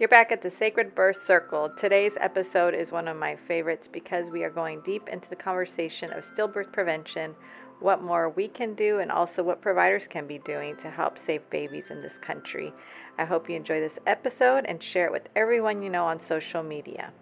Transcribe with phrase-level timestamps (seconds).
[0.00, 1.74] You're back at the Sacred Birth Circle.
[1.76, 6.10] Today's episode is one of my favorites because we are going deep into the conversation
[6.14, 7.34] of stillbirth prevention,
[7.80, 11.42] what more we can do, and also what providers can be doing to help save
[11.50, 12.72] babies in this country.
[13.18, 16.62] I hope you enjoy this episode and share it with everyone you know on social
[16.62, 17.12] media.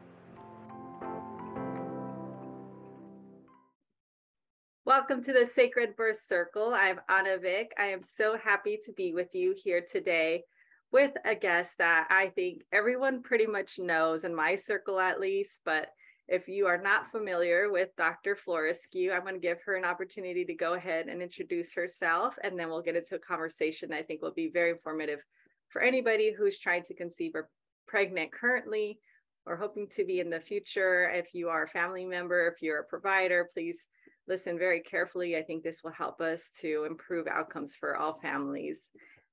[4.84, 6.74] Welcome to the Sacred Birth Circle.
[6.74, 7.72] I'm Anna Vick.
[7.76, 10.44] I am so happy to be with you here today
[10.92, 15.60] with a guest that I think everyone pretty much knows in my circle at least.
[15.64, 15.88] But
[16.28, 18.36] if you are not familiar with Dr.
[18.36, 22.58] Florescue, I'm going to give her an opportunity to go ahead and introduce herself, and
[22.58, 25.20] then we'll get into a conversation that I think will be very informative
[25.68, 27.48] for anybody who's trying to conceive or
[27.86, 28.98] pregnant currently
[29.46, 31.10] or hoping to be in the future.
[31.10, 33.78] If you are a family member, if you're a provider, please
[34.26, 35.36] listen very carefully.
[35.36, 38.80] I think this will help us to improve outcomes for all families.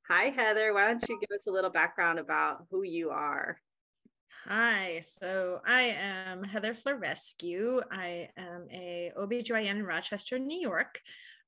[0.08, 0.72] Hi, Heather.
[0.72, 3.58] Why don't you give us a little background about who you are?
[4.48, 7.82] Hi, so I am Heather Florescue.
[7.92, 11.02] I am a OBGYN in Rochester, New York.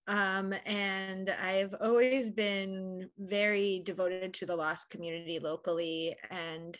[0.07, 6.79] Um, and I've always been very devoted to the lost community locally and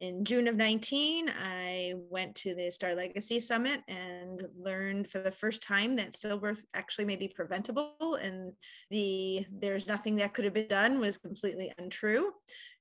[0.00, 5.30] in June of 19, I went to the Star Legacy Summit and learned for the
[5.30, 8.52] first time that stillbirth actually may be preventable and
[8.90, 12.32] the there's nothing that could have been done was completely untrue.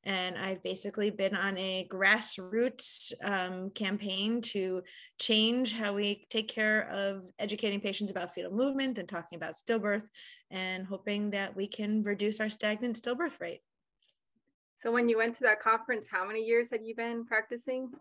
[0.03, 4.81] And I've basically been on a grassroots um, campaign to
[5.19, 10.07] change how we take care of educating patients about fetal movement and talking about stillbirth
[10.49, 13.61] and hoping that we can reduce our stagnant stillbirth rate.
[14.81, 17.91] So when you went to that conference, how many years had you been practicing?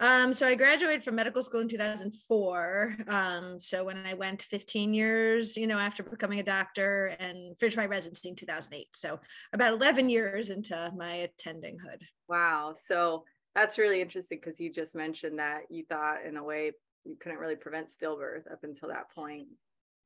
[0.00, 2.96] Um, so I graduated from medical school in 2004.
[3.06, 7.76] Um, so when I went 15 years, you know, after becoming a doctor and finished
[7.76, 8.86] my residency in 2008.
[8.94, 9.20] So
[9.52, 12.00] about 11 years into my attendinghood.
[12.28, 12.74] Wow.
[12.86, 16.72] So that's really interesting because you just mentioned that you thought in a way
[17.04, 19.48] you couldn't really prevent stillbirth up until that point.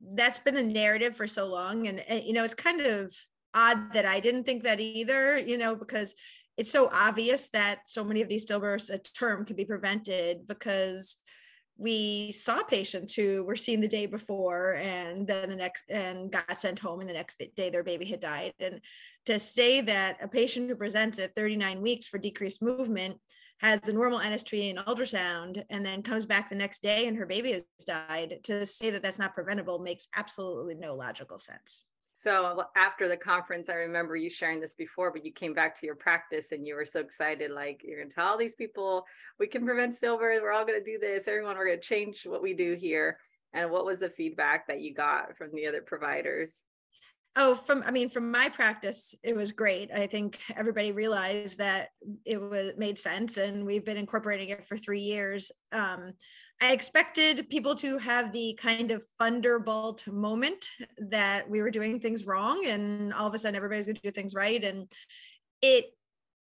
[0.01, 1.87] That's been a narrative for so long.
[1.87, 3.15] And, and you know, it's kind of
[3.55, 6.15] odd that I didn't think that either, you know, because
[6.57, 11.17] it's so obvious that so many of these stillbirths, a term can be prevented because
[11.77, 16.57] we saw patients who were seen the day before and then the next and got
[16.57, 18.53] sent home and the next day their baby had died.
[18.61, 18.81] And
[19.27, 23.19] to say that a patient who presents at 39 weeks for decreased movement
[23.59, 27.27] has a normal NST and ultrasound and then comes back the next day and her
[27.27, 31.83] baby has died to say that that's not preventable makes absolutely no logical sense
[32.25, 35.87] so after the conference, I remember you sharing this before, but you came back to
[35.87, 39.05] your practice and you were so excited, like you're gonna tell all these people
[39.39, 41.29] we can prevent silver, We're all gonna do this.
[41.29, 43.19] Everyone, we're gonna change what we do here.
[43.53, 46.61] And what was the feedback that you got from the other providers?
[47.37, 49.91] Oh, from I mean, from my practice, it was great.
[49.93, 51.89] I think everybody realized that
[52.25, 55.51] it was made sense, and we've been incorporating it for three years.
[55.73, 56.13] Um,
[56.65, 62.25] I expected people to have the kind of thunderbolt moment that we were doing things
[62.25, 64.65] wrong and all of a sudden everybody's going to do things right.
[64.65, 64.91] And
[65.61, 65.91] it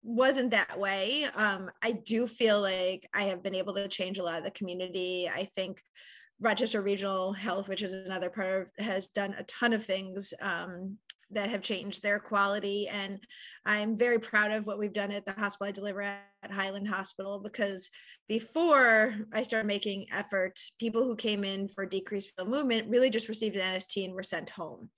[0.03, 1.27] wasn't that way.
[1.34, 4.50] Um, I do feel like I have been able to change a lot of the
[4.53, 5.28] community.
[5.28, 5.82] I think
[6.41, 10.97] Rochester Regional Health, which is another part of, has done a ton of things um,
[11.31, 12.88] that have changed their quality.
[12.88, 13.19] And
[13.64, 17.41] I'm very proud of what we've done at the hospital I deliver at, Highland Hospital
[17.41, 17.91] because
[18.28, 23.28] before I started making efforts, people who came in for decreased fetal movement really just
[23.28, 24.88] received an NST and were sent home.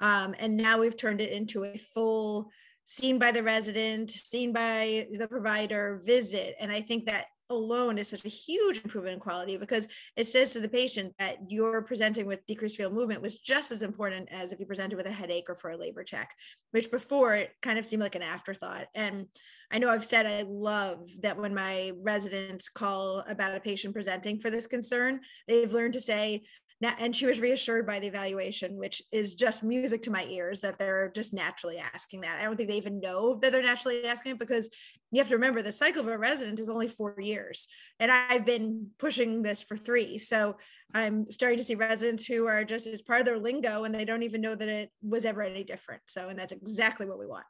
[0.00, 2.50] Um, and now we've turned it into a full
[2.86, 6.56] seen by the resident, seen by the provider visit.
[6.58, 9.86] And I think that alone is such a huge improvement in quality because
[10.16, 13.82] it says to the patient that you're presenting with decreased fetal movement was just as
[13.82, 16.34] important as if you presented with a headache or for a labor check,
[16.72, 18.86] which before it kind of seemed like an afterthought.
[18.94, 19.26] And
[19.70, 24.40] I know I've said I love that when my residents call about a patient presenting
[24.40, 26.44] for this concern, they've learned to say,
[26.82, 30.78] and she was reassured by the evaluation which is just music to my ears that
[30.78, 32.38] they're just naturally asking that.
[32.40, 34.68] I don't think they even know that they're naturally asking it because
[35.10, 37.66] you have to remember the cycle of a resident is only four years.
[37.98, 40.18] And i've been pushing this for three.
[40.18, 40.56] So
[40.94, 44.04] i'm starting to see residents who are just as part of their lingo and they
[44.04, 46.02] don't even know that it was ever any different.
[46.06, 47.46] So and that's exactly what we want.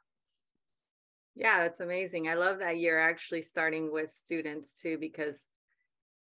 [1.35, 2.29] Yeah that's amazing.
[2.29, 5.41] I love that you're actually starting with students too because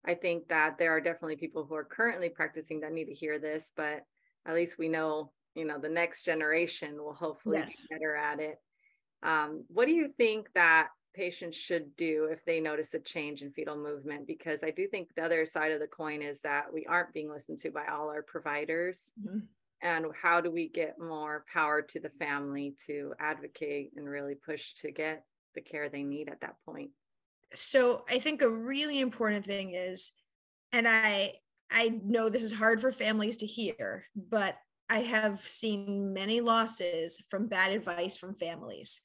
[0.06, 3.38] I think that there are definitely people who are currently practicing that need to hear
[3.38, 4.04] this, but
[4.46, 7.70] at least we know, you know, the next generation will hopefully yes.
[7.80, 8.56] be better at it.
[9.22, 13.52] Um, what do you think that patients should do if they notice a change in
[13.52, 14.26] fetal movement?
[14.26, 17.30] Because I do think the other side of the coin is that we aren't being
[17.30, 19.10] listened to by all our providers.
[19.22, 19.38] Mm-hmm.
[19.80, 24.74] And how do we get more power to the family to advocate and really push
[24.82, 25.24] to get
[25.54, 26.90] the care they need at that point?
[27.54, 30.12] So I think a really important thing is,
[30.72, 31.34] and I
[31.70, 34.56] I know this is hard for families to hear, but
[34.88, 39.00] I have seen many losses from bad advice from families.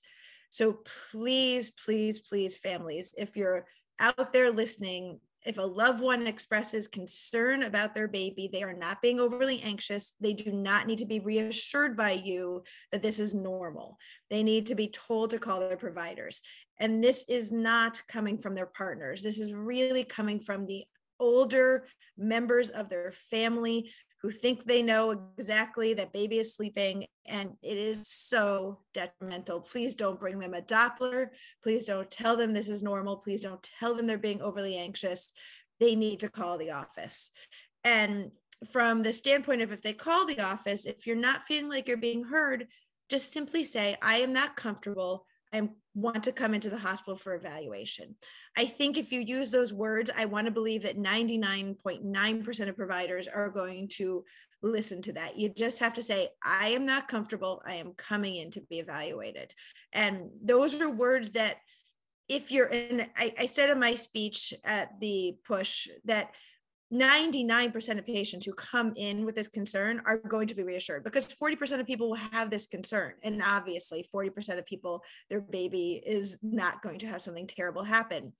[0.49, 0.79] So
[1.11, 3.65] please, please, please, families, if you're
[3.99, 9.01] out there listening, if a loved one expresses concern about their baby, they are not
[9.01, 10.13] being overly anxious.
[10.19, 13.97] They do not need to be reassured by you that this is normal.
[14.29, 16.41] They need to be told to call their providers.
[16.79, 19.21] And this is not coming from their partners.
[19.21, 20.83] This is really coming from the
[21.19, 21.85] older
[22.17, 23.91] members of their family
[24.21, 29.61] who think they know exactly that baby is sleeping and it is so detrimental.
[29.61, 31.27] Please don't bring them a doppler.
[31.63, 33.17] Please don't tell them this is normal.
[33.17, 35.31] Please don't tell them they're being overly anxious.
[35.79, 37.31] They need to call the office.
[37.85, 38.31] And
[38.71, 41.97] from the standpoint of if they call the office if you're not feeling like you're
[41.97, 42.67] being heard
[43.09, 47.35] just simply say i am not comfortable I want to come into the hospital for
[47.35, 48.15] evaluation.
[48.57, 53.27] I think if you use those words, I want to believe that 99.9% of providers
[53.27, 54.23] are going to
[54.61, 55.37] listen to that.
[55.37, 57.61] You just have to say, I am not comfortable.
[57.65, 59.53] I am coming in to be evaluated.
[59.93, 61.57] And those are words that,
[62.27, 66.29] if you're in, I, I said in my speech at the push that
[66.91, 71.31] 99% of patients who come in with this concern are going to be reassured because
[71.31, 73.13] 40% of people will have this concern.
[73.21, 78.33] And obviously, 40% of people, their baby is not going to have something terrible happen.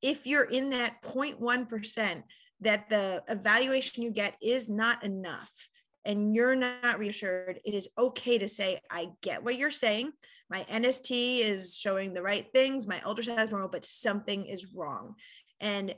[0.00, 2.22] If you're in that 0.1%
[2.62, 5.68] that the evaluation you get is not enough
[6.06, 10.12] and you're not reassured, it is okay to say, I get what you're saying.
[10.48, 15.14] My NST is showing the right things, my ultrasound is normal, but something is wrong.
[15.60, 15.94] And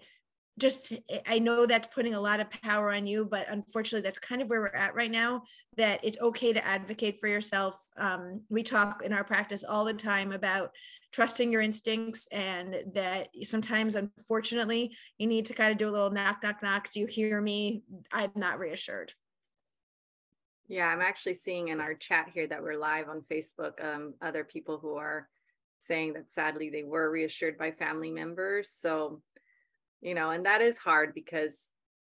[0.59, 0.93] just
[1.27, 4.51] i know that's putting a lot of power on you but unfortunately that's kind of
[4.51, 5.43] where we're at right now
[5.77, 7.83] that it's okay to advocate for yourself.
[7.97, 10.73] Um, we talk in our practice all the time about
[11.13, 16.11] trusting your instincts and that sometimes unfortunately you need to kind of do a little
[16.11, 16.91] knock knock knock.
[16.91, 17.83] Do you hear me?
[18.13, 19.13] I'm not reassured.
[20.69, 24.43] Yeah i'm actually seeing in our chat here that we're live on facebook um, other
[24.43, 25.29] people who are
[25.87, 28.71] saying that sadly they were reassured by family members.
[28.71, 29.21] So
[30.03, 31.59] you know, and that is hard because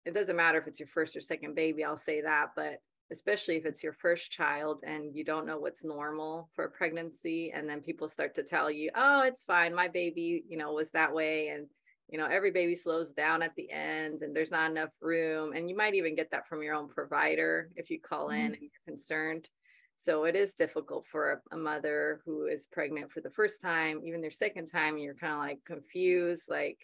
[0.05, 2.79] it doesn't matter if it's your first or second baby, I'll say that, but
[3.11, 7.51] especially if it's your first child and you don't know what's normal for a pregnancy
[7.55, 9.73] and then people start to tell you, "Oh, it's fine.
[9.73, 11.67] My baby, you know, was that way and
[12.09, 15.69] you know, every baby slows down at the end and there's not enough room." And
[15.69, 18.53] you might even get that from your own provider if you call in mm-hmm.
[18.53, 19.49] and you're concerned.
[19.97, 24.01] So it is difficult for a, a, mother who is pregnant for the first time,
[24.05, 26.77] even their second time, and you're kind of like confused, like,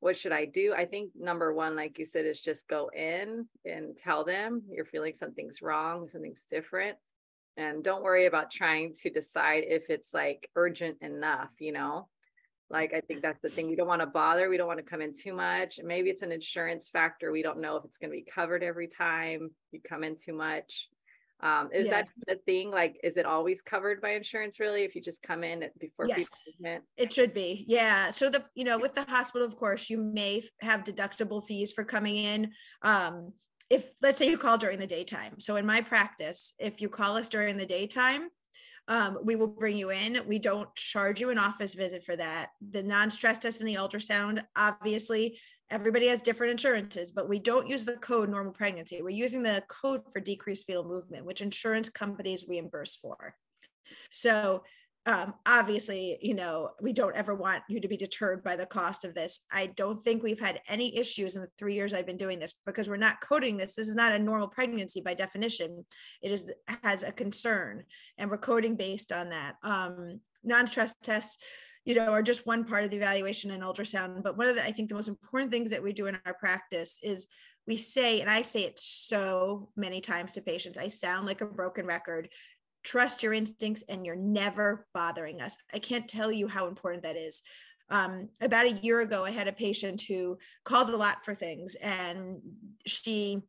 [0.00, 0.74] what should I do?
[0.76, 4.84] I think number one, like you said, is just go in and tell them you're
[4.84, 6.96] feeling something's wrong, something's different.
[7.56, 12.08] And don't worry about trying to decide if it's like urgent enough, you know?
[12.70, 13.68] Like, I think that's the thing.
[13.68, 14.48] We don't want to bother.
[14.48, 15.80] We don't want to come in too much.
[15.82, 17.32] Maybe it's an insurance factor.
[17.32, 20.34] We don't know if it's going to be covered every time you come in too
[20.34, 20.88] much.
[21.40, 21.92] Um, is yeah.
[21.92, 22.70] that the thing?
[22.70, 26.28] Like, is it always covered by insurance really if you just come in before yes,
[26.96, 27.64] It should be.
[27.68, 28.10] Yeah.
[28.10, 31.84] So the, you know, with the hospital, of course, you may have deductible fees for
[31.84, 32.50] coming in.
[32.82, 33.32] Um,
[33.70, 35.40] if let's say you call during the daytime.
[35.40, 38.28] So in my practice, if you call us during the daytime,
[38.88, 40.18] um, we will bring you in.
[40.26, 42.48] We don't charge you an office visit for that.
[42.70, 45.38] The non-stress test and the ultrasound, obviously,
[45.70, 49.02] everybody has different insurances, but we don't use the code normal pregnancy.
[49.02, 53.34] We're using the code for decreased fetal movement, which insurance companies reimburse for.
[54.10, 54.62] So
[55.06, 59.06] um, obviously, you know, we don't ever want you to be deterred by the cost
[59.06, 59.40] of this.
[59.50, 62.52] I don't think we've had any issues in the three years I've been doing this
[62.66, 63.74] because we're not coding this.
[63.74, 65.86] This is not a normal pregnancy by definition.
[66.20, 67.84] It is has a concern,
[68.18, 69.54] and we're coding based on that.
[69.62, 71.38] Um, non-stress tests
[71.88, 74.22] you know, are just one part of the evaluation and ultrasound.
[74.22, 76.34] But one of the, I think the most important things that we do in our
[76.34, 77.26] practice is
[77.66, 81.46] we say, and I say it so many times to patients, I sound like a
[81.46, 82.28] broken record.
[82.84, 85.56] Trust your instincts and you're never bothering us.
[85.72, 87.42] I can't tell you how important that is.
[87.88, 91.74] Um, about a year ago, I had a patient who called a lot for things
[91.76, 92.36] and
[92.84, 93.40] she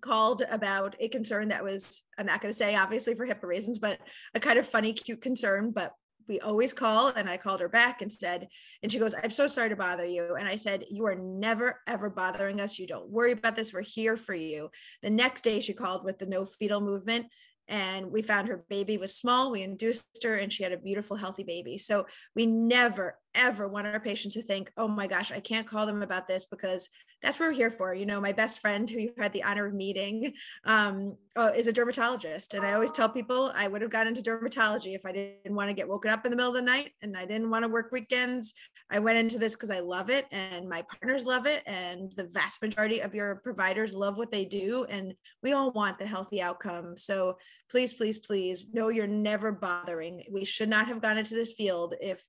[0.00, 3.78] called about a concern that was i'm not going to say obviously for HIPAA reasons
[3.78, 3.98] but
[4.34, 5.92] a kind of funny cute concern but
[6.30, 8.46] we always call and i called her back and said
[8.82, 10.36] and she goes i'm so sorry to bother you.
[10.36, 12.78] And i said you are never ever bothering us.
[12.78, 13.72] You don't worry about this.
[13.72, 14.70] We're here for you.
[15.02, 17.26] The next day she called with the no fetal movement
[17.66, 19.50] and we found her baby was small.
[19.50, 21.78] We induced her and she had a beautiful healthy baby.
[21.78, 25.86] So we never ever want our patients to think, oh my gosh, I can't call
[25.86, 26.88] them about this because
[27.22, 27.94] that's what we're here for.
[27.94, 30.32] You know, my best friend who you had the honor of meeting
[30.64, 32.54] um, uh, is a dermatologist.
[32.54, 35.68] And I always tell people I would have got into dermatology if I didn't want
[35.68, 37.68] to get woken up in the middle of the night and I didn't want to
[37.68, 38.54] work weekends.
[38.90, 41.62] I went into this because I love it and my partners love it.
[41.66, 44.84] And the vast majority of your providers love what they do.
[44.88, 46.96] And we all want the healthy outcome.
[46.96, 47.36] So
[47.70, 50.24] please, please, please know you're never bothering.
[50.30, 52.26] We should not have gone into this field if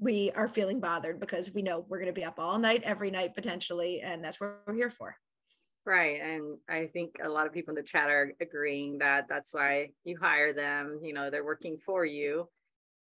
[0.00, 3.10] we are feeling bothered because we know we're going to be up all night every
[3.10, 5.14] night potentially and that's what we're here for.
[5.86, 9.54] Right and i think a lot of people in the chat are agreeing that that's
[9.54, 12.48] why you hire them you know they're working for you.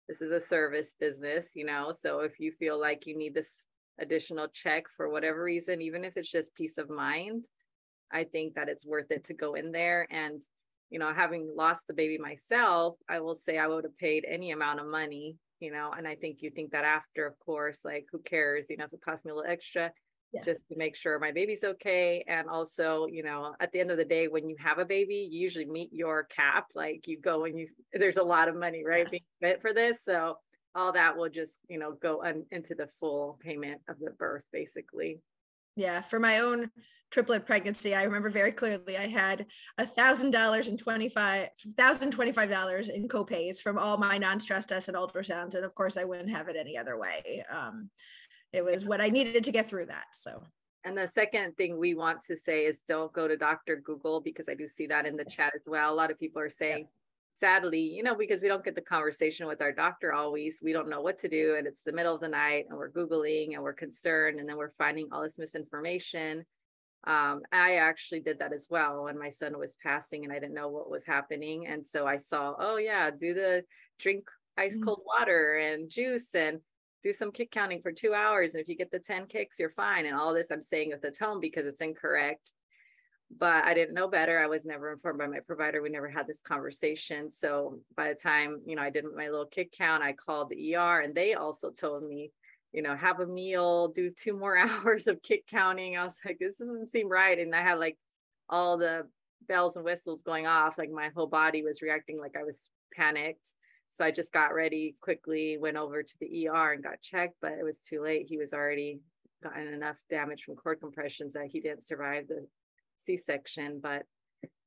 [0.07, 3.63] This is a service business you know so if you feel like you need this
[3.99, 7.45] additional check for whatever reason even if it's just peace of mind
[8.13, 10.07] i think that it's worth it to go in there.
[10.09, 10.41] And
[10.89, 14.51] you know having lost a baby myself i will say i would have paid any
[14.51, 18.05] amount of money you know, and I think you think that after, of course, like
[18.11, 19.91] who cares, you know, if it costs me a little extra,
[20.31, 20.43] yeah.
[20.43, 22.23] just to make sure my baby's okay.
[22.27, 25.27] And also, you know, at the end of the day, when you have a baby,
[25.31, 26.67] you usually meet your cap.
[26.75, 29.07] Like you go and you, there's a lot of money, right?
[29.11, 29.11] Yes.
[29.11, 30.03] Being fit for this.
[30.03, 30.37] So
[30.75, 34.43] all that will just, you know, go un, into the full payment of the birth,
[34.53, 35.19] basically.
[35.79, 36.01] Yeah.
[36.01, 36.69] For my own
[37.09, 39.45] triplet pregnancy, I remember very clearly I had
[39.77, 44.17] a thousand dollars and twenty five thousand twenty five dollars in copays from all my
[44.17, 45.55] non-stress tests and ultrasounds.
[45.55, 47.45] And of course I wouldn't have it any other way.
[47.50, 47.89] Um,
[48.51, 50.07] it was what I needed to get through that.
[50.12, 50.43] So
[50.83, 53.77] and the second thing we want to say is don't go to Dr.
[53.77, 55.93] Google because I do see that in the chat as well.
[55.93, 56.88] A lot of people are saying,
[57.39, 60.89] sadly, you know, because we don't get the conversation with our doctor always, we don't
[60.89, 61.55] know what to do.
[61.58, 64.39] And it's the middle of the night and we're Googling and we're concerned.
[64.39, 66.46] And then we're finding all this misinformation
[67.05, 70.53] um, I actually did that as well when my son was passing and I didn't
[70.53, 71.67] know what was happening.
[71.67, 73.63] And so I saw, oh yeah, do the
[74.00, 74.25] drink
[74.58, 74.84] ice mm.
[74.84, 76.60] cold water and juice and
[77.01, 78.51] do some kick counting for two hours.
[78.51, 80.05] And if you get the 10 kicks, you're fine.
[80.05, 82.51] And all this I'm saying with the tone because it's incorrect.
[83.38, 84.39] But I didn't know better.
[84.39, 85.81] I was never informed by my provider.
[85.81, 87.31] We never had this conversation.
[87.31, 90.75] So by the time, you know, I did my little kick count, I called the
[90.75, 92.31] ER and they also told me
[92.71, 95.98] you know, have a meal, do two more hours of kick counting.
[95.98, 97.38] I was like, this doesn't seem right.
[97.38, 97.98] And I had like
[98.50, 99.07] all the
[99.48, 100.77] bells and whistles going off.
[100.77, 103.51] Like my whole body was reacting like I was panicked.
[103.91, 107.53] So I just got ready quickly, went over to the ER and got checked, but
[107.53, 108.27] it was too late.
[108.27, 109.00] He was already
[109.41, 112.45] gotten enough damage from cord compressions that he didn't survive the
[112.99, 113.79] C section.
[113.81, 114.03] But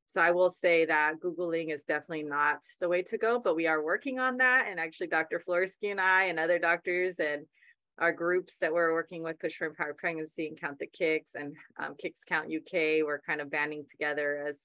[0.06, 3.66] so I will say that Googling is definitely not the way to go, but we
[3.66, 4.66] are working on that.
[4.68, 5.40] And actually, Dr.
[5.40, 7.46] Florescue and I and other doctors and
[7.98, 11.54] our groups that we're working with, Push for Empowered Pregnancy and Count the Kicks and
[11.78, 14.60] um, Kicks Count UK, we're kind of banding together as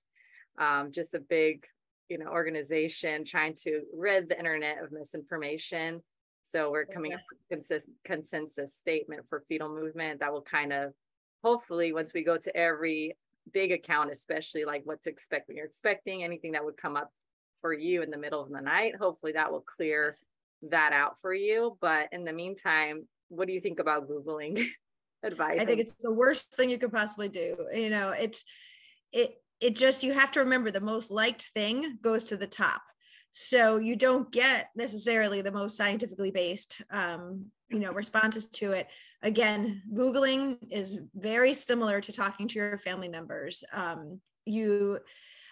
[0.58, 1.64] um, just a big,
[2.10, 6.02] you know, organization trying to rid the internet of misinformation.
[6.44, 10.94] So we're coming up with consensus, consensus statement for fetal movement that will kind of,
[11.44, 13.16] hopefully, once we go to every
[13.54, 17.12] big account, especially like what to expect when you're expecting anything that would come up
[17.62, 20.14] for you in the middle of the night, hopefully that will clear
[20.70, 21.78] that out for you.
[21.82, 24.66] But in the meantime, what do you think about googling
[25.24, 27.58] advice i think it's the worst thing you could possibly do.
[27.74, 28.46] You know it's
[29.12, 32.82] it it just you have to remember the most liked thing goes to the top.
[33.32, 38.88] So you don't get necessarily the most scientifically based um, you know responses to it
[39.24, 45.00] again googling is very similar to talking to your family members um, you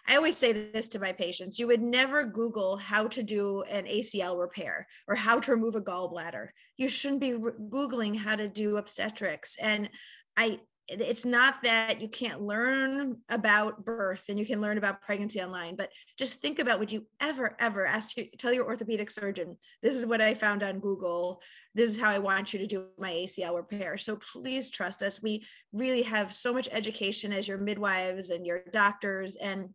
[0.07, 3.86] I always say this to my patients you would never Google how to do an
[3.86, 6.50] ACL repair or how to remove a gallbladder.
[6.77, 9.57] You shouldn't be Googling how to do obstetrics.
[9.60, 9.89] And
[10.38, 15.42] I, it's not that you can't learn about birth and you can learn about pregnancy
[15.42, 19.58] online, but just think about would you ever, ever ask you, tell your orthopedic surgeon,
[19.82, 21.42] this is what I found on Google.
[21.74, 23.98] This is how I want you to do my ACL repair.
[23.98, 25.22] So please trust us.
[25.22, 29.36] We really have so much education as your midwives and your doctors.
[29.38, 29.70] And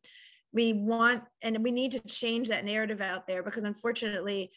[0.52, 4.50] we want and we need to change that narrative out there because unfortunately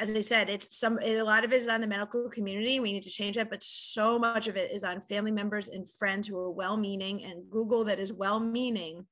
[0.00, 2.80] as I said, it's some a lot of it is on the medical community.
[2.80, 5.88] We need to change that, but so much of it is on family members and
[5.88, 9.06] friends who are well-meaning and Google that is well-meaning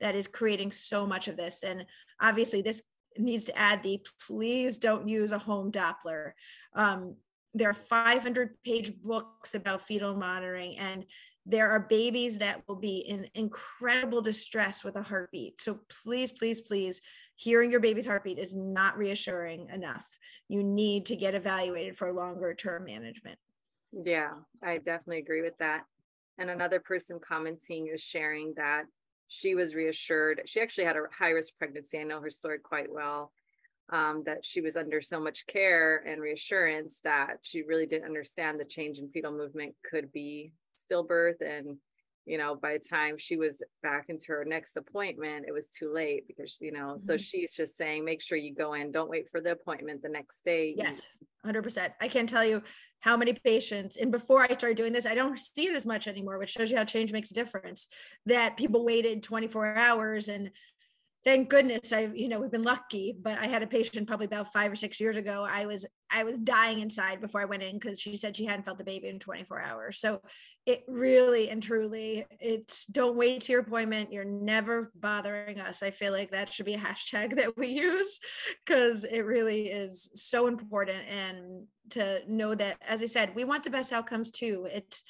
[0.00, 1.62] that is creating so much of this.
[1.62, 1.86] And
[2.20, 2.82] obviously, this
[3.18, 6.32] needs to add the please don't use a home Doppler.
[6.74, 7.16] Um,
[7.54, 11.04] there are 500 page books about fetal monitoring, and
[11.46, 15.60] there are babies that will be in incredible distress with a heartbeat.
[15.60, 17.02] So please, please, please,
[17.36, 20.06] hearing your baby's heartbeat is not reassuring enough.
[20.48, 23.38] You need to get evaluated for longer term management.
[23.92, 25.84] Yeah, I definitely agree with that.
[26.38, 28.84] And another person commenting is sharing that
[29.28, 30.42] she was reassured.
[30.46, 31.98] She actually had a high risk pregnancy.
[31.98, 33.32] I know her story quite well.
[33.92, 38.58] um, that she was under so much care and reassurance that she really didn't understand
[38.58, 41.78] the change in fetal movement could be stillbirth and
[42.26, 45.92] you know by the time she was back into her next appointment it was too
[45.92, 46.98] late because you know mm-hmm.
[46.98, 50.08] so she's just saying make sure you go in don't wait for the appointment the
[50.08, 51.02] next day yes
[51.44, 52.62] 100% i can't tell you
[53.00, 56.06] how many patients and before i started doing this i don't see it as much
[56.06, 57.88] anymore which shows you how change makes a difference
[58.24, 60.50] that people waited 24 hours and
[61.24, 64.52] thank goodness I, you know, we've been lucky, but I had a patient probably about
[64.52, 65.46] five or six years ago.
[65.50, 68.64] I was, I was dying inside before I went in because she said she hadn't
[68.64, 69.98] felt the baby in 24 hours.
[69.98, 70.22] So
[70.64, 74.12] it really and truly, it's don't wait to your appointment.
[74.12, 75.82] You're never bothering us.
[75.82, 78.20] I feel like that should be a hashtag that we use
[78.64, 81.04] because it really is so important.
[81.08, 84.68] And to know that, as I said, we want the best outcomes too.
[84.70, 85.02] It's,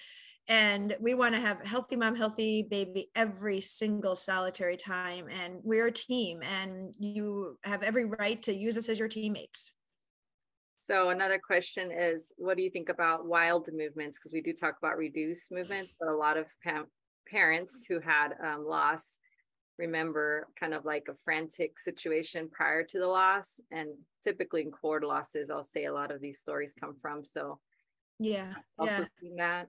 [0.49, 5.87] and we want to have healthy mom healthy baby every single solitary time and we're
[5.87, 9.73] a team and you have every right to use us as your teammates
[10.87, 14.77] so another question is what do you think about wild movements because we do talk
[14.79, 16.85] about reduced movements but a lot of pa-
[17.29, 19.17] parents who had um, loss
[19.79, 23.89] remember kind of like a frantic situation prior to the loss and
[24.23, 27.59] typically in cord losses i'll say a lot of these stories come from so
[28.21, 29.31] yeah also yeah.
[29.37, 29.69] that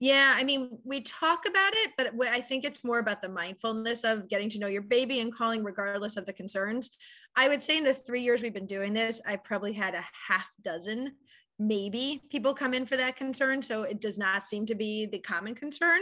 [0.00, 4.04] yeah, I mean, we talk about it, but I think it's more about the mindfulness
[4.04, 6.90] of getting to know your baby and calling regardless of the concerns.
[7.36, 10.04] I would say in the three years we've been doing this, I probably had a
[10.28, 11.12] half dozen,
[11.58, 13.62] maybe people come in for that concern.
[13.62, 16.00] So it does not seem to be the common concern,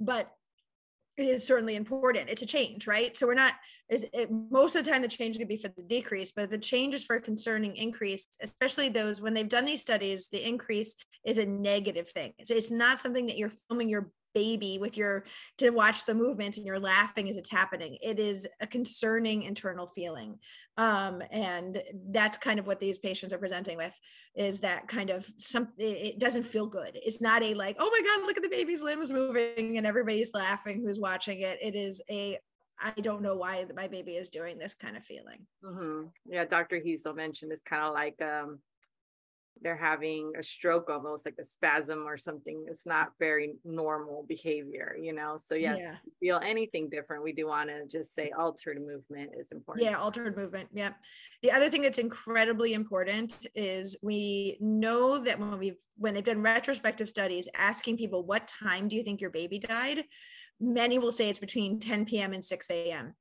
[0.00, 0.30] but
[1.18, 2.30] it is certainly important.
[2.30, 3.16] It's a change, right?
[3.16, 3.54] So we're not
[3.88, 6.30] is it, most of the time the change is going to be for the decrease,
[6.30, 10.28] but the change is for a concerning increase, especially those when they've done these studies,
[10.28, 10.94] the increase
[11.24, 12.34] is a negative thing.
[12.44, 15.24] So it's not something that you're filming your baby with your
[15.56, 19.86] to watch the movements and you're laughing as it's happening it is a concerning internal
[19.86, 20.38] feeling
[20.76, 23.98] um, and that's kind of what these patients are presenting with
[24.34, 28.02] is that kind of some it doesn't feel good it's not a like oh my
[28.02, 32.00] god look at the baby's limbs moving and everybody's laughing who's watching it it is
[32.10, 32.38] a
[32.80, 35.46] I don't know why my baby is doing this kind of feeling.
[35.64, 36.06] Mm-hmm.
[36.26, 36.78] Yeah, Dr.
[36.80, 38.60] Heazell mentioned it's kind of like um,
[39.62, 44.96] they're having a stroke almost like a spasm or something it's not very normal behavior
[45.00, 45.36] you know?
[45.36, 45.96] So yes yeah.
[46.20, 49.86] feel anything different we do want to just say altered movement is important.
[49.86, 50.92] Yeah altered movement yeah
[51.42, 56.42] the other thing that's incredibly important is we know that when we've when they've done
[56.42, 60.04] retrospective studies asking people what time do you think your baby died?
[60.60, 63.14] many will say it's between 10 p.m and 6 a.m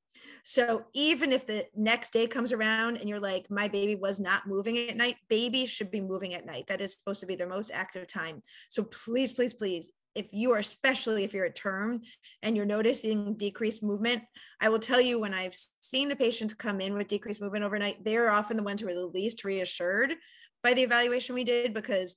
[0.43, 4.47] so even if the next day comes around and you're like, my baby was not
[4.47, 6.65] moving at night, babies should be moving at night.
[6.67, 8.41] That is supposed to be their most active time.
[8.69, 12.01] So please, please, please, if you are, especially if you're at term
[12.41, 14.23] and you're noticing decreased movement,
[14.59, 18.03] I will tell you when I've seen the patients come in with decreased movement overnight,
[18.03, 20.15] they're often the ones who are the least reassured
[20.63, 22.15] by the evaluation we did because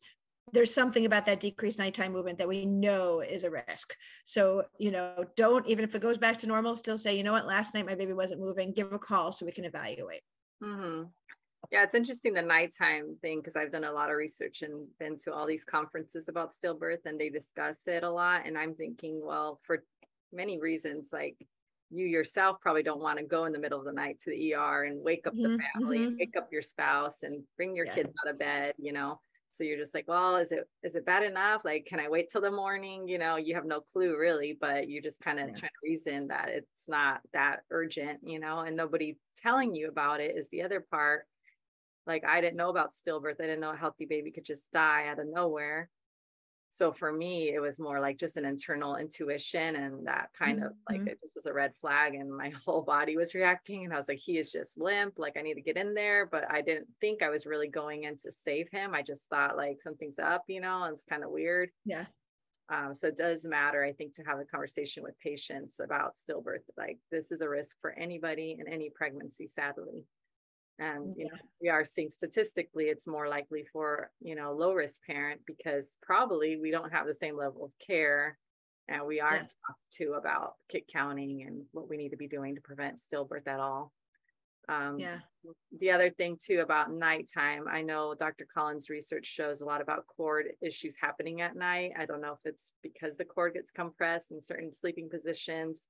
[0.52, 3.94] there's something about that decreased nighttime movement that we know is a risk.
[4.24, 7.32] So, you know, don't even if it goes back to normal, still say, you know
[7.32, 10.22] what, last night my baby wasn't moving, give a call so we can evaluate.
[10.62, 11.04] Mm-hmm.
[11.70, 15.18] Yeah, it's interesting the nighttime thing because I've done a lot of research and been
[15.24, 18.42] to all these conferences about stillbirth and they discuss it a lot.
[18.46, 19.84] And I'm thinking, well, for
[20.32, 21.36] many reasons, like
[21.90, 24.54] you yourself probably don't want to go in the middle of the night to the
[24.54, 26.16] ER and wake up mm-hmm, the family, mm-hmm.
[26.18, 27.94] wake up your spouse and bring your yeah.
[27.94, 29.20] kids out of bed, you know
[29.52, 31.62] so you're just like well is it is it bad enough?
[31.64, 33.08] Like can i wait till the morning?
[33.08, 35.54] You know you have no clue really but you just kind of yeah.
[35.54, 40.20] trying to reason that it's not that urgent you know and nobody telling you about
[40.20, 41.26] it is the other part.
[42.06, 43.40] Like i didn't know about stillbirth.
[43.40, 45.90] I didn't know a healthy baby could just die out of nowhere
[46.72, 50.66] so for me it was more like just an internal intuition and that kind mm-hmm.
[50.66, 53.92] of like it just was a red flag and my whole body was reacting and
[53.92, 56.44] i was like he is just limp like i need to get in there but
[56.50, 58.94] i didn't think i was really going in to save him.
[58.94, 61.70] I just thought like something's up you know and it's kind of weird.
[61.84, 62.06] Yeah.
[62.68, 66.62] Um, so it does matter i think to have a conversation with patients about stillbirth
[66.78, 70.04] like this is a risk for anybody in any pregnancy sadly
[70.80, 75.00] and you know we are seeing statistically it's more likely for you know low risk
[75.06, 78.38] parent because probably we don't have the same level of care
[78.88, 79.66] and we aren't yeah.
[79.66, 83.46] talked to about kick counting and what we need to be doing to prevent stillbirth
[83.46, 83.92] at all.
[84.68, 85.18] Um, yeah.
[85.80, 90.06] the other thing too about nighttime i know dr collins research shows a lot about
[90.06, 91.92] cord issues happening at night.
[91.98, 95.86] I don't know if it's because the cord gets compressed in certain sleeping positions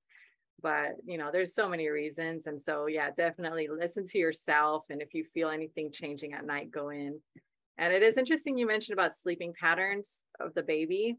[0.63, 5.03] but you know there's so many reasons and so yeah definitely listen to yourself and
[5.03, 7.19] if you feel anything changing at night go in
[7.79, 11.17] and it is interesting you mentioned about sleeping patterns of the baby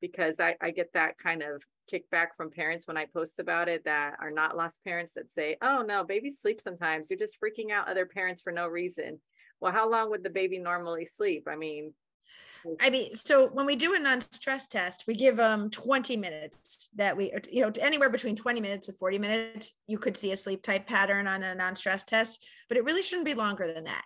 [0.00, 3.84] because I, I get that kind of kickback from parents when I post about it
[3.84, 7.08] that are not lost parents that say, oh no, babies sleep sometimes.
[7.08, 9.20] You're just freaking out other parents for no reason.
[9.60, 11.46] Well, how long would the baby normally sleep?
[11.48, 11.94] I mean,
[12.80, 17.16] I mean, so when we do a non-stress test, we give them 20 minutes that
[17.16, 20.62] we, you know, anywhere between 20 minutes and 40 minutes, you could see a sleep
[20.62, 24.04] type pattern on a non-stress test, but it really shouldn't be longer than that.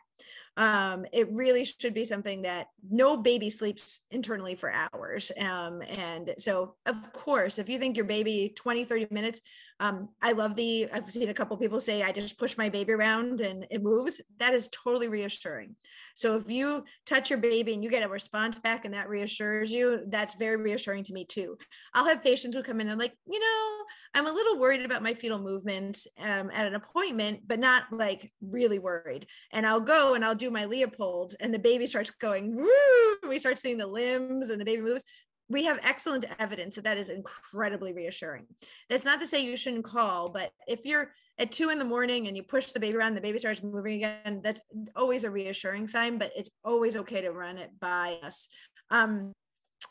[0.56, 5.30] Um, it really should be something that no baby sleeps internally for hours.
[5.38, 9.40] Um, and so, of course, if you think your baby 20, 30 minutes,
[9.80, 12.92] um, I love the, I've seen a couple people say, I just push my baby
[12.92, 14.20] around and it moves.
[14.38, 15.76] That is totally reassuring.
[16.16, 19.70] So if you touch your baby and you get a response back and that reassures
[19.70, 21.56] you, that's very reassuring to me too.
[21.94, 25.02] I'll have patients who come in and like, you know, I'm a little worried about
[25.02, 29.26] my fetal movement um, at an appointment, but not like really worried.
[29.52, 33.38] And I'll go and I'll do my Leopold and the baby starts going, woo, we
[33.38, 35.04] start seeing the limbs and the baby moves
[35.48, 38.46] we have excellent evidence that that is incredibly reassuring.
[38.90, 42.26] That's not to say you shouldn't call, but if you're at two in the morning
[42.26, 44.60] and you push the baby around, the baby starts moving again, that's
[44.94, 48.48] always a reassuring sign, but it's always okay to run it by us.
[48.90, 49.32] Um,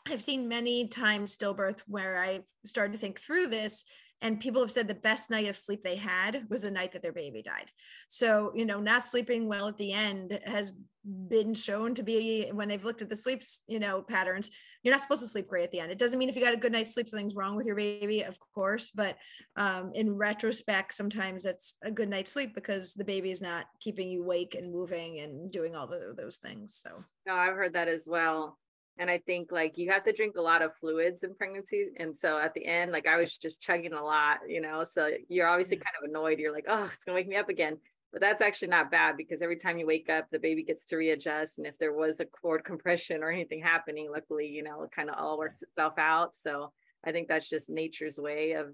[0.06, 3.84] I've seen many times stillbirth where I've started to think through this
[4.20, 7.02] and people have said the best night of sleep they had was the night that
[7.02, 7.70] their baby died.
[8.08, 10.72] So you know not sleeping well at the end has
[11.04, 14.50] been shown to be when they've looked at the sleeps you know patterns
[14.82, 15.90] you're not supposed to sleep great at the end.
[15.90, 18.22] It doesn't mean if you got a good night's sleep something's wrong with your baby
[18.22, 19.16] of course but
[19.56, 24.08] um, in retrospect sometimes that's a good night's sleep because the baby is not keeping
[24.08, 26.90] you awake and moving and doing all the, those things so.
[27.26, 28.58] No i've heard that as well
[28.98, 31.88] and I think like you have to drink a lot of fluids in pregnancy.
[31.98, 34.84] And so at the end, like I was just chugging a lot, you know.
[34.92, 36.38] So you're obviously kind of annoyed.
[36.38, 37.78] You're like, oh, it's gonna wake me up again.
[38.12, 40.96] But that's actually not bad because every time you wake up, the baby gets to
[40.96, 41.58] readjust.
[41.58, 45.10] And if there was a cord compression or anything happening, luckily, you know, it kind
[45.10, 46.30] of all works itself out.
[46.34, 46.72] So
[47.04, 48.68] I think that's just nature's way of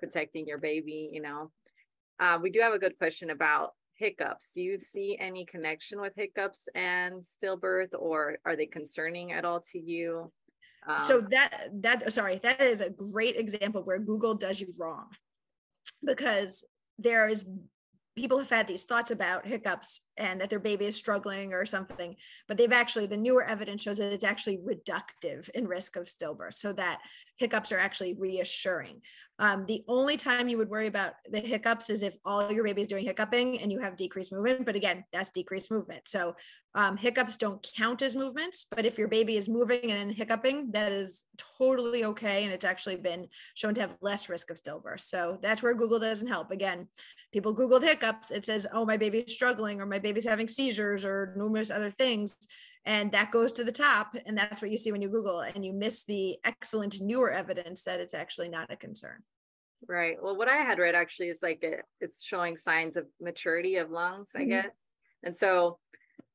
[0.00, 1.52] protecting your baby, you know.
[2.18, 4.50] Uh, we do have a good question about hiccups.
[4.54, 9.60] Do you see any connection with hiccups and stillbirth, or are they concerning at all
[9.72, 10.32] to you?
[10.86, 15.08] Um, so that that sorry, that is a great example where Google does you wrong,
[16.04, 16.64] because
[16.98, 17.44] there is
[18.14, 22.16] people have had these thoughts about hiccups and that their baby is struggling or something,
[22.48, 26.54] but they've actually, the newer evidence shows that it's actually reductive in risk of stillbirth,
[26.54, 26.98] so that
[27.36, 29.02] hiccups are actually reassuring.
[29.38, 32.80] Um, the only time you would worry about the hiccups is if all your baby
[32.80, 34.64] is doing hiccuping and you have decreased movement.
[34.64, 36.08] But again, that's decreased movement.
[36.08, 36.36] So
[36.74, 38.64] um, hiccups don't count as movements.
[38.70, 41.24] But if your baby is moving and hiccuping, that is
[41.58, 42.44] totally okay.
[42.44, 45.00] And it's actually been shown to have less risk of stillbirth.
[45.00, 46.50] So that's where Google doesn't help.
[46.50, 46.88] Again,
[47.30, 48.30] people Googled hiccups.
[48.30, 52.38] It says, oh, my baby's struggling or my baby's having seizures or numerous other things
[52.86, 55.64] and that goes to the top and that's what you see when you google and
[55.64, 59.22] you miss the excellent newer evidence that it's actually not a concern.
[59.86, 60.16] Right.
[60.20, 63.90] Well what i had read actually is like it, it's showing signs of maturity of
[63.90, 64.48] lungs i mm-hmm.
[64.50, 64.70] guess.
[65.22, 65.78] And so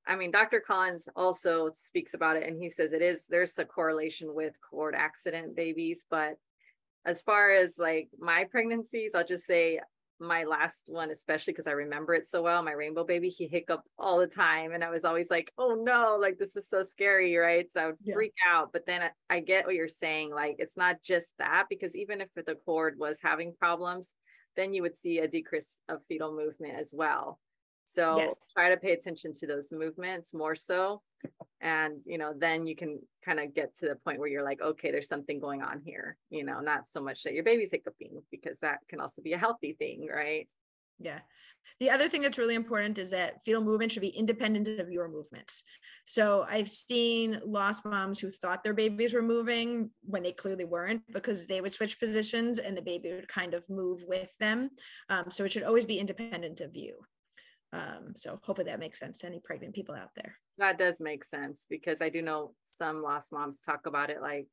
[0.08, 3.66] i mean dr collins also speaks about it and he says it is there's a
[3.66, 6.36] correlation with cord accident babies but
[7.06, 9.80] as far as like my pregnancies i'll just say
[10.22, 13.88] my last one, especially because I remember it so well, my rainbow baby, he hiccuped
[13.98, 14.72] all the time.
[14.72, 17.70] And I was always like, oh no, like this was so scary, right?
[17.72, 18.14] So I would yeah.
[18.14, 18.70] freak out.
[18.72, 20.32] But then I, I get what you're saying.
[20.34, 24.14] Like it's not just that, because even if the cord was having problems,
[24.56, 27.40] then you would see a decrease of fetal movement as well.
[27.92, 28.34] So yes.
[28.54, 31.02] try to pay attention to those movements more so.
[31.60, 34.62] And, you know, then you can kind of get to the point where you're like,
[34.62, 38.22] okay, there's something going on here, you know, not so much that your baby's hiccuping
[38.32, 40.48] because that can also be a healthy thing, right?
[41.00, 41.20] Yeah.
[41.80, 45.08] The other thing that's really important is that fetal movement should be independent of your
[45.08, 45.64] movements.
[46.06, 51.04] So I've seen lost moms who thought their babies were moving when they clearly weren't
[51.12, 54.70] because they would switch positions and the baby would kind of move with them.
[55.10, 57.00] Um, so it should always be independent of you.
[57.74, 60.36] Um, so hopefully that makes sense to any pregnant people out there.
[60.58, 64.48] That does make sense because I do know some lost moms talk about it like,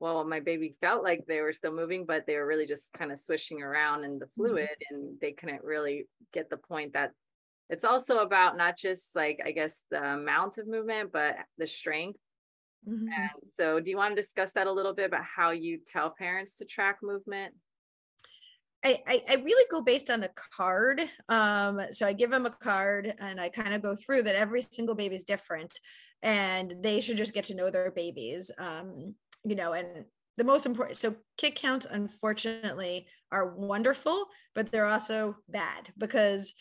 [0.00, 3.10] well, my baby felt like they were still moving, but they were really just kind
[3.10, 4.42] of swishing around in the mm-hmm.
[4.42, 4.94] fluid mm-hmm.
[4.94, 7.12] and they couldn't really get the point that
[7.70, 12.18] it's also about not just like, I guess, the amount of movement, but the strength.
[12.88, 13.08] Mm-hmm.
[13.08, 16.10] And so, do you want to discuss that a little bit about how you tell
[16.10, 17.54] parents to track movement?
[18.84, 21.00] I, I, really go based on the card.
[21.30, 24.60] Um, so I give them a card and I kind of go through that every
[24.60, 25.72] single baby is different
[26.22, 28.50] and they should just get to know their babies.
[28.58, 30.04] Um, you know, and
[30.36, 36.54] the most important so kick counts unfortunately are wonderful, but they're also bad because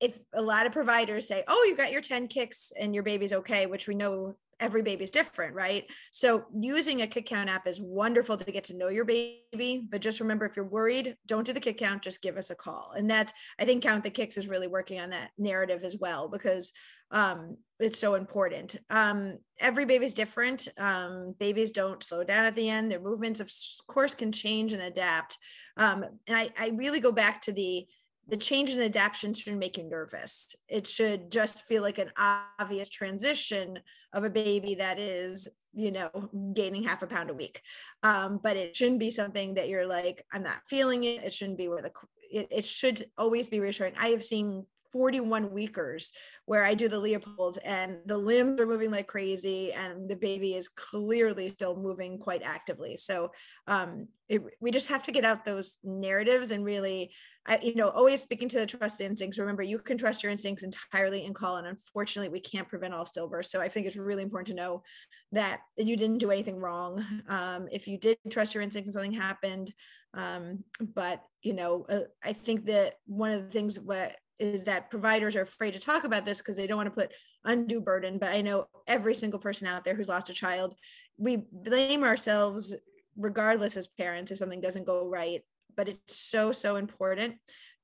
[0.00, 3.32] if a lot of providers say, oh, you got your 10 kicks and your baby's
[3.32, 5.84] okay, which we know every baby's different, right?
[6.10, 10.00] So using a kick count app is wonderful to get to know your baby, but
[10.00, 12.92] just remember if you're worried, don't do the kick count, just give us a call.
[12.96, 16.28] And that's I think Count the Kicks is really working on that narrative as well
[16.28, 16.72] because
[17.10, 18.76] um, it's so important.
[18.90, 20.68] Um, every baby's different.
[20.78, 22.90] Um, babies don't slow down at the end.
[22.90, 23.50] Their movements, of
[23.86, 25.38] course, can change and adapt.
[25.76, 27.86] Um, and I, I really go back to the
[28.28, 30.56] the change in adaptation shouldn't make you nervous.
[30.68, 33.78] It should just feel like an obvious transition
[34.12, 36.10] of a baby that is, you know,
[36.54, 37.60] gaining half a pound a week.
[38.02, 41.22] Um, but it shouldn't be something that you're like, I'm not feeling it.
[41.22, 41.92] It shouldn't be where the,
[42.32, 43.94] it, it should always be reassuring.
[43.98, 46.12] I have seen 41 weekers
[46.44, 50.54] where I do the Leopold and the limbs are moving like crazy and the baby
[50.54, 52.94] is clearly still moving quite actively.
[52.94, 53.32] So
[53.66, 57.10] um, it, we just have to get out those narratives and really,
[57.44, 59.36] I, you know, always speaking to the trust instincts.
[59.36, 61.56] Remember, you can trust your instincts entirely in call.
[61.56, 63.46] And unfortunately, we can't prevent all stillbirths.
[63.46, 64.84] So I think it's really important to know
[65.32, 67.04] that you didn't do anything wrong.
[67.28, 69.72] Um, if you did trust your instincts and something happened,
[70.14, 70.62] um,
[70.94, 75.36] but you know, uh, I think that one of the things what is that providers
[75.36, 77.12] are afraid to talk about this because they don't want to put
[77.44, 78.18] undue burden.
[78.18, 80.74] But I know every single person out there who's lost a child,
[81.16, 82.74] we blame ourselves
[83.16, 85.42] regardless as parents if something doesn't go right.
[85.76, 87.36] But it's so, so important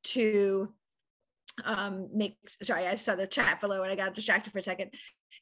[0.03, 0.73] to
[1.65, 4.91] um make sorry i saw the chat below and i got distracted for a second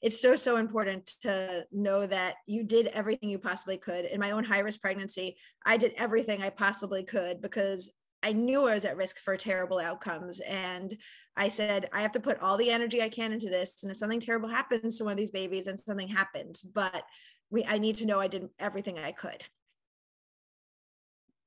[0.03, 4.33] it's so so important to know that you did everything you possibly could in my
[4.33, 8.85] own high risk pregnancy i did everything i possibly could because I knew I was
[8.85, 10.41] at risk for terrible outcomes.
[10.41, 10.97] And
[11.37, 13.83] I said, I have to put all the energy I can into this.
[13.83, 17.05] And if something terrible happens to one of these babies, and something happens, but
[17.51, 19.45] we I need to know I did everything I could.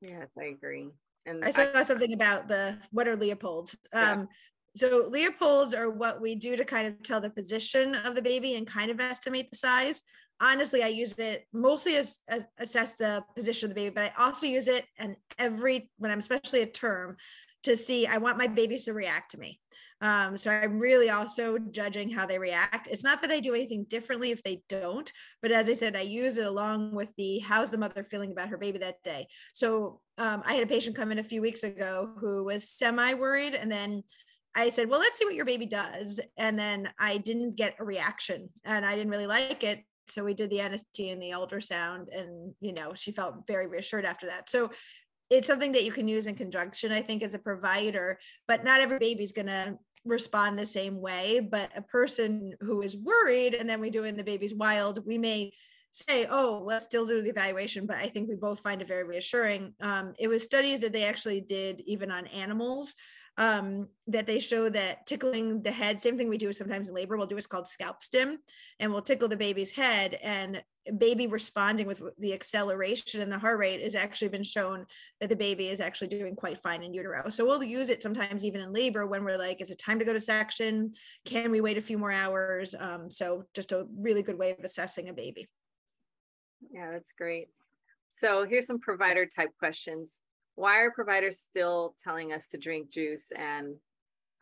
[0.01, 0.89] Yes, I agree.
[1.25, 3.77] And I saw I, something about the what are Leopolds.
[3.93, 4.11] Yeah.
[4.11, 4.27] Um,
[4.75, 8.55] so Leopolds are what we do to kind of tell the position of the baby
[8.55, 10.03] and kind of estimate the size
[10.41, 14.23] honestly, I use it mostly as, as, assess the position of the baby, but I
[14.23, 17.17] also use it and every when I'm especially a term
[17.63, 19.59] to see I want my babies to react to me.
[20.01, 22.87] Um, so I'm really also judging how they react.
[22.87, 25.11] It's not that I do anything differently if they don't,
[25.43, 28.49] but as I said, I use it along with the how's the mother feeling about
[28.49, 29.27] her baby that day.
[29.53, 33.13] So um, I had a patient come in a few weeks ago who was semi
[33.13, 34.01] worried, and then
[34.55, 36.19] I said, Well, let's see what your baby does.
[36.37, 40.33] And then I didn't get a reaction and I didn't really like it so we
[40.33, 44.49] did the NST and the ultrasound and you know she felt very reassured after that.
[44.49, 44.71] So
[45.29, 48.19] it's something that you can use in conjunction i think as a provider
[48.49, 51.39] but not every baby's to respond the same way.
[51.39, 55.17] But a person who is worried and then we do in the baby's wild we
[55.17, 55.51] may
[55.91, 59.03] say oh let's still do the evaluation but i think we both find it very
[59.03, 59.73] reassuring.
[59.81, 62.95] Um, it was studies that they actually did even on animals
[63.37, 67.17] um, that they show that tickling the head, same thing we do sometimes in labor,
[67.17, 68.39] we'll do what's called scalp stim,
[68.79, 70.61] and we'll tickle the baby's head, and
[70.97, 74.85] baby responding with the acceleration and the heart rate has actually been shown
[75.19, 77.29] that the baby is actually doing quite fine in utero.
[77.29, 80.05] So we'll use it sometimes even in labor when we're like, is it time to
[80.05, 80.93] go to section?
[81.25, 82.73] Can we wait a few more hours?
[82.77, 85.47] Um, so just a really good way of assessing a baby.
[86.71, 87.49] Yeah, that's great.
[88.09, 90.19] So here's some provider type questions
[90.55, 93.75] why are providers still telling us to drink juice and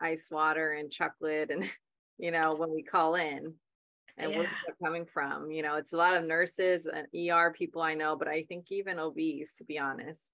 [0.00, 1.68] ice water and chocolate and
[2.18, 3.54] you know when we call in
[4.18, 4.38] and yeah.
[4.38, 7.94] where's that coming from you know it's a lot of nurses and er people i
[7.94, 10.28] know but i think even obs to be honest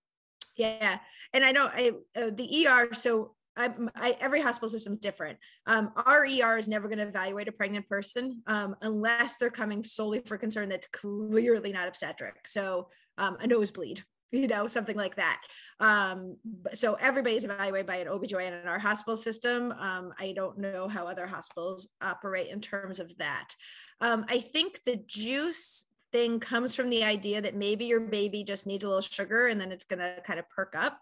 [0.57, 0.99] yeah
[1.33, 5.39] and i know I, uh, the er so I, I, every hospital system is different.
[5.67, 9.83] Um, our ER is never going to evaluate a pregnant person um, unless they're coming
[9.83, 12.47] solely for concern that's clearly not obstetric.
[12.47, 15.41] So um, a nosebleed, you know, something like that.
[15.81, 16.37] Um,
[16.73, 19.73] so everybody's evaluated by an OB/GYN in our hospital system.
[19.73, 23.55] Um, I don't know how other hospitals operate in terms of that.
[24.01, 28.67] Um, I think the juice thing comes from the idea that maybe your baby just
[28.67, 30.99] needs a little sugar and then it's going to kind of perk up.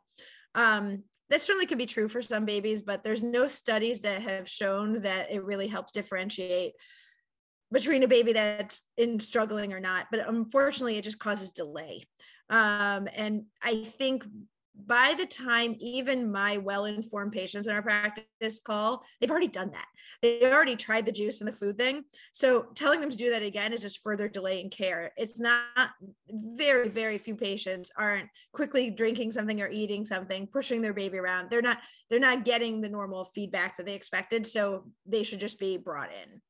[0.54, 4.48] Um, that certainly could be true for some babies, but there's no studies that have
[4.48, 6.74] shown that it really helps differentiate
[7.72, 10.06] between a baby that's in struggling or not.
[10.10, 12.04] But unfortunately, it just causes delay.
[12.50, 14.24] Um, and I think
[14.87, 19.87] by the time even my well-informed patients in our practice call, they've already done that.
[20.20, 22.04] They already tried the juice and the food thing.
[22.33, 25.12] So telling them to do that again is just further delaying care.
[25.16, 25.90] It's not
[26.28, 31.50] very, very few patients aren't quickly drinking something or eating something, pushing their baby around.
[31.50, 31.78] They're not,
[32.11, 34.46] they're not getting the normal feedback that they expected.
[34.46, 36.40] So they should just be brought in.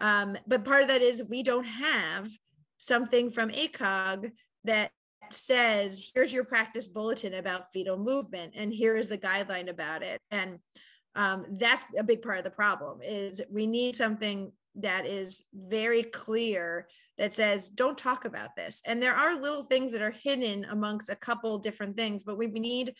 [0.00, 2.30] Um, but part of that is we don't have
[2.78, 4.32] something from ACOG
[4.64, 4.90] that
[5.32, 10.20] says here's your practice bulletin about fetal movement and here is the guideline about it.
[10.30, 10.58] And
[11.14, 16.04] um, that's a big part of the problem is we need something that is very
[16.04, 16.86] clear
[17.18, 18.82] that says don't talk about this.
[18.86, 22.46] And there are little things that are hidden amongst a couple different things but we
[22.46, 22.94] need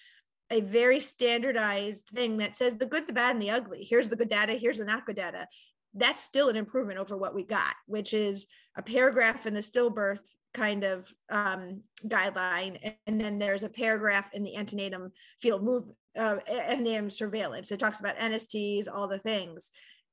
[0.53, 3.87] a very standardized thing that says the good the bad and the ugly.
[3.89, 5.47] Here's the good data here's the not good data
[5.95, 10.35] that's still an improvement over what we got which is a paragraph in the stillbirth
[10.53, 15.85] kind of um, guideline and then there's a paragraph in the antenatum fetal move
[16.19, 19.71] uh, antenatum surveillance it talks about NSTs all the things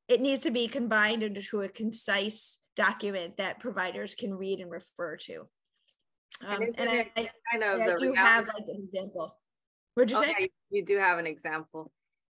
[0.07, 5.17] it needs to be combined into a concise document that providers can read and refer
[5.17, 5.47] to.
[6.45, 9.35] Um, and, and I, kind of I do have like an example.
[9.95, 10.49] What'd you okay, say?
[10.69, 11.91] You do have an example.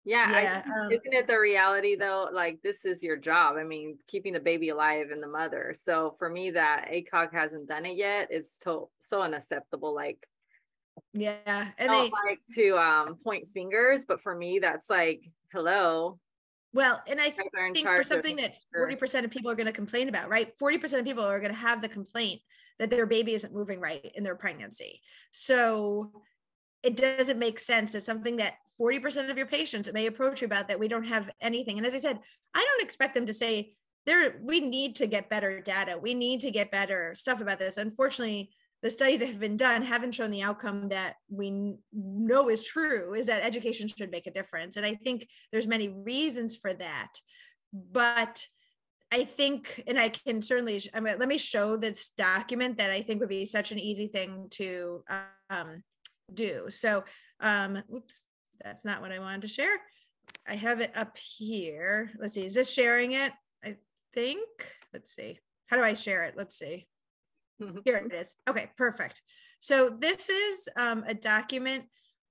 [0.10, 2.30] Yeah, yeah I, um, isn't it the reality though?
[2.34, 3.58] Like this is your job.
[3.58, 5.76] I mean, keeping the baby alive and the mother.
[5.80, 8.30] So for me, that ACOG hasn't done it yet.
[8.32, 9.94] It's so so unacceptable.
[9.94, 10.26] Like,
[11.14, 15.22] yeah, and they like to um point fingers, but for me, that's like,
[15.54, 16.20] hello,
[16.74, 17.52] well, and I think
[17.88, 20.52] for something that 40% of people are going to complain about, right?
[20.58, 22.42] 40% of people are going to have the complaint
[22.78, 25.02] that their baby isn't moving right in their pregnancy.
[25.32, 26.12] So
[26.84, 27.96] it doesn't make sense.
[27.96, 31.30] It's something that 40% of your patients may approach you about that we don't have
[31.42, 31.78] anything.
[31.78, 32.20] And as I said,
[32.54, 33.74] I don't expect them to say,
[34.06, 36.00] there we need to get better data.
[36.02, 37.78] We need to get better stuff about this.
[37.78, 42.64] Unfortunately, the studies that have been done haven't shown the outcome that we know is
[42.64, 46.74] true is that education should make a difference and i think there's many reasons for
[46.74, 47.12] that
[47.74, 48.46] but
[49.12, 53.02] i think and i can certainly I mean, let me show this document that i
[53.02, 55.04] think would be such an easy thing to
[55.50, 55.84] um,
[56.36, 56.70] do.
[56.70, 57.04] So
[57.42, 58.26] um oops
[58.62, 59.78] that's not what i wanted to share.
[60.48, 62.12] I have it up here.
[62.20, 63.32] Let's see is this sharing it?
[63.64, 63.78] I
[64.14, 64.48] think
[64.94, 65.40] let's see.
[65.68, 66.36] How do i share it?
[66.38, 66.88] Let's see.
[67.86, 68.36] Here it is.
[68.48, 69.22] Okay, perfect.
[69.60, 71.86] So this is um, a document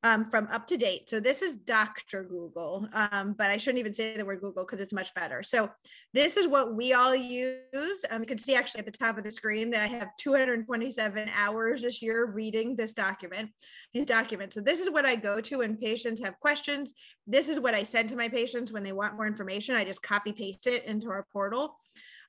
[0.04, 1.08] um, from up to date.
[1.08, 2.22] So this is Dr.
[2.22, 5.42] Google, um, but I shouldn't even say the word Google because it's much better.
[5.42, 5.70] So
[6.14, 8.04] this is what we all use.
[8.10, 11.28] Um, you can see actually at the top of the screen that I have 227
[11.36, 13.50] hours this year reading this document,
[13.92, 14.54] these documents.
[14.54, 16.94] So this is what I go to when patients have questions.
[17.26, 19.74] This is what I send to my patients when they want more information.
[19.74, 21.76] I just copy paste it into our portal.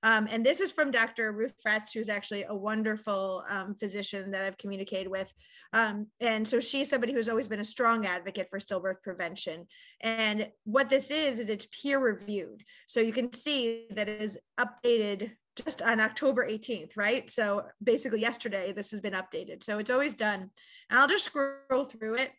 [0.04, 1.32] Um, and this is from Dr.
[1.32, 5.32] Ruth Fretts, who's actually a wonderful um, physician that I've communicated with.
[5.74, 9.68] Um, and so she's somebody who's always been a strong advocate for stillbirth prevention.
[10.02, 12.64] And what this is, is it's peer reviewed.
[12.88, 17.30] So you can see that it is updated just on October 18th, right?
[17.30, 19.64] So basically yesterday, this has been updated.
[19.64, 20.52] So it's always done.
[20.90, 22.32] I'll just scroll through it.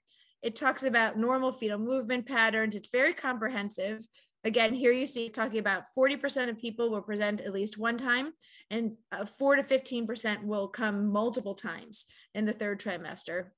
[0.42, 2.74] It talks about normal fetal movement patterns.
[2.74, 4.06] It's very comprehensive.
[4.42, 8.32] Again, here you see talking about 40% of people will present at least one time,
[8.70, 13.48] and uh, 4 to 15% will come multiple times in the third trimester.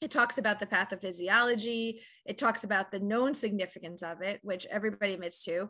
[0.00, 2.00] It talks about the pathophysiology.
[2.24, 5.68] It talks about the known significance of it, which everybody admits to.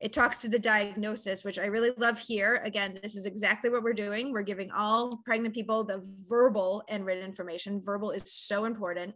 [0.00, 2.60] It talks to the diagnosis, which I really love here.
[2.64, 4.32] Again, this is exactly what we're doing.
[4.32, 7.82] We're giving all pregnant people the verbal and written information.
[7.82, 9.14] Verbal is so important.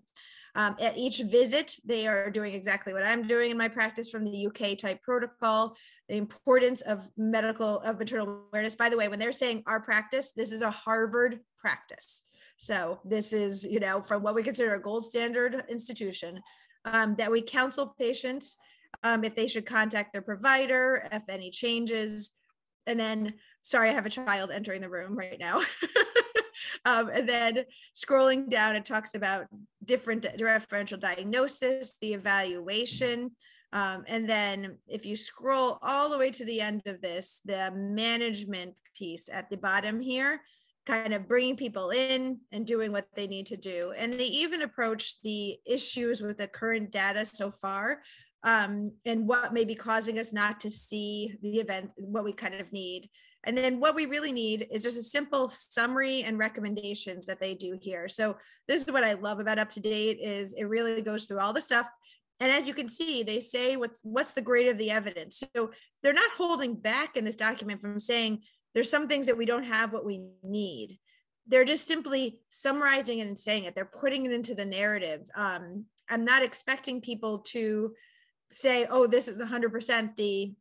[0.54, 4.24] Um, at each visit, they are doing exactly what I'm doing in my practice from
[4.24, 5.76] the UK type protocol,
[6.08, 8.76] the importance of medical, of maternal awareness.
[8.76, 12.22] By the way, when they're saying our practice, this is a Harvard practice.
[12.58, 16.40] So this is, you know, from what we consider a gold standard institution,
[16.84, 18.56] um, that we counsel patients
[19.02, 22.30] um, if they should contact their provider, if any changes.
[22.86, 25.62] And then, sorry, I have a child entering the room right now.
[26.84, 29.46] um, and then scrolling down, it talks about
[29.84, 33.30] different differential diagnosis, the evaluation.
[33.72, 37.72] Um, and then if you scroll all the way to the end of this, the
[37.74, 40.40] management piece at the bottom here,
[40.84, 43.94] kind of bringing people in and doing what they need to do.
[43.96, 48.00] And they even approach the issues with the current data so far
[48.44, 52.54] um, and what may be causing us not to see the event, what we kind
[52.54, 53.08] of need.
[53.44, 57.54] And then what we really need is just a simple summary and recommendations that they
[57.54, 58.08] do here.
[58.08, 58.36] So
[58.68, 61.52] this is what I love about up to date is it really goes through all
[61.52, 61.88] the stuff.
[62.40, 65.42] And as you can see, they say what's what's the grade of the evidence.
[65.56, 65.70] So
[66.02, 68.42] they're not holding back in this document from saying
[68.74, 70.98] there's some things that we don't have what we need.
[71.46, 73.74] They're just simply summarizing it and saying it.
[73.74, 75.28] They're putting it into the narrative.
[75.34, 77.92] Um, I'm not expecting people to
[78.50, 80.52] say, oh, this is 100% the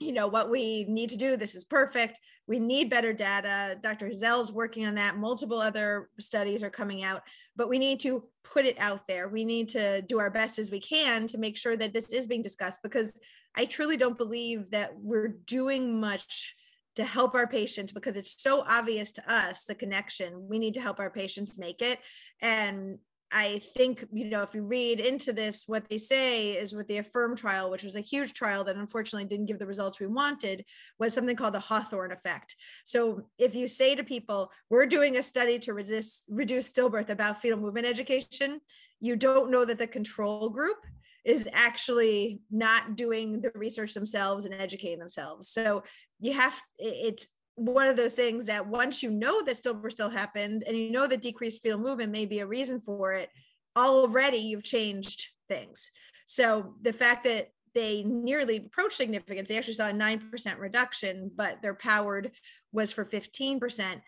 [0.00, 2.20] you know what we need to do this is perfect.
[2.46, 3.78] We need better data.
[3.80, 5.16] Dr Heazell's working on that.
[5.16, 7.22] Multiple other studies are coming out
[7.56, 9.28] but we need to put it out there.
[9.28, 12.26] We need to do our best as we can to make sure that this is
[12.26, 13.18] being discussed because
[13.56, 16.56] i truly don't believe that we're doing much
[16.96, 20.48] to help our patients because it's so obvious to us the connection.
[20.48, 21.98] We need to help our patients make it.
[22.40, 22.98] And
[23.36, 26.98] I think, you know, if you read into this, what they say is with the
[26.98, 30.64] Affirm trial, which was a huge trial that unfortunately didn't give the results we wanted,
[31.00, 32.54] was something called the Hawthorne effect.
[32.84, 37.42] So if you say to people, we're doing a study to resist, reduce stillbirth about
[37.42, 38.60] fetal movement education,
[39.00, 40.78] you don't know that the control group
[41.24, 45.48] is actually not doing the research themselves and educating themselves.
[45.48, 45.82] So
[46.20, 47.26] you have, it's
[47.56, 51.06] one of those things that once you know that stillbirth still happened and you know
[51.06, 53.30] that decreased fetal movement may be a reason for it,
[53.76, 55.90] already you've changed things.
[56.26, 61.60] So the fact that they nearly approached significance, they actually saw a 9% reduction, but
[61.60, 62.32] their powered
[62.72, 64.00] was for 15%.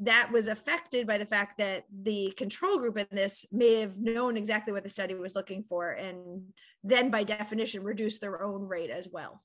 [0.00, 4.36] That was affected by the fact that the control group in this may have known
[4.36, 6.44] exactly what the study was looking for, and
[6.84, 9.42] then by definition, reduced their own rate as well.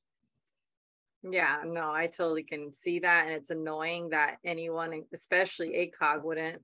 [1.23, 3.25] Yeah, no, I totally can see that.
[3.25, 6.61] And it's annoying that anyone, especially ACOG, wouldn't,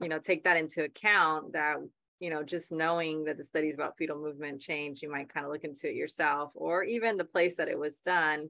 [0.00, 1.76] you know, take that into account that,
[2.18, 5.52] you know, just knowing that the studies about fetal movement change, you might kind of
[5.52, 8.48] look into it yourself, or even the place that it was done.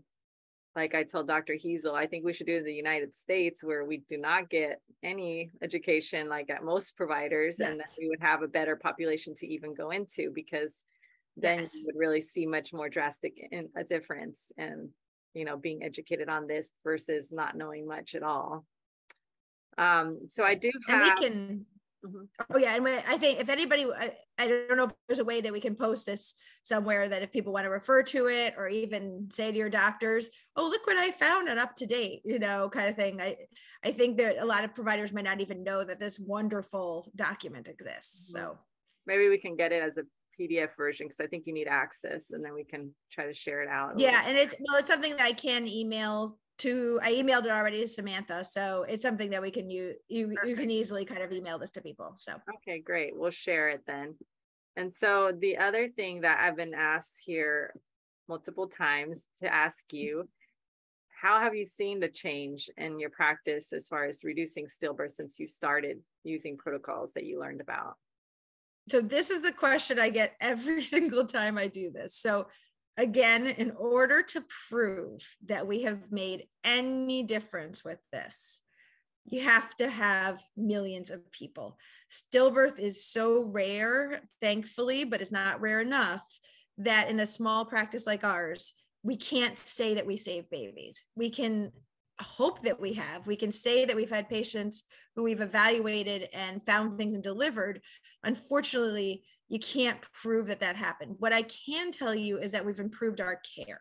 [0.77, 1.55] Like I told Dr.
[1.55, 4.49] Heazell, I think we should do it in the United States where we do not
[4.49, 7.69] get any education like at most providers, yes.
[7.69, 10.83] and that we would have a better population to even go into because
[11.37, 11.75] then yes.
[11.75, 14.91] you would really see much more drastic in a difference and
[15.35, 18.65] you know being educated on this versus not knowing much at all
[19.79, 21.67] um so i do have and we can
[22.05, 22.25] mm-hmm.
[22.55, 25.41] oh yeah and i think if anybody I, I don't know if there's a way
[25.41, 28.69] that we can post this somewhere that if people want to refer to it or
[28.69, 32.39] even say to your doctors oh look what i found and up to date you
[32.39, 33.35] know kind of thing i
[33.83, 37.69] i think that a lot of providers might not even know that this wonderful document
[37.69, 38.45] exists mm-hmm.
[38.45, 38.59] so
[39.07, 40.03] maybe we can get it as a
[40.43, 43.63] PDF version because I think you need access and then we can try to share
[43.63, 43.99] it out.
[43.99, 47.81] Yeah, and it's well, it's something that I can email to I emailed it already
[47.81, 48.45] to Samantha.
[48.45, 51.71] So it's something that we can use you you can easily kind of email this
[51.73, 52.15] to people.
[52.17, 53.13] So okay, great.
[53.17, 54.15] We'll share it then.
[54.77, 57.75] And so the other thing that I've been asked here
[58.29, 60.29] multiple times to ask you
[61.23, 65.39] how have you seen the change in your practice as far as reducing stillbirth since
[65.39, 67.95] you started using protocols that you learned about?
[68.89, 72.17] So this is the question I get every single time I do this.
[72.17, 72.49] So
[72.97, 78.61] again, in order to prove that we have made any difference with this,
[79.25, 81.79] you have to have millions of people.
[82.11, 86.25] Stillbirth is so rare, thankfully, but it's not rare enough
[86.79, 88.75] that in a small practice like ours,
[89.05, 91.05] we can't say that we save babies.
[91.15, 91.71] We can
[92.23, 93.27] hope that we have.
[93.27, 97.81] We can say that we've had patients who we've evaluated and found things and delivered.
[98.25, 101.17] Unfortunately, you can't prove that that happened.
[101.19, 103.81] What I can tell you is that we've improved our care,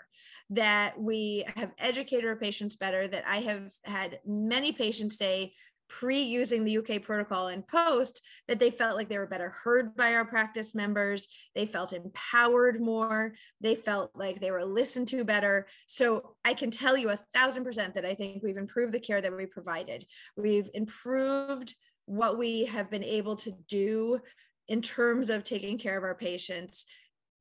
[0.49, 5.53] that we have educated our patients better, that I have had many patients say,
[5.91, 9.95] pre using the UK protocol and post that they felt like they were better heard
[9.95, 11.27] by our practice members.
[11.53, 13.33] They felt empowered more.
[13.59, 15.67] They felt like they were listened to better.
[15.87, 19.21] So I can tell you a thousand percent that I think we've improved the care
[19.21, 20.05] that we provided.
[20.37, 21.75] We've improved
[22.05, 24.19] what we have been able to do
[24.69, 26.85] in terms of taking care of our patients.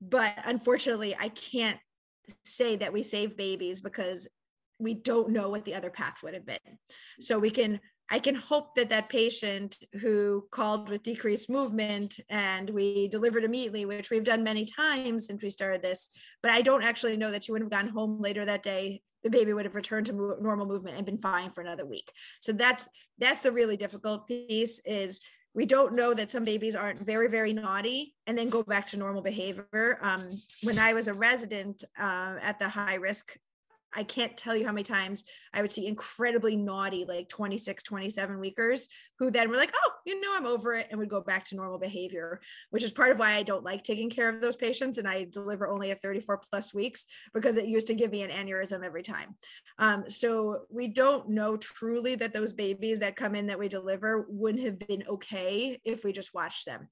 [0.00, 1.78] But unfortunately, I can't
[2.44, 4.26] say that we save babies because
[4.80, 6.78] we don't know what the other path would have been.
[7.20, 7.80] So we can
[8.10, 13.84] I can hope that that patient who called with decreased movement and we delivered immediately,
[13.86, 16.08] which we've done many times since we started this,
[16.42, 19.02] but I don't actually know that she would have gone home later that day.
[19.22, 22.10] The baby would have returned to normal movement and been fine for another week.
[22.40, 22.88] So that's
[23.18, 25.20] that's the really difficult piece is
[25.54, 28.96] we don't know that some babies aren't very very naughty and then go back to
[28.96, 30.30] normal behavior um,
[30.62, 33.36] when i was a resident uh, at the high risk
[33.94, 38.38] I can't tell you how many times I would see incredibly naughty, like 26, 27
[38.38, 38.88] weekers
[39.18, 41.56] who then were like, oh, you know, I'm over it and would go back to
[41.56, 44.98] normal behavior, which is part of why I don't like taking care of those patients.
[44.98, 48.30] And I deliver only at 34 plus weeks because it used to give me an
[48.30, 49.34] aneurysm every time.
[49.78, 54.26] Um, so we don't know truly that those babies that come in that we deliver
[54.28, 56.88] wouldn't have been okay if we just watched them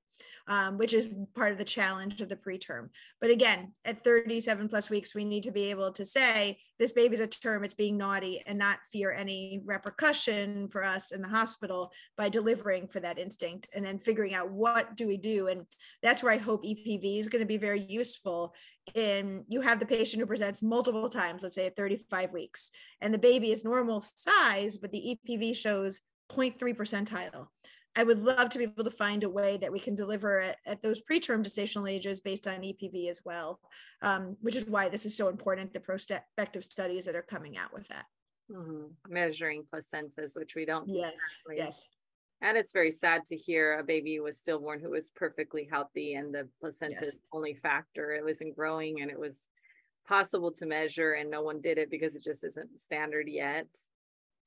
[0.46, 2.88] um, which is part of the challenge of the preterm.
[3.20, 7.20] But again, at 37 plus weeks, we need to be able to say this baby's
[7.20, 11.90] a term, it's being naughty, and not fear any repercussion for us in the hospital
[12.16, 15.48] by delivering for that instinct and then figuring out what do we do.
[15.48, 15.66] And
[16.02, 18.54] that's where I hope EPV is going to be very useful
[18.94, 23.12] in you have the patient who presents multiple times, let's say at 35 weeks, and
[23.12, 26.00] the baby is normal size, but the EPV shows
[26.30, 27.48] 0.3 percentile.
[27.98, 30.56] I would love to be able to find a way that we can deliver at,
[30.66, 33.58] at those preterm gestational ages based on EPV as well,
[34.02, 37.74] um, which is why this is so important, the prospective studies that are coming out
[37.74, 38.04] with that.
[38.52, 39.12] Mm-hmm.
[39.12, 40.88] Measuring placentas, which we don't.
[40.88, 41.18] Yes,
[41.52, 41.88] yes.
[42.40, 46.32] And it's very sad to hear a baby was stillborn who was perfectly healthy and
[46.32, 47.10] the placenta yeah.
[47.32, 48.12] only factor.
[48.12, 49.44] It wasn't growing and it was
[50.06, 53.66] possible to measure and no one did it because it just isn't standard yet.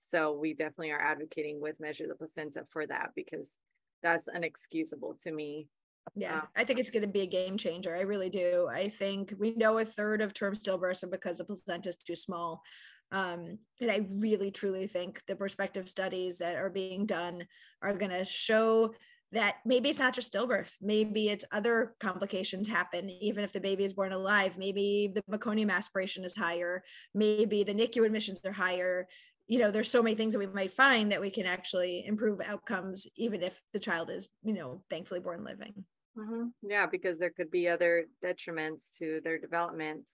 [0.02, 3.56] So we definitely are advocating with measure the placenta for that because
[4.04, 5.68] that's unexcusable to me.
[6.16, 7.96] Yeah, um, I think it's going to be a game changer.
[7.96, 8.68] I really do.
[8.70, 12.16] I think we know a third of term stillbirths are because the placenta is too
[12.16, 12.64] small.
[13.12, 17.46] Um, and I really truly think the prospective studies that are being done
[17.82, 18.94] are going to show
[19.34, 23.86] that maybe it's not just stillbirth, maybe it's other complications happen, even if the baby
[23.86, 24.58] is born alive.
[24.58, 26.84] Maybe the meconium aspiration is higher,
[27.14, 29.08] maybe the NICU admissions are higher.
[29.52, 32.40] You know, there's so many things that we might find that we can actually improve
[32.40, 35.74] outcomes, even if the child is, you know, thankfully born living.
[36.18, 36.70] Mm-hmm.
[36.70, 40.06] Yeah, because there could be other detriments to their development,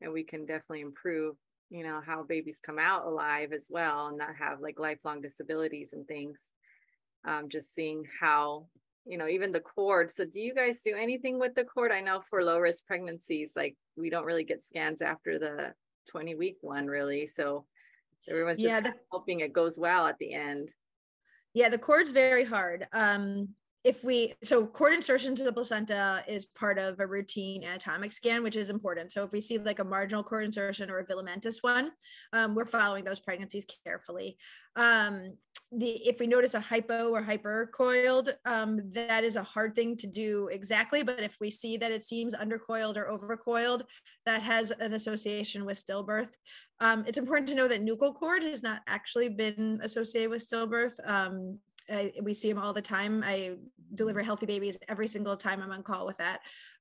[0.00, 1.34] and we can definitely improve
[1.70, 5.90] you know how babies come out alive as well and not have like lifelong disabilities
[5.92, 6.48] and things
[7.26, 8.66] um, just seeing how
[9.04, 12.00] you know even the cord so do you guys do anything with the cord i
[12.00, 15.72] know for low risk pregnancies like we don't really get scans after the
[16.10, 17.66] 20 week one really so
[18.28, 20.72] everyone's just yeah, the, hoping it goes well at the end.
[21.54, 22.86] Yeah the cord's very hard.
[22.92, 23.50] Um
[23.84, 28.42] if we so cord insertion to the placenta is part of a routine anatomic scan
[28.42, 29.12] which is important.
[29.12, 31.92] So if we see like a marginal cord insertion or a velamentous one
[32.32, 34.36] um, we're following those pregnancies carefully.
[34.76, 35.34] Um,
[35.70, 40.06] the if we notice a hypo or hypercoiled um, that is a hard thing to
[40.06, 43.82] do exactly but if we see that it seems undercoiled or overcoiled
[44.24, 46.32] that has an association with stillbirth.
[46.80, 50.94] Um, it's important to know that nuchal cord has not actually been associated with stillbirth.
[51.08, 51.58] Um,
[51.90, 53.22] I, we see them all the time.
[53.24, 53.56] I
[53.94, 56.40] deliver healthy babies every single time I'm on call with that.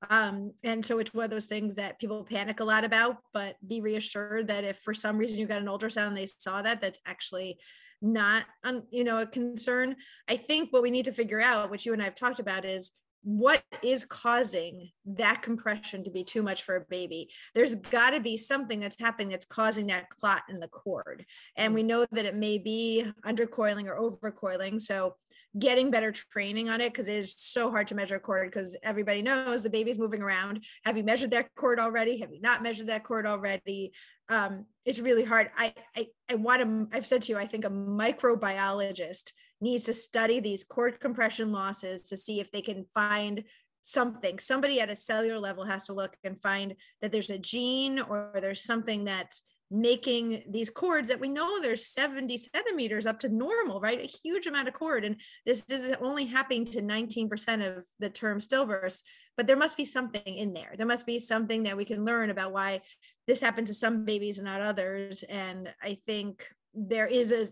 [0.09, 3.55] Um, and so it's one of those things that people panic a lot about, but
[3.65, 6.81] be reassured that if for some reason you got an ultrasound and they saw that,
[6.81, 7.57] that's actually
[8.01, 8.45] not,
[8.91, 9.95] you know, a concern.
[10.27, 12.65] I think what we need to figure out, which you and I have talked about,
[12.65, 12.91] is
[13.23, 17.29] what is causing that compression to be too much for a baby?
[17.53, 21.25] There's got to be something that's happening that's causing that clot in the cord.
[21.55, 25.15] And we know that it may be undercoiling or overcoiling so
[25.57, 28.77] getting better training on it because it is so hard to measure a cord because
[28.83, 30.63] everybody knows the baby's moving around.
[30.85, 32.19] Have you measured that cord already?
[32.19, 33.91] Have you not measured that cord already?
[34.29, 35.49] Um, it's really hard.
[35.57, 39.31] I i, I want to i've said to you i think a microbiologist
[39.61, 43.43] needs to study these cord compression losses to see if they can find
[43.81, 44.37] something.
[44.39, 48.31] Somebody at a cellular level has to look and find that there's a gene or
[48.41, 53.81] there's something that's making these cords that we know there's 70 centimeters up to normal,
[53.81, 53.99] right?
[53.99, 55.03] A huge amount of cord.
[55.03, 59.01] And this, is only happening to 19% of the term stillbirths,
[59.35, 60.73] but there must be something in there.
[60.77, 62.81] There must be something that we can learn about why
[63.27, 65.23] this happens to some babies and not others.
[65.23, 66.47] And I think
[66.77, 67.47] there is a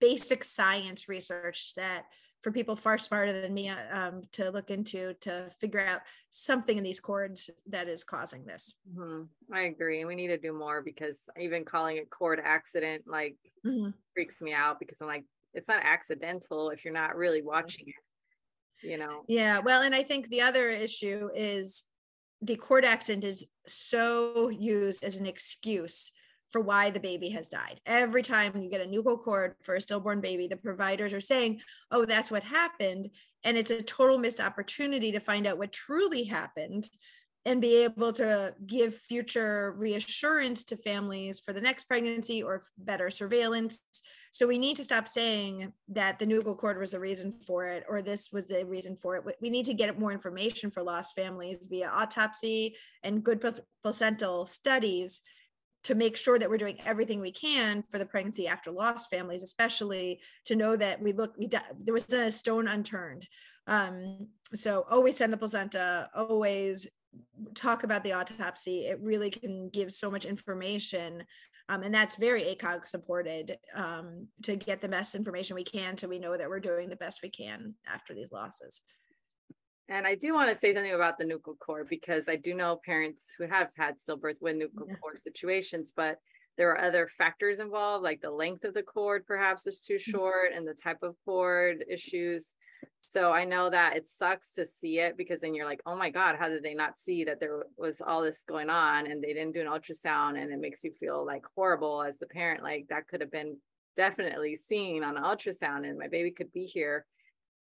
[0.00, 2.06] basic science research that
[2.42, 6.00] for people far smarter than me um, to look into to figure out
[6.30, 8.74] something in these cords that is causing this.
[8.94, 9.22] Mm-hmm.
[9.54, 10.00] I agree.
[10.00, 13.90] And we need to do more because even calling it cord accident like mm-hmm.
[14.12, 18.86] freaks me out because I'm like, it's not accidental if you're not really watching it,
[18.86, 19.22] you know?
[19.28, 19.60] Yeah.
[19.60, 21.84] Well, and I think the other issue is
[22.42, 26.12] the cord accident is so used as an excuse
[26.54, 27.80] for why the baby has died.
[27.84, 31.60] Every time you get a nuchal cord for a stillborn baby, the providers are saying,
[31.90, 33.08] oh, that's what happened.
[33.42, 36.88] And it's a total missed opportunity to find out what truly happened
[37.44, 43.10] and be able to give future reassurance to families for the next pregnancy or better
[43.10, 43.80] surveillance.
[44.30, 47.82] So we need to stop saying that the nuchal cord was a reason for it
[47.88, 49.24] or this was the reason for it.
[49.40, 53.44] We need to get more information for lost families via autopsy and good
[53.82, 55.20] placental studies
[55.84, 59.42] to make sure that we're doing everything we can for the pregnancy after loss families,
[59.42, 63.28] especially to know that we look, we there was a stone unturned.
[63.66, 66.88] Um, so always send the placenta, always
[67.54, 68.86] talk about the autopsy.
[68.86, 71.24] It really can give so much information.
[71.68, 76.08] Um, and that's very ACOG supported um, to get the best information we can so
[76.08, 78.82] we know that we're doing the best we can after these losses.
[79.88, 82.80] And I do want to say something about the nuchal cord because I do know
[82.84, 84.94] parents who have had stillbirth with nuchal yeah.
[84.96, 86.18] cord situations, but
[86.56, 90.10] there are other factors involved, like the length of the cord perhaps is too mm-hmm.
[90.10, 92.54] short and the type of cord issues.
[93.00, 96.10] So I know that it sucks to see it because then you're like, oh my
[96.10, 99.32] God, how did they not see that there was all this going on and they
[99.32, 102.86] didn't do an ultrasound and it makes you feel like horrible as the parent, like
[102.88, 103.56] that could have been
[103.96, 107.04] definitely seen on an ultrasound and my baby could be here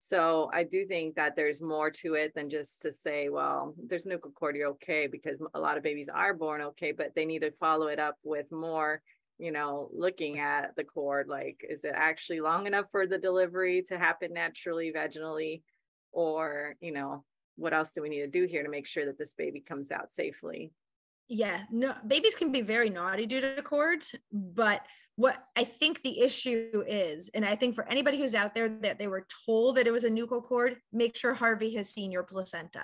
[0.04, 4.04] so I do think that there's more to it than just to say, well, there's
[4.04, 7.42] nuchal cord, you're okay, because a lot of babies are born okay, but they need
[7.42, 9.00] to follow it up with more
[9.42, 13.82] you know, looking at the cord, like, is it actually long enough for the delivery
[13.88, 15.62] to happen naturally, vaginally?
[16.12, 17.24] Or, you know,
[17.56, 19.90] what else do we need to do here to make sure that this baby comes
[19.90, 20.70] out safely?
[21.34, 24.82] Yeah, no, babies can be very naughty due to cords, but
[25.16, 28.98] what I think the issue is, and I think for anybody who's out there that
[28.98, 32.22] they were told that it was a nuchal cord, make sure Harvey has seen your
[32.22, 32.82] placenta,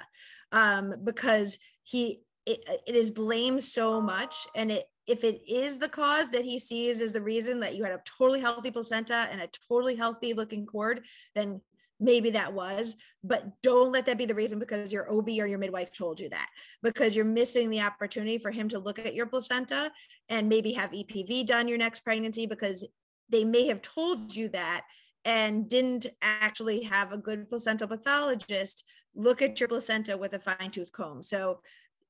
[0.50, 5.88] um, because he it, it is blamed so much, and it if it is the
[5.88, 9.42] cause that he sees is the reason that you had a totally healthy placenta and
[9.42, 11.60] a totally healthy looking cord, then
[12.00, 15.58] maybe that was, but don't let that be the reason because your OB or your
[15.58, 16.48] midwife told you that,
[16.82, 19.90] because you're missing the opportunity for him to look at your placenta
[20.28, 22.86] and maybe have EPV done your next pregnancy because
[23.28, 24.84] they may have told you that
[25.24, 28.84] and didn't actually have a good placental pathologist
[29.14, 31.22] look at your placenta with a fine tooth comb.
[31.22, 31.60] So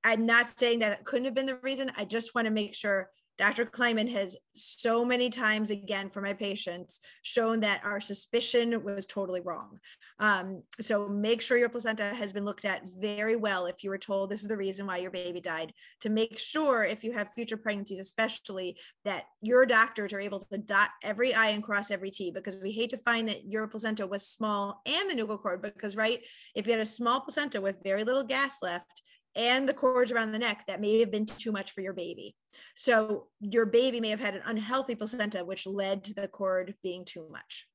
[0.05, 1.91] I'm not saying that it couldn't have been the reason.
[1.97, 3.65] I just want to make sure Dr.
[3.65, 9.41] Kliman has so many times again for my patients shown that our suspicion was totally
[9.41, 9.79] wrong.
[10.19, 13.99] Um, so make sure your placenta has been looked at very well if you were
[13.99, 15.73] told this is the reason why your baby died.
[16.01, 20.59] To make sure if you have future pregnancies, especially that your doctors are able to
[20.59, 24.07] dot every I and cross every T because we hate to find that your placenta
[24.07, 26.21] was small and the nuchal cord because right,
[26.57, 29.03] if you had a small placenta with very little gas left,
[29.37, 32.35] and the cords around the neck that may have been too much for your baby.
[32.75, 37.05] So your baby may have had an unhealthy placenta, which led to the cord being
[37.05, 37.67] too much.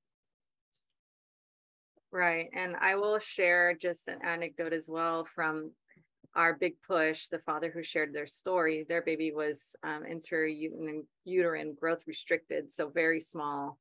[2.12, 2.50] Right.
[2.54, 5.72] And I will share just an anecdote as well from
[6.36, 11.06] our big push, the father who shared their story, their baby was um, intrauterine
[11.80, 13.78] growth restricted, so very small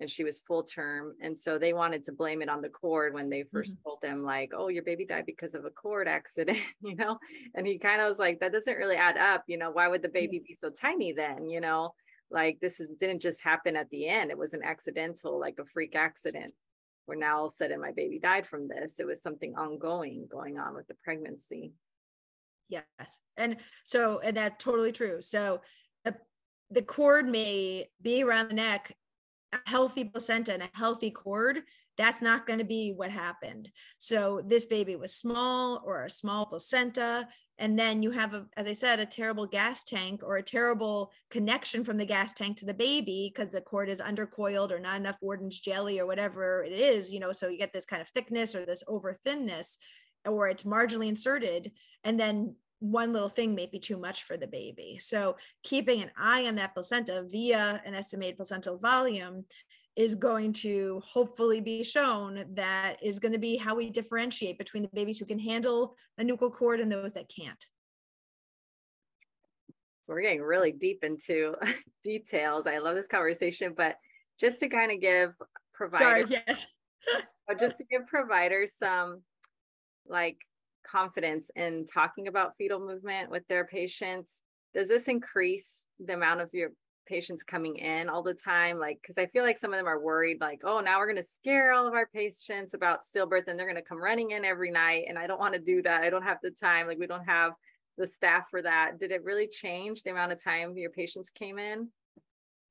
[0.00, 3.14] and she was full term and so they wanted to blame it on the cord
[3.14, 3.82] when they 1st mm-hmm.
[3.84, 7.18] told them like oh your baby died because of a cord accident you know?
[7.54, 9.70] And he kind of was like that doesn't really add up you know?
[9.70, 11.48] Why would the baby be so tiny then?
[11.48, 11.94] You know?
[12.30, 14.30] Like this is, didn't just happen at the end.
[14.30, 16.52] It was an accidental like a freak accident
[17.06, 18.98] where now all of a sudden my baby died from this.
[18.98, 21.72] It was something ongoing going on with the pregnancy.
[22.68, 23.20] Yes.
[23.36, 25.20] And so and that's totally true.
[25.20, 25.60] So
[26.04, 26.16] the,
[26.70, 28.96] the cord may be around the neck
[29.54, 31.60] a healthy placenta and a healthy cord,
[31.96, 33.70] that's not going to be what happened.
[33.98, 37.28] So this baby was small or a small placenta.
[37.58, 41.12] And then you have, a, as I said, a terrible gas tank or a terrible
[41.30, 44.98] connection from the gas tank to the baby because the cord is undercoiled or not
[44.98, 48.08] enough Wharton's jelly or whatever it is, you know, so you get this kind of
[48.08, 49.78] thickness or this over thinness
[50.26, 51.70] or it's marginally inserted.
[52.02, 54.98] And then one little thing may be too much for the baby.
[55.00, 59.46] So keeping an eye on that placenta via an estimated placental volume
[59.96, 64.82] is going to hopefully be shown that is going to be how we differentiate between
[64.82, 67.64] the babies who can handle a nuchal cord and those that can't.
[70.06, 71.54] We're getting really deep into
[72.04, 72.66] details.
[72.66, 73.96] I love this conversation, but
[74.38, 75.30] just to kind of give
[75.72, 76.66] providers, Sorry, yes.
[77.58, 79.22] just to give providers some
[80.06, 80.36] like
[80.84, 84.40] confidence in talking about fetal movement with their patients?
[84.74, 86.70] Does this increase the amount of your
[87.06, 88.78] patients coming in all the time?
[88.78, 91.22] Like, because I feel like some of them are worried, like, oh, now we're going
[91.22, 94.44] to scare all of our patients about stillbirth and they're going to come running in
[94.44, 95.04] every night.
[95.08, 96.02] And I don't want to do that.
[96.02, 96.86] I don't have the time.
[96.86, 97.52] Like, we don't have
[97.96, 98.98] the staff for that.
[98.98, 101.88] Did it really change the amount of time your patients came in?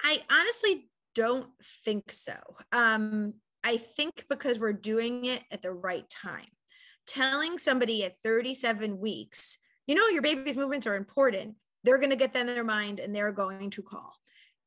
[0.01, 2.35] I honestly don't think so.
[2.71, 6.47] Um, I think because we're doing it at the right time
[7.05, 12.15] telling somebody at 37 weeks, you know, your baby's movements are important, they're going to
[12.15, 14.13] get that in their mind and they're going to call.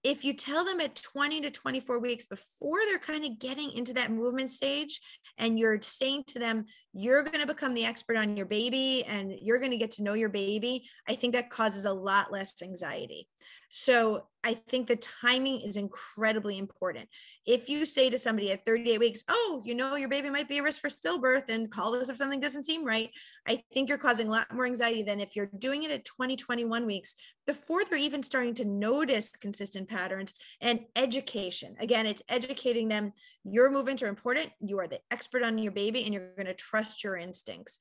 [0.04, 3.92] If you tell them at 20 to 24 weeks before they're kind of getting into
[3.94, 5.00] that movement stage,
[5.38, 9.32] and you're saying to them, you're going to become the expert on your baby and
[9.42, 12.62] you're going to get to know your baby, I think that causes a lot less
[12.62, 13.28] anxiety.
[13.68, 17.08] So I think the timing is incredibly important.
[17.46, 20.58] If you say to somebody at 38 weeks, oh, you know, your baby might be
[20.58, 23.10] a risk for stillbirth and call us if something doesn't seem right,
[23.48, 26.36] I think you're causing a lot more anxiety than if you're doing it at 20,
[26.36, 31.74] 21 weeks before they're even starting to notice consistent patterns and education.
[31.80, 33.12] Again, it's educating them.
[33.42, 34.50] Your movements are important.
[34.60, 37.78] You are the expert on your baby and you're going to trust your instincts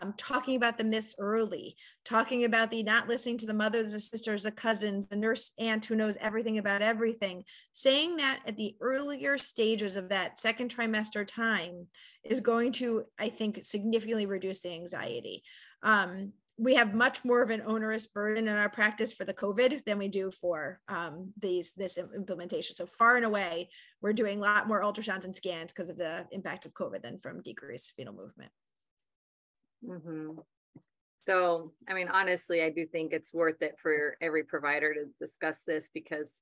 [0.00, 4.00] um, talking about the myths early, talking about the not listening to the mothers, the
[4.00, 8.74] sisters, the cousins, the nurse aunt who knows everything about everything, saying that at the
[8.80, 11.86] earlier stages of that second trimester time
[12.24, 15.42] is going to, I think, significantly reduce the anxiety.
[15.82, 19.84] Um, we have much more of an onerous burden in our practice for the COVID
[19.84, 22.76] than we do for um, these this implementation.
[22.76, 23.70] So far and away,
[24.00, 27.18] we're doing a lot more ultrasounds and scans because of the impact of COVID than
[27.18, 28.52] from decreased fetal movement.
[29.86, 30.38] Mm-hmm.
[31.24, 35.62] So, I mean, honestly, I do think it's worth it for every provider to discuss
[35.66, 36.40] this because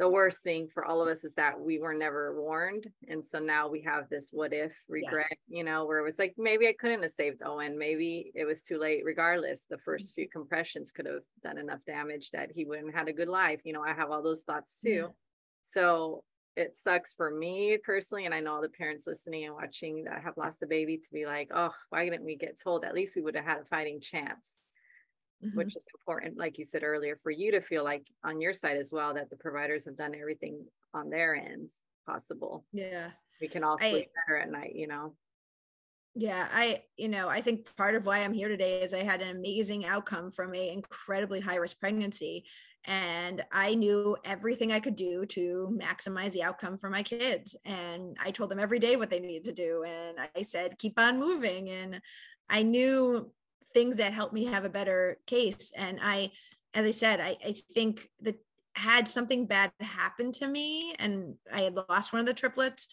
[0.00, 2.86] the worst thing for all of us is that we were never warned.
[3.06, 5.38] And so now we have this what if regret, yes.
[5.46, 7.78] you know, where it's like maybe I couldn't have saved Owen.
[7.78, 9.02] Maybe it was too late.
[9.04, 13.08] Regardless, the first few compressions could have done enough damage that he wouldn't have had
[13.08, 13.60] a good life.
[13.64, 14.88] You know, I have all those thoughts too.
[14.88, 15.06] Yeah.
[15.64, 16.24] So
[16.56, 18.26] it sucks for me personally.
[18.26, 21.12] And I know all the parents listening and watching that have lost a baby to
[21.12, 22.84] be like, oh, why didn't we get told?
[22.84, 24.60] At least we would have had a fighting chance
[25.44, 25.56] mm-hmm.
[25.56, 28.76] which is important, like you said earlier, for you to feel like on your side
[28.76, 31.72] as well that the providers have done everything on their ends
[32.06, 32.64] possible.
[32.72, 33.10] Yeah.
[33.40, 35.14] We can all sleep I, better at night, you know.
[36.14, 39.22] Yeah, I, you know, I think part of why I'm here today is I had
[39.22, 42.44] an amazing outcome from a incredibly high risk pregnancy
[42.86, 47.54] and I knew everything I could do to maximize the outcome for my kids.
[47.64, 49.84] And I told them every day what they needed to do.
[49.86, 51.68] And I said, keep on moving.
[51.68, 52.00] And
[52.48, 53.30] I knew
[53.74, 55.72] things that helped me have a better case.
[55.76, 56.30] And I,
[56.74, 58.36] as I said, I, I think that
[58.74, 62.88] had something bad happen to me and I had lost one of the triplets,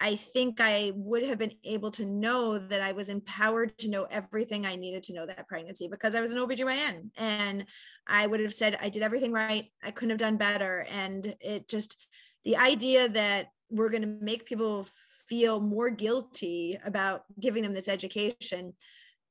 [0.00, 4.04] I think I would have been able to know that I was empowered to know
[4.10, 7.66] everything I needed to know that pregnancy because I was an OBGYN and
[8.10, 9.66] I would have said I did everything right.
[9.82, 10.86] I couldn't have done better.
[10.90, 11.96] And it just,
[12.44, 14.86] the idea that we're going to make people
[15.28, 18.74] feel more guilty about giving them this education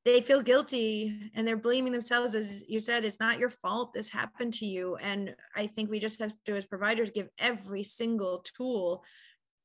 [0.06, 4.10] they feel guilty and they're blaming themselves as you said it's not your fault this
[4.10, 8.44] happened to you and i think we just have to as providers give every single
[8.58, 9.04] tool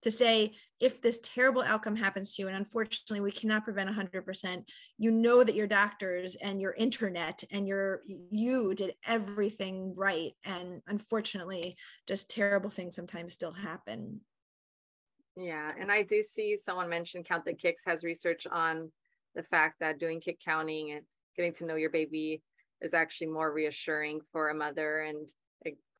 [0.03, 0.53] to say
[0.85, 4.64] if this terrible outcome happens to you and unfortunately we cannot prevent 100%
[4.99, 10.32] you know that your doctors and your internet and your you did everything right.
[10.45, 11.76] And unfortunately
[12.07, 14.20] just terrible things sometimes still happen.
[15.37, 18.93] Yeah and i do see someone mention count the kicks has research on
[19.35, 21.01] the fact that doing kick counting and
[21.35, 22.43] getting to know your baby
[22.82, 25.28] is actually more reassuring for a mother and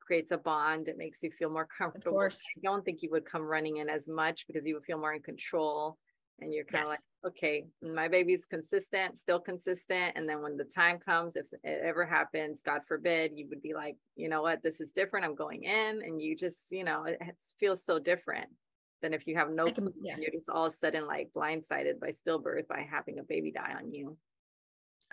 [0.07, 0.89] creates a bond.
[0.89, 2.17] It makes you feel more comfortable.
[2.17, 2.41] Of course.
[2.57, 5.15] I don't think you would come running in as much because you would feel more
[5.15, 5.99] in control
[6.41, 6.99] and you're kind of yes.
[6.99, 10.13] like, okay, my baby's consistent, still consistent.
[10.17, 13.73] And then when the time comes, if it ever happens, God forbid, you would be
[13.73, 15.25] like, you know what, this is different.
[15.25, 16.03] I'm going in.
[16.03, 17.21] And you just, you know, it
[17.61, 18.49] feels so different
[19.01, 20.17] than if you have no can, yeah.
[20.19, 23.75] you're just all of a sudden like blindsided by stillbirth by having a baby die
[23.79, 24.17] on you.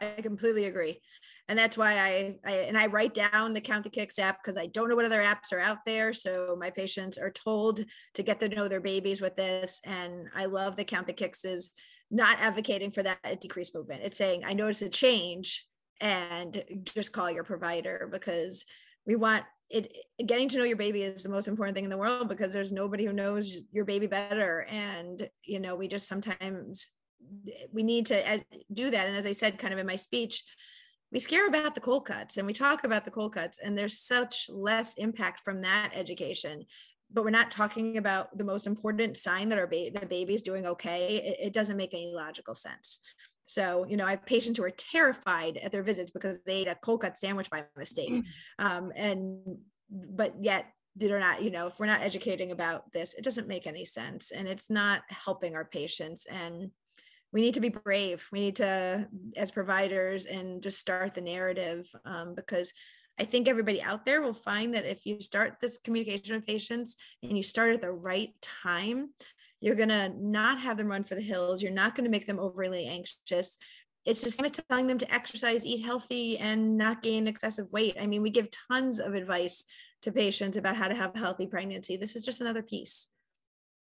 [0.02, 1.00] I completely agree.
[1.48, 4.58] And that's why I, I and I write down the Count the Kicks app because
[4.58, 6.14] I don't know what other apps are out there.
[6.14, 7.82] So my patients are told
[8.14, 9.82] to get to know their babies with this.
[9.84, 11.72] And I love the Count the Kicks is
[12.10, 14.02] not advocating for that decreased movement.
[14.04, 15.66] It's saying, I notice a change
[16.00, 18.66] and just call your provider because
[19.06, 19.96] we want it
[20.26, 22.74] getting to know your baby is the most important thing in the world because there's
[22.74, 26.90] nobody who knows your baby better and you know we just sometimes
[27.72, 28.44] we need to
[28.74, 30.44] do that and as i said kind of in my speech
[31.12, 34.00] we scare about the cold cuts and we talk about the cold cuts and there's
[34.00, 36.64] such less impact from that education
[37.14, 40.42] but we're not talking about the most important sign that our ba- the baby is
[40.42, 43.00] doing okay it, it doesn't make any logical sense
[43.52, 46.70] so, you know, I have patients who are terrified at their visits because they ate
[46.70, 48.14] a cold cut sandwich by mistake.
[48.14, 48.24] Mm.
[48.60, 49.58] Um, and,
[49.90, 53.68] but yet they're not, you know, if we're not educating about this, it doesn't make
[53.68, 56.26] any sense and it's not helping our patients.
[56.32, 56.72] And
[57.34, 58.28] we need to be brave.
[58.32, 59.08] We need to,
[59.38, 62.74] as providers, and just start the narrative um, because
[63.20, 66.96] I think everybody out there will find that if you start this communication with patients
[67.24, 69.12] and you start at the right time,
[69.60, 71.62] you're going to not have them run for the hills.
[71.62, 73.58] You're not going to make them overly anxious.
[74.06, 77.96] It's just telling them to exercise, eat healthy, and not gain excessive weight.
[78.02, 79.64] I mean, we give tons of advice
[80.02, 81.98] to patients about how to have a healthy pregnancy.
[81.98, 83.08] This is just another piece.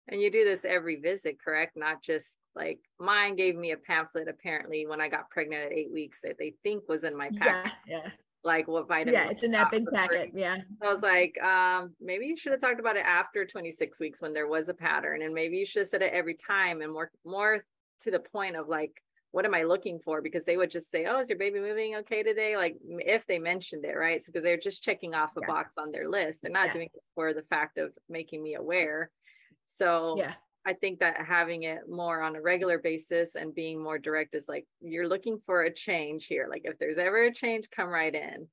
[0.07, 1.75] And you do this every visit, correct?
[1.75, 5.91] Not just like mine gave me a pamphlet apparently when I got pregnant at eight
[5.91, 7.75] weeks that they think was in my pack.
[7.87, 8.09] Yeah, yeah
[8.45, 9.13] like what vitamin.
[9.13, 10.31] Yeah, it's in that big packet.
[10.35, 10.57] Yeah.
[10.81, 14.33] I was like, um, maybe you should have talked about it after 26 weeks when
[14.33, 17.11] there was a pattern, and maybe you should have said it every time and more
[17.25, 17.65] more
[18.01, 18.91] to the point of like,
[19.31, 20.21] what am I looking for?
[20.21, 22.55] Because they would just say, oh, is your baby moving okay today?
[22.55, 24.23] Like if they mentioned it, right?
[24.23, 25.47] So because they're just checking off a yeah.
[25.47, 26.41] box on their list.
[26.41, 26.73] They're not yeah.
[26.73, 29.09] doing it for the fact of making me aware.
[29.75, 30.35] So yeah.
[30.65, 34.49] I think that having it more on a regular basis and being more direct is
[34.49, 36.47] like you're looking for a change here.
[36.49, 38.47] Like if there's ever a change, come right in.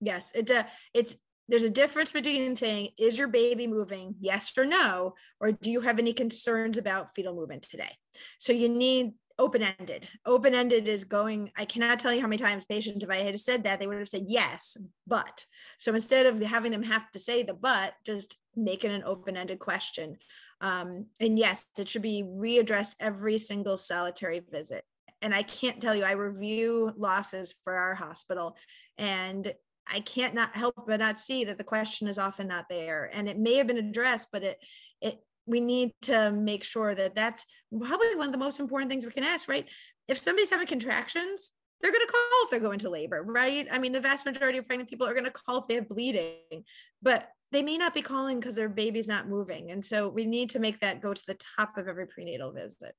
[0.00, 1.16] Yes, it uh, it's
[1.48, 5.80] there's a difference between saying is your baby moving yes or no or do you
[5.80, 7.96] have any concerns about fetal movement today
[8.38, 13.04] so you need open-ended open-ended is going i cannot tell you how many times patients
[13.04, 14.76] if i had said that they would have said yes
[15.06, 15.44] but
[15.78, 19.58] so instead of having them have to say the but just make it an open-ended
[19.58, 20.16] question
[20.60, 24.84] um, and yes, it should be readdressed every single solitary visit.
[25.22, 28.56] And I can't tell you, I review losses for our hospital.
[28.98, 29.52] And
[29.90, 33.10] I can't not help but not see that the question is often not there.
[33.12, 34.58] And it may have been addressed, but it,
[35.00, 39.04] it, we need to make sure that that's probably one of the most important things
[39.04, 39.66] we can ask, right?
[40.08, 43.66] If somebody's having contractions, they're going to call if they're going to labor, right?
[43.70, 45.88] I mean, the vast majority of pregnant people are going to call if they have
[45.88, 46.64] bleeding,
[47.02, 49.70] but they may not be calling because their baby's not moving.
[49.70, 52.94] And so we need to make that go to the top of every prenatal visit.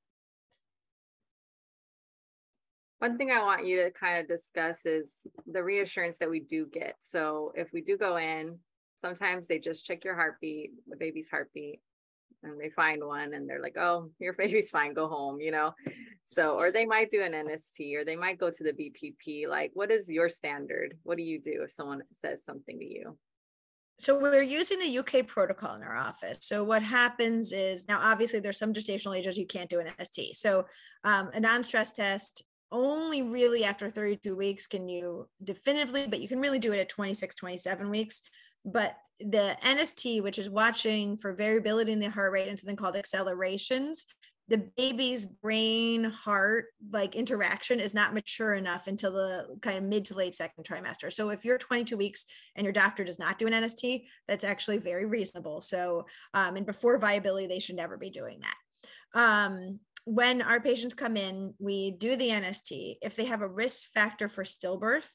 [3.00, 6.66] One thing I want you to kind of discuss is the reassurance that we do
[6.66, 6.96] get.
[7.00, 8.58] So if we do go in,
[8.96, 11.80] sometimes they just check your heartbeat, the baby's heartbeat,
[12.44, 15.74] and they find one and they're like, oh, your baby's fine, go home, you know?
[16.26, 19.48] So, or they might do an NST or they might go to the BPP.
[19.48, 20.98] Like, what is your standard?
[21.04, 23.18] What do you do if someone says something to you?
[24.00, 26.38] So we're using the UK protocol in our office.
[26.42, 30.36] So what happens is now, obviously, there's some gestational ages you can't do an ST.
[30.36, 30.66] So
[31.04, 36.40] um, a non-stress test only really after 32 weeks can you definitively, but you can
[36.40, 38.22] really do it at 26, 27 weeks.
[38.68, 42.96] But the NST, which is watching for variability in the heart rate and something called
[42.96, 44.06] accelerations,
[44.50, 50.06] the baby's brain heart like interaction is not mature enough until the kind of mid
[50.06, 51.12] to late second trimester.
[51.12, 54.78] So if you're 22 weeks and your doctor does not do an NST, that's actually
[54.78, 55.62] very reasonable.
[55.62, 59.20] So um, and before viability, they should never be doing that.
[59.20, 62.98] Um, when our patients come in, we do the NST.
[63.02, 65.12] If they have a risk factor for stillbirth,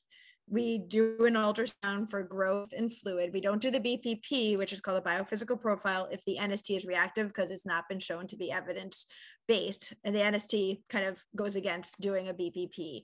[0.53, 3.32] we do an ultrasound for growth and fluid.
[3.32, 6.84] We don't do the BPP, which is called a biophysical profile, if the NST is
[6.84, 9.07] reactive because it's not been shown to be evidence
[9.48, 9.94] based.
[10.05, 13.00] And the NST kind of goes against doing a BPP.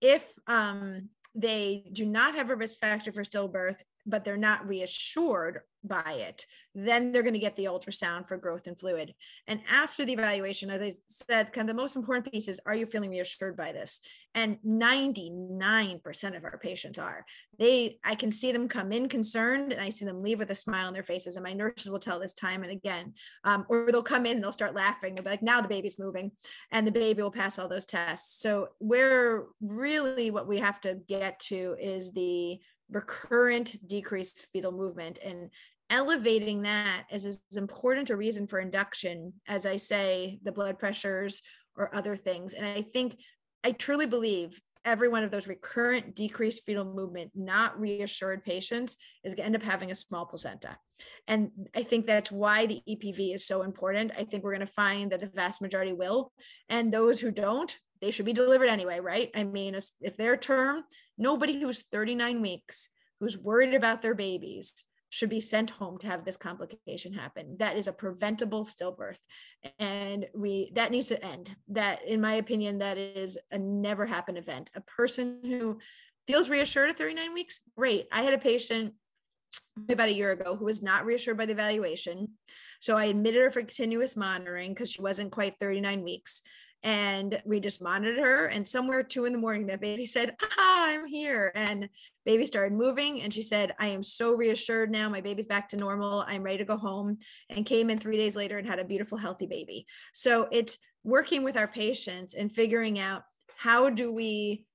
[0.00, 5.60] If um, they do not have a risk factor for stillbirth, but they're not reassured
[5.84, 6.44] by it,
[6.74, 9.14] then they're going to get the ultrasound for growth and fluid.
[9.46, 12.74] And after the evaluation, as I said, kind of the most important piece is are
[12.74, 14.00] you feeling reassured by this?
[14.34, 17.24] And 99% of our patients are.
[17.58, 20.54] They, I can see them come in concerned and I see them leave with a
[20.54, 21.36] smile on their faces.
[21.36, 24.44] And my nurses will tell this time and again, um, or they'll come in and
[24.44, 25.14] they'll start laughing.
[25.14, 26.32] They'll be like, now the baby's moving
[26.70, 28.40] and the baby will pass all those tests.
[28.40, 32.60] So, we're really what we have to get to is the
[32.90, 35.50] recurrent decreased fetal movement and
[35.90, 41.42] elevating that is as important a reason for induction as i say the blood pressures
[41.76, 42.52] or other things.
[42.52, 43.18] And i think
[43.64, 49.34] i truly believe every one of those recurrent decreased fetal movement not reassured patients is
[49.34, 50.76] going to end up having a small placenta.
[51.26, 54.12] And i think that's why the epv is so important.
[54.18, 56.32] I think we're going to find that the vast majority will
[56.68, 59.30] and those who don't they should be delivered anyway, right?
[59.34, 60.84] I mean, if they're term,
[61.16, 62.88] nobody who's 39 weeks
[63.20, 67.56] who's worried about their babies should be sent home to have this complication happen.
[67.58, 69.20] That is a preventable stillbirth.
[69.78, 71.54] And we that needs to end.
[71.68, 74.70] That in my opinion that is a never happen event.
[74.74, 75.78] A person who
[76.26, 78.06] feels reassured at 39 weeks, great.
[78.12, 78.94] I had a patient
[79.88, 82.28] about a year ago who was not reassured by the evaluation.
[82.80, 86.42] So I admitted her for continuous monitoring because she wasn't quite 39 weeks
[86.82, 90.86] and we just monitored her and somewhere two in the morning that baby said ah
[90.88, 91.52] i'm here.
[91.54, 91.88] And
[92.24, 95.08] baby started moving and she said i am so reassured now.
[95.08, 96.24] My baby's back to normal.
[96.26, 97.18] I'm ready to go home
[97.50, 99.86] and came in three days later and had a beautiful healthy baby.
[100.12, 103.22] So it's working with our patients and figuring out
[103.56, 104.66] how do we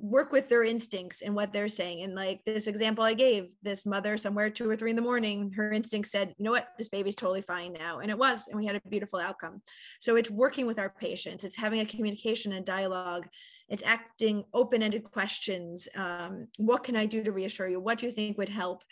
[0.00, 2.02] work with their instincts and what they're saying.
[2.02, 5.52] And like this example I gave, this mother somewhere two or three in the morning,
[5.56, 7.98] her instinct said, you know what, this baby's totally fine now.
[7.98, 9.60] And it was, and we had a beautiful outcome.
[10.00, 13.26] So it's working with our patients, it's having a communication and dialogue.
[13.68, 15.88] It's acting open-ended questions.
[15.94, 17.78] Um, what can I do to reassure you?
[17.78, 18.82] What do you think would help?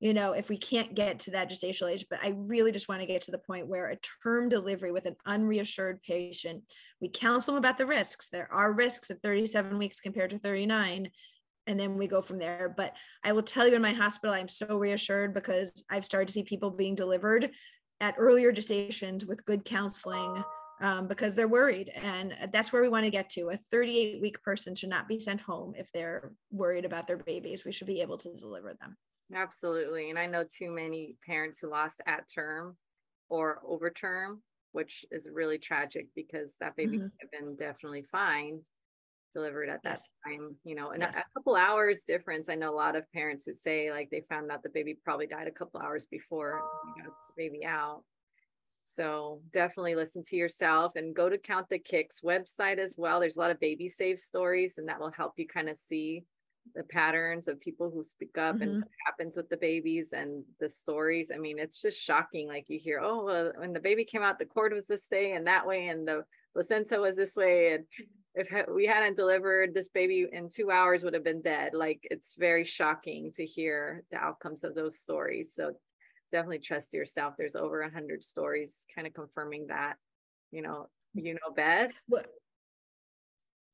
[0.00, 3.00] You know, if we can't get to that gestational age, but I really just want
[3.00, 6.64] to get to the point where a term delivery with an unreassured patient,
[7.00, 8.28] we counsel them about the risks.
[8.28, 11.10] There are risks at 37 weeks compared to 39.
[11.66, 12.72] And then we go from there.
[12.76, 12.94] But
[13.24, 16.42] I will tell you in my hospital, I'm so reassured because I've started to see
[16.42, 17.50] people being delivered
[18.00, 20.44] at earlier gestations with good counseling
[20.82, 21.90] um, because they're worried.
[21.96, 23.48] And that's where we want to get to.
[23.48, 27.64] A 38 week person should not be sent home if they're worried about their babies.
[27.64, 28.96] We should be able to deliver them.
[29.34, 30.10] Absolutely.
[30.10, 32.76] And I know too many parents who lost at term
[33.28, 37.06] or over term, which is really tragic because that baby mm-hmm.
[37.06, 38.60] could have been definitely fine
[39.34, 40.08] delivered at that yes.
[40.24, 41.16] time, you know, and yes.
[41.16, 42.48] a, a, couple hours difference.
[42.48, 45.26] I know a lot of parents who say like they found out the baby probably
[45.26, 46.62] died a couple hours before
[46.96, 48.02] you got the baby out.
[48.86, 53.20] So definitely listen to yourself and go to Count the Kicks website as well.
[53.20, 56.22] There's a lot of baby safe stories, and that will help you kind of see
[56.74, 58.62] the patterns of people who speak up mm-hmm.
[58.62, 61.30] and what happens with the babies and the stories.
[61.34, 62.48] I mean, it's just shocking.
[62.48, 65.32] Like you hear, oh, well, when the baby came out, the cord was this way
[65.32, 67.84] and that way, and the placenta was this way, and
[68.36, 72.34] if we hadn't delivered this baby in two hours would have been dead like it's
[72.38, 75.72] very shocking to hear the outcomes of those stories so
[76.30, 79.94] definitely trust yourself there's over a hundred stories kind of confirming that
[80.50, 82.22] you know you know best well,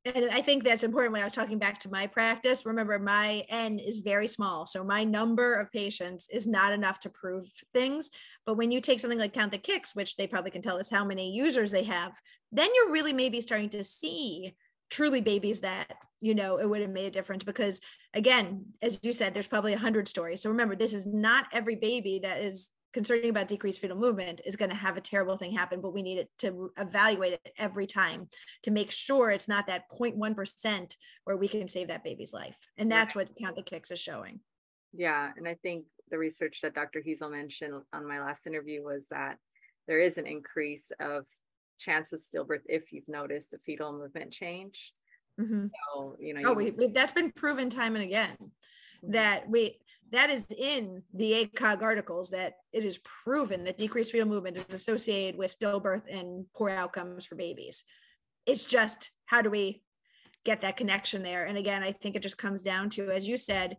[0.05, 2.67] and I think that's important when I was talking back to my practice.
[2.67, 4.67] Remember, my N is very small.
[4.67, 8.11] So my number of patients is not enough to prove things.
[8.45, 10.91] But when you take something like Count the Kicks, which they probably can tell us
[10.91, 14.55] how many users they have, then you're really maybe starting to see
[14.91, 17.45] truly babies that, you know, it would have made a difference.
[17.45, 17.81] Because
[18.13, 20.43] again, as you said, there's probably a hundred stories.
[20.43, 24.57] So remember, this is not every baby that is concerning about decreased fetal movement is
[24.57, 27.87] going to have a terrible thing happen, but we need it to evaluate it every
[27.87, 28.29] time
[28.63, 32.67] to make sure it's not that 0.1% where we can save that baby's life.
[32.77, 34.41] And that's what Count the Kicks is showing.
[34.93, 35.31] Yeah.
[35.37, 37.01] And I think the research that Dr.
[37.01, 39.39] Heazell mentioned on my last interview was that
[39.89, 41.25] there is an increase of
[41.79, 44.93] chance of stillbirth if you've noticed a fetal movement change.
[45.41, 45.67] Mm-hmm.
[45.95, 48.37] So, you know, oh, we, that's been proven time and again.
[49.03, 49.79] That we
[50.13, 54.67] that is in the ACOG articles that it is proven that decreased fetal movement is
[54.71, 57.85] associated with stillbirth and poor outcomes for babies.
[58.45, 59.83] It's just how do we
[60.45, 61.47] get that connection there?
[61.47, 63.79] And again, I think it just comes down to, as you said,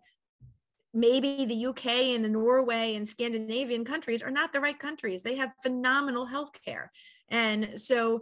[0.92, 5.22] maybe the UK and the Norway and Scandinavian countries are not the right countries.
[5.22, 6.88] They have phenomenal healthcare.
[7.30, 8.22] And so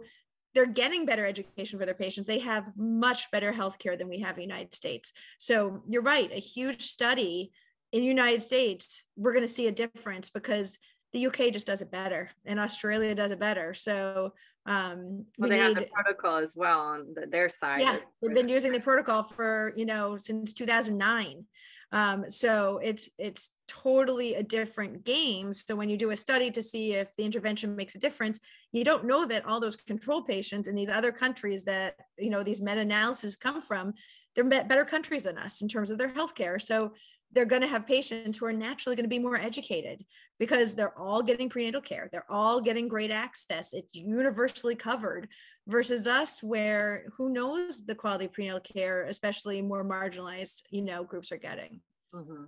[0.54, 2.26] they're getting better education for their patients.
[2.26, 5.12] They have much better healthcare than we have in the United States.
[5.38, 7.52] So you're right, a huge study
[7.92, 10.78] in the United States, we're going to see a difference because
[11.12, 13.74] the UK just does it better and Australia does it better.
[13.74, 14.32] So
[14.64, 17.80] um well, we they need, have the protocol as well on the, their side.
[17.80, 21.44] Yeah, they've been using the protocol for you know since 2009.
[21.92, 25.52] Um, so it's it's totally a different game.
[25.54, 28.40] So when you do a study to see if the intervention makes a difference,
[28.72, 32.42] you don't know that all those control patients in these other countries that you know
[32.42, 33.94] these meta-analyses come from,
[34.34, 36.60] they're better countries than us in terms of their healthcare.
[36.60, 36.92] So
[37.32, 40.04] they're going to have patients who are naturally going to be more educated
[40.38, 42.08] because they're all getting prenatal care.
[42.12, 43.72] They're all getting great access.
[43.72, 45.28] It's universally covered
[45.66, 51.04] versus us where who knows the quality of prenatal care, especially more marginalized, you know,
[51.04, 51.80] groups are getting.
[52.14, 52.44] Mm-hmm.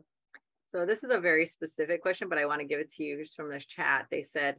[0.69, 3.23] So this is a very specific question, but I want to give it to you
[3.23, 4.07] just from this chat.
[4.11, 4.57] They said,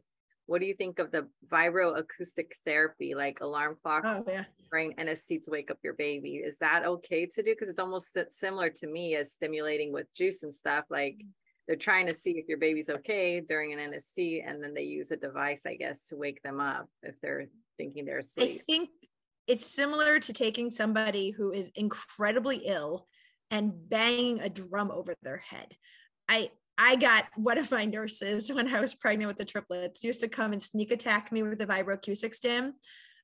[0.48, 4.44] what do you think of the vibroacoustic therapy like alarm clock oh, yeah.
[4.70, 8.18] brain nst to wake up your baby is that okay to do because it's almost
[8.30, 11.28] similar to me as stimulating with juice and stuff like mm.
[11.68, 15.12] they're trying to see if your baby's okay during an nst and then they use
[15.12, 17.48] a device i guess to wake them up if they're
[17.78, 18.90] thinking they're asleep i think
[19.48, 23.08] it's similar to taking somebody who is incredibly ill
[23.52, 25.76] and banging a drum over their head
[26.28, 30.20] i I got one of my nurses when I was pregnant with the triplets used
[30.22, 32.74] to come and sneak attack me with the vibroacoustic stim.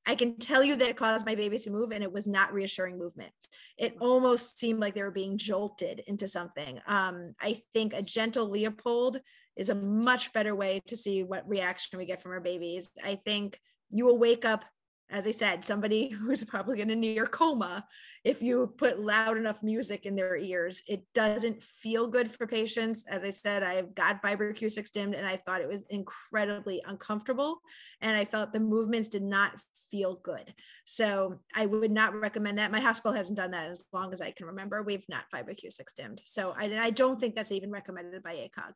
[0.07, 2.53] I can tell you that it caused my babies to move and it was not
[2.53, 3.31] reassuring movement.
[3.77, 6.79] It almost seemed like they were being jolted into something.
[6.87, 9.19] Um, I think a gentle Leopold
[9.55, 12.89] is a much better way to see what reaction we get from our babies.
[13.05, 13.59] I think
[13.91, 14.65] you will wake up
[15.11, 17.85] as I said, somebody who's probably in a near coma,
[18.23, 23.05] if you put loud enough music in their ears, it doesn't feel good for patients.
[23.09, 27.61] As I said, I've got vibroacoustic stimmed and I thought it was incredibly uncomfortable.
[27.99, 29.53] And I felt the movements did not
[29.89, 30.53] feel good.
[30.85, 32.71] So I would not recommend that.
[32.71, 34.83] My hospital hasn't done that as long as I can remember.
[34.83, 36.21] We've not vibroacoustic stimmed.
[36.25, 38.73] So I, I don't think that's even recommended by ACOG.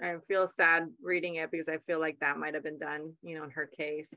[0.00, 3.36] I feel sad reading it because I feel like that might have been done, you
[3.36, 4.14] know, in her case.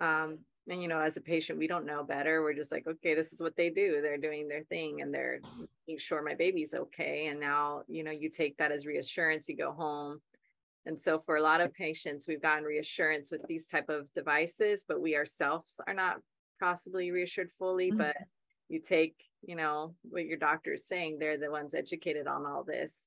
[0.00, 0.38] Um,
[0.68, 2.42] and you know as a patient we don't know better.
[2.42, 4.00] We're just like okay this is what they do.
[4.02, 5.40] They're doing their thing and they're
[5.86, 7.28] making sure my baby's okay.
[7.28, 10.20] And now you know you take that as reassurance you go home.
[10.84, 14.84] And so for a lot of patients we've gotten reassurance with these type of devices
[14.86, 16.16] but we ourselves are not
[16.60, 17.90] possibly reassured fully.
[17.90, 17.98] Mm-hmm.
[17.98, 18.16] but
[18.68, 22.64] you take you know what your doctor is saying they're the ones educated on all
[22.64, 23.06] this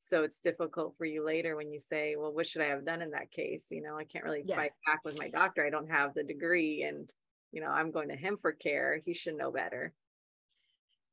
[0.00, 3.02] so it's difficult for you later when you say well what should i have done
[3.02, 4.56] in that case you know i can't really yeah.
[4.56, 7.10] fight back with my doctor i don't have the degree and
[7.52, 9.92] you know i'm going to him for care he should know better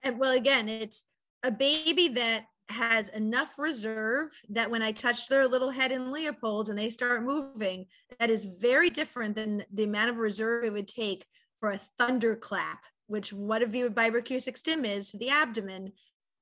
[0.04, 1.06] and well again it's
[1.44, 6.70] a baby that has enough reserve that when I touch their little head in Leopold
[6.70, 7.86] and they start moving,
[8.20, 11.26] that is very different than the amount of reserve it would take
[11.60, 15.92] for a thunderclap, which what a view of vibroacoustic stim is to the abdomen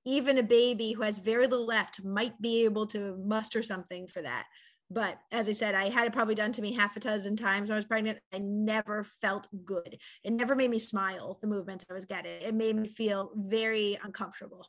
[0.05, 4.21] even a baby who has very little left might be able to muster something for
[4.21, 4.45] that.
[4.89, 7.69] But as I said, I had it probably done to me half a dozen times
[7.69, 8.19] when I was pregnant.
[8.33, 9.97] I never felt good.
[10.23, 12.41] It never made me smile, the movements I was getting.
[12.41, 14.67] It made me feel very uncomfortable.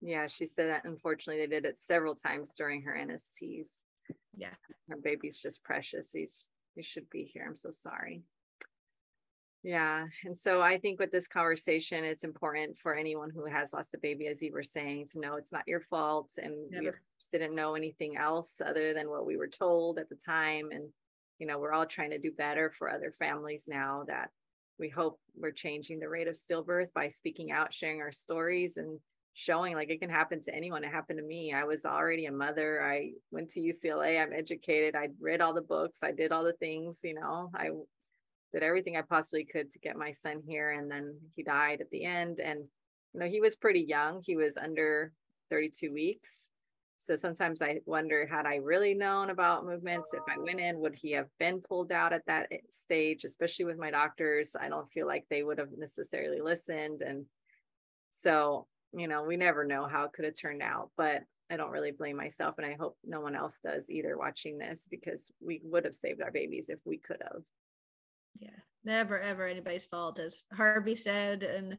[0.00, 3.68] Yeah, she said that unfortunately they did it several times during her NSTs.
[4.36, 4.54] Yeah.
[4.88, 6.12] Her baby's just precious.
[6.12, 7.44] He's he should be here.
[7.46, 8.22] I'm so sorry.
[9.62, 10.06] Yeah.
[10.24, 13.98] And so I think with this conversation, it's important for anyone who has lost a
[13.98, 16.30] baby, as you were saying, to know it's not your fault.
[16.42, 16.84] And Never.
[16.84, 20.68] we just didn't know anything else other than what we were told at the time.
[20.70, 20.84] And,
[21.38, 24.30] you know, we're all trying to do better for other families now that
[24.78, 29.00] we hope we're changing the rate of stillbirth by speaking out, sharing our stories, and
[29.34, 30.84] showing like it can happen to anyone.
[30.84, 31.52] It happened to me.
[31.52, 32.82] I was already a mother.
[32.82, 34.20] I went to UCLA.
[34.20, 34.94] I'm educated.
[34.94, 35.98] I read all the books.
[36.02, 37.70] I did all the things, you know, I
[38.52, 40.70] did everything I possibly could to get my son here.
[40.70, 42.40] And then he died at the end.
[42.40, 42.60] And,
[43.12, 44.22] you know, he was pretty young.
[44.24, 45.12] He was under
[45.50, 46.46] 32 weeks.
[46.98, 50.96] So sometimes I wonder, had I really known about movements, if I went in, would
[50.96, 54.56] he have been pulled out at that eh, stage, especially with my doctors?
[54.60, 57.02] I don't feel like they would have necessarily listened.
[57.02, 57.26] And
[58.10, 61.70] so, you know, we never know how it could have turned out, but I don't
[61.70, 62.56] really blame myself.
[62.58, 66.20] And I hope no one else does either watching this because we would have saved
[66.20, 67.42] our babies if we could have
[68.38, 68.50] yeah
[68.84, 71.78] never ever anybody's fault as harvey said and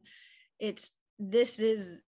[0.60, 2.02] it's this is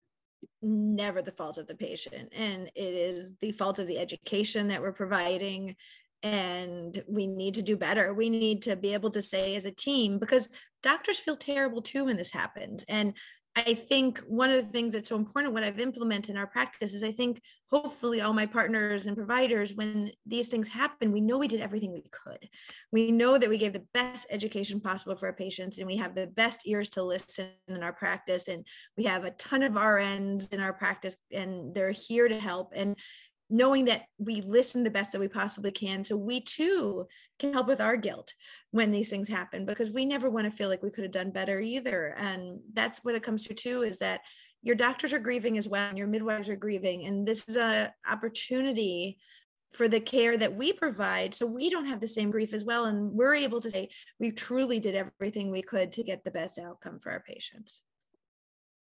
[0.61, 4.81] never the fault of the patient and it is the fault of the education that
[4.81, 5.75] we're providing
[6.23, 8.13] and we need to do better.
[8.13, 10.49] We need to be able to say as a team because
[10.83, 13.13] doctors feel terrible too when this happens and
[13.55, 16.93] I think one of the things that's so important, what I've implemented in our practice
[16.93, 21.37] is I think hopefully all my partners and providers, when these things happen, we know
[21.37, 22.47] we did everything we could.
[22.93, 26.15] We know that we gave the best education possible for our patients and we have
[26.15, 28.47] the best ears to listen in our practice.
[28.47, 28.65] And
[28.97, 32.71] we have a ton of RNs in our practice and they're here to help.
[32.73, 32.95] And
[33.51, 37.05] knowing that we listen the best that we possibly can so we too
[37.37, 38.33] can help with our guilt
[38.71, 41.31] when these things happen because we never want to feel like we could have done
[41.31, 42.15] better either.
[42.17, 44.21] And that's what it comes to too is that
[44.63, 47.93] your doctors are grieving as well and your midwives are grieving and this is a
[48.09, 49.17] opportunity
[49.71, 52.85] for the care that we provide so we don't have the same grief as well
[52.85, 53.89] and we're able to say
[54.19, 57.81] we truly did everything we could to get the best outcome for our patients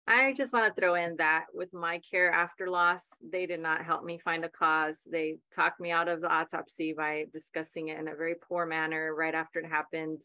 [0.06, 3.84] I just want to throw in that with my care after loss, they did not
[3.84, 4.98] help me find a cause.
[5.10, 9.14] They talked me out of the autopsy by discussing it in a very poor manner
[9.14, 10.22] right after it happened,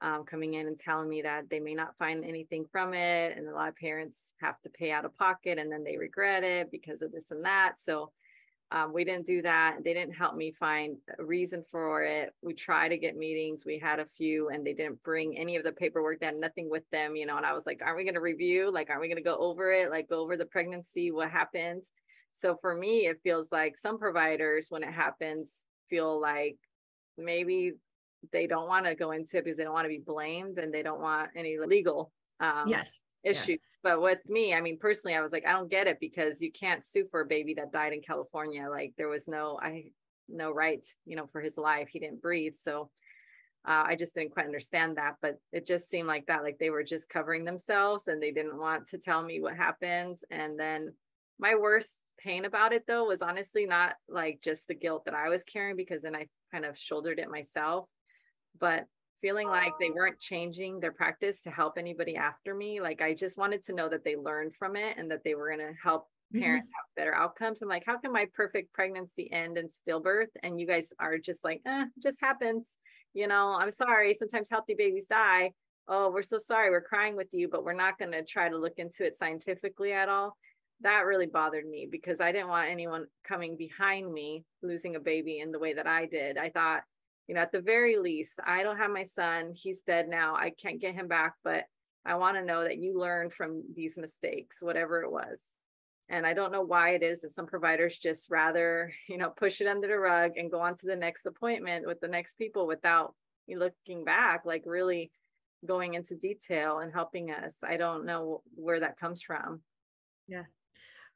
[0.00, 3.36] um, coming in and telling me that they may not find anything from it.
[3.36, 6.42] And a lot of parents have to pay out of pocket and then they regret
[6.42, 7.74] it because of this and that.
[7.78, 8.12] So
[8.72, 9.78] um, we didn't do that.
[9.84, 12.30] They didn't help me find a reason for it.
[12.40, 13.64] We tried to get meetings.
[13.66, 16.22] We had a few, and they didn't bring any of the paperwork.
[16.22, 17.36] Had nothing with them, you know.
[17.36, 18.72] And I was like, "Aren't we going to review?
[18.72, 19.90] Like, aren't we going to go over it?
[19.90, 21.10] Like, go over the pregnancy?
[21.10, 21.82] What happened?"
[22.32, 25.58] So for me, it feels like some providers, when it happens,
[25.90, 26.56] feel like
[27.18, 27.72] maybe
[28.32, 30.72] they don't want to go into it because they don't want to be blamed and
[30.72, 32.10] they don't want any legal
[32.40, 33.58] um, yes issue.
[33.82, 36.52] But with me, I mean, personally, I was like, I don't get it because you
[36.52, 38.68] can't sue for a baby that died in California.
[38.70, 39.86] Like there was no, I
[40.28, 41.88] no right, you know, for his life.
[41.88, 42.54] He didn't breathe.
[42.54, 42.90] So
[43.66, 45.16] uh, I just didn't quite understand that.
[45.20, 48.58] But it just seemed like that, like they were just covering themselves and they didn't
[48.58, 50.18] want to tell me what happened.
[50.30, 50.94] And then
[51.38, 55.28] my worst pain about it though was honestly not like just the guilt that I
[55.28, 57.88] was carrying because then I kind of shouldered it myself,
[58.58, 58.86] but
[59.22, 62.80] feeling like they weren't changing their practice to help anybody after me.
[62.80, 65.48] Like I just wanted to know that they learned from it and that they were
[65.48, 66.42] going to help mm-hmm.
[66.42, 66.74] parents mm-hmm.
[66.74, 67.62] have better outcomes.
[67.62, 70.26] I'm like, how can my perfect pregnancy end in stillbirth?
[70.42, 72.74] And you guys are just like, eh, just happens.
[73.14, 74.14] You know, I'm sorry.
[74.14, 75.52] Sometimes healthy babies die.
[75.88, 76.70] Oh, we're so sorry.
[76.70, 79.92] We're crying with you, but we're not going to try to look into it scientifically
[79.92, 80.36] at all.
[80.80, 85.38] That really bothered me because I didn't want anyone coming behind me losing a baby
[85.38, 86.38] in the way that I did.
[86.38, 86.82] I thought
[87.28, 89.52] you know, at the very least, I don't have my son.
[89.54, 90.34] He's dead now.
[90.34, 91.64] I can't get him back, but
[92.04, 95.40] I want to know that you learned from these mistakes, whatever it was.
[96.08, 99.60] And I don't know why it is that some providers just rather, you know, push
[99.60, 102.66] it under the rug and go on to the next appointment with the next people
[102.66, 103.14] without
[103.48, 105.10] looking back, like really
[105.66, 107.56] going into detail and helping us.
[107.62, 109.60] I don't know where that comes from.
[110.26, 110.44] Yeah.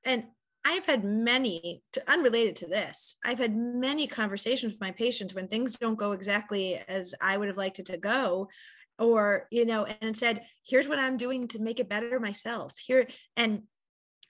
[0.04, 0.24] And
[0.68, 5.46] I've had many, to, unrelated to this, I've had many conversations with my patients when
[5.46, 8.48] things don't go exactly as I would have liked it to go,
[8.98, 12.76] or, you know, and said, here's what I'm doing to make it better myself.
[12.84, 13.06] Here,
[13.36, 13.62] and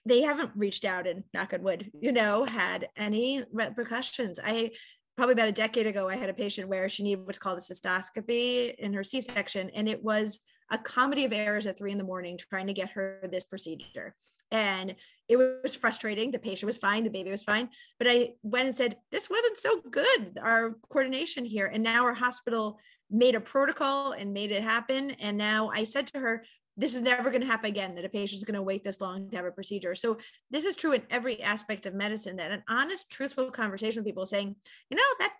[0.05, 4.39] they haven't reached out and knock on wood, you know, had any repercussions.
[4.43, 4.71] I
[5.15, 7.61] probably about a decade ago, I had a patient where she needed what's called a
[7.61, 10.37] cystoscopy in her C section, and it was
[10.69, 14.13] a comedy of errors at three in the morning trying to get her this procedure.
[14.51, 14.95] And
[15.27, 16.31] it was frustrating.
[16.31, 17.69] The patient was fine, the baby was fine.
[17.97, 21.67] But I went and said, This wasn't so good, our coordination here.
[21.67, 22.79] And now our hospital
[23.09, 25.11] made a protocol and made it happen.
[25.21, 26.43] And now I said to her,
[26.79, 29.01] this is never going to happen again that a patient is going to wait this
[29.01, 29.95] long to have a procedure.
[29.95, 30.17] So
[30.51, 34.27] this is true in every aspect of medicine that an honest, truthful conversation with people
[34.27, 34.55] saying,
[34.91, 35.33] you know, that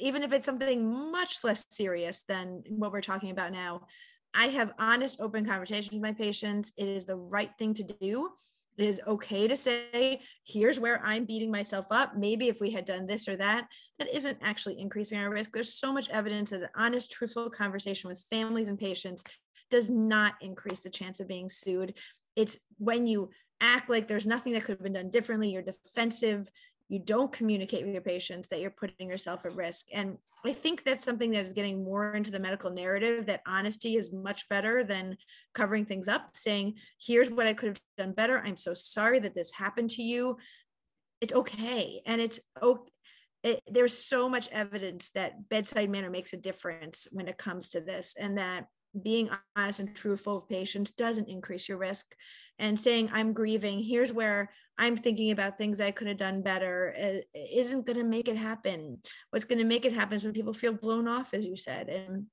[0.00, 3.82] even if it's something much less serious than what we're talking about now,
[4.34, 6.72] I have honest, open conversations with my patients.
[6.76, 8.30] It is the right thing to do.
[8.78, 12.16] It is okay to say, here's where I'm beating myself up.
[12.16, 13.68] Maybe if we had done this or that,
[13.98, 15.52] that isn't actually increasing our risk.
[15.52, 19.22] There's so much evidence that an honest, truthful conversation with families and patients
[19.70, 21.94] does not increase the chance of being sued.
[22.36, 23.30] It's when you
[23.60, 26.50] act like there's nothing that could have been done differently, you're defensive,
[26.92, 29.86] you don't communicate with your patients that you're putting yourself at risk.
[29.94, 33.96] And I think that's something that is getting more into the medical narrative that honesty
[33.96, 35.16] is much better than
[35.54, 38.42] covering things up, saying, here's what I could have done better.
[38.44, 40.36] I'm so sorry that this happened to you.
[41.22, 42.02] It's okay.
[42.04, 42.90] And it's okay.
[43.42, 47.80] It, there's so much evidence that bedside manner makes a difference when it comes to
[47.80, 48.66] this, and that
[49.02, 52.14] being honest and truthful with patients doesn't increase your risk
[52.62, 53.82] and saying i'm grieving.
[53.82, 56.94] Here's where i'm thinking about things i could have done better.
[57.34, 59.00] Isn't going to make it happen.
[59.30, 61.88] What's going to make it happen is when people feel blown off as you said
[61.88, 62.26] and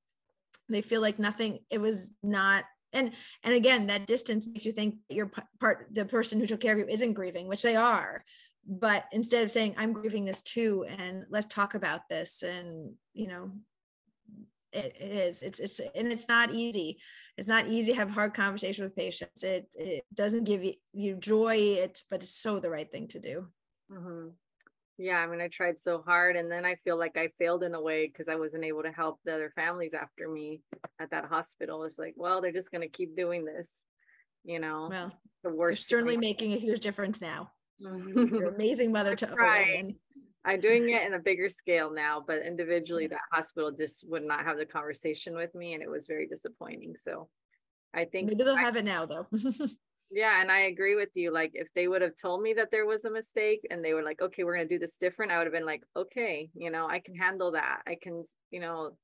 [0.70, 3.12] they feel like nothing it was not and
[3.44, 6.80] and again that distance makes you think your part the person who took care of
[6.80, 8.24] you isn't grieving which they are.
[8.72, 13.28] But instead of saying i'm grieving this too and let's talk about this and you
[13.28, 13.52] know
[14.72, 17.00] it, it is it's it's and it's not easy
[17.40, 19.44] it's not easy to have hard conversation with patients.
[19.44, 21.56] It it doesn't give you, you joy.
[21.56, 23.48] It's but it's so the right thing to do.
[23.92, 24.28] Mm-hmm.
[25.00, 27.74] yeah i mean i tried so hard and then i feel like i failed in
[27.74, 30.62] a way because i wasn't able to help the other families after me
[31.00, 31.86] at that hospital.
[31.86, 33.68] It's like well they're just going to keep doing this
[34.44, 34.90] you know?
[34.92, 35.12] Well
[35.44, 37.52] the worst certainly making a huge difference now.
[37.80, 39.96] You're amazing mother to right.
[40.46, 44.46] I'm doing it in a bigger scale now, but individually, that hospital just would not
[44.46, 46.96] have the conversation with me, and it was very disappointing.
[46.96, 47.30] So,
[47.94, 49.28] I think maybe they'll I, have it now, though.
[50.12, 51.32] yeah, and I agree with you.
[51.32, 54.04] Like, if they would have told me that there was a mistake, and they were
[54.04, 56.88] like, "Okay, we're gonna do this different," I would have been like, "Okay, you know,
[56.88, 57.82] I can handle that.
[57.86, 58.98] I can, you know,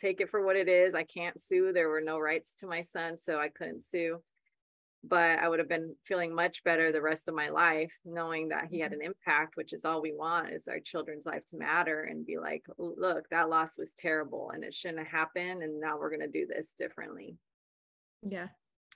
[0.00, 0.94] take it for what it is.
[0.94, 1.72] I can't sue.
[1.72, 4.22] There were no rights to my son, so I couldn't sue."
[5.08, 8.68] But I would have been feeling much better the rest of my life knowing that
[8.70, 9.00] he had mm-hmm.
[9.00, 12.38] an impact, which is all we want is our children's life to matter and be
[12.38, 15.62] like, look, that loss was terrible and it shouldn't have happened.
[15.62, 17.36] And now we're going to do this differently.
[18.22, 18.48] Yeah.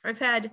[0.04, 0.52] I've had,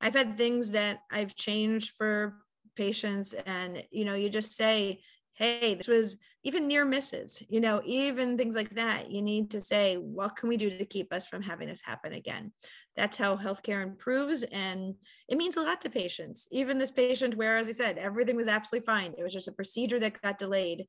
[0.00, 2.36] I've had things that I've changed for
[2.76, 5.00] patients and, you know, you just say,
[5.34, 9.10] hey, this was even near misses, you know, even things like that.
[9.10, 12.14] You need to say, what can we do to keep us from having this happen
[12.14, 12.52] again?
[12.96, 14.42] That's how healthcare improves.
[14.44, 14.94] And
[15.28, 16.48] it means a lot to patients.
[16.50, 19.52] Even this patient, where, as I said, everything was absolutely fine, it was just a
[19.52, 20.86] procedure that got delayed.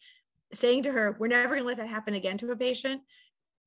[0.53, 3.01] Saying to her, we're never going to let that happen again to a patient.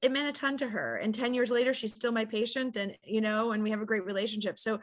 [0.00, 0.96] It meant a ton to her.
[0.96, 3.86] And 10 years later, she's still my patient, and, you know, and we have a
[3.86, 4.58] great relationship.
[4.58, 4.80] So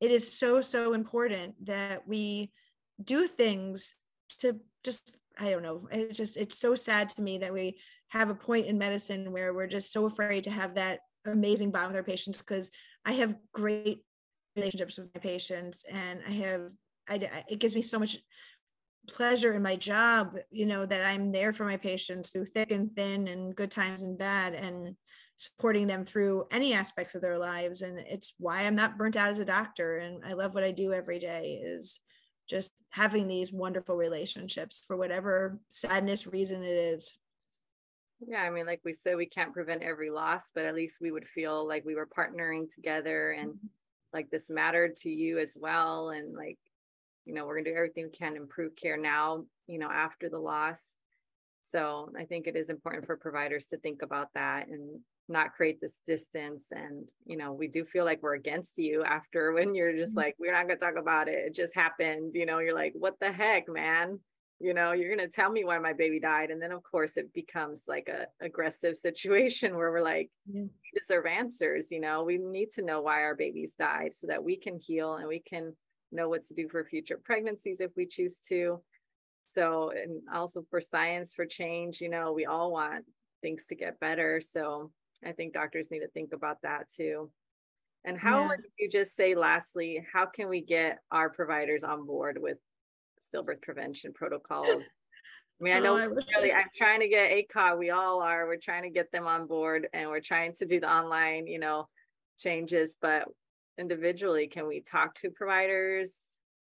[0.00, 2.52] it is so, so important that we
[3.02, 3.94] do things
[4.38, 5.88] to just I don't know.
[5.90, 7.78] It just it's so sad to me that we
[8.08, 11.88] have a point in medicine where we're just so afraid to have that amazing bond
[11.88, 12.70] with our patients because
[13.04, 14.04] I have great
[14.56, 16.70] relationships with my patients and I have
[17.08, 18.18] I it gives me so much
[19.08, 22.94] pleasure in my job, you know, that I'm there for my patients through thick and
[22.96, 24.96] thin and good times and bad and
[25.36, 29.30] supporting them through any aspects of their lives and it's why I'm not burnt out
[29.30, 32.00] as a doctor and I love what I do every day is
[32.46, 37.12] just having these wonderful relationships for whatever sadness reason it is.
[38.26, 41.10] Yeah, I mean, like we said, we can't prevent every loss, but at least we
[41.10, 43.66] would feel like we were partnering together and mm-hmm.
[44.12, 46.10] like this mattered to you as well.
[46.10, 46.58] And like,
[47.24, 50.28] you know, we're gonna do everything we can to improve care now, you know, after
[50.28, 50.80] the loss.
[51.62, 55.80] So I think it is important for providers to think about that and not create
[55.80, 59.96] this distance and you know we do feel like we're against you after when you're
[59.96, 60.20] just mm-hmm.
[60.20, 62.92] like we're not going to talk about it it just happened you know you're like
[62.96, 64.18] what the heck man
[64.60, 67.16] you know you're going to tell me why my baby died and then of course
[67.16, 70.62] it becomes like a aggressive situation where we're like yeah.
[70.62, 74.42] we deserve answers you know we need to know why our babies died so that
[74.42, 75.74] we can heal and we can
[76.12, 78.80] know what to do for future pregnancies if we choose to
[79.50, 83.04] so and also for science for change you know we all want
[83.42, 84.90] things to get better so
[85.24, 87.30] I think doctors need to think about that too.
[88.04, 88.48] And how yeah.
[88.48, 92.58] would you just say, lastly, how can we get our providers on board with
[93.34, 94.84] stillbirth prevention protocols?
[95.60, 98.20] I mean, I oh, know oh, I really, I'm trying to get ACOG, we all
[98.20, 101.46] are, we're trying to get them on board and we're trying to do the online,
[101.46, 101.88] you know,
[102.38, 103.24] changes, but
[103.78, 106.12] individually, can we talk to providers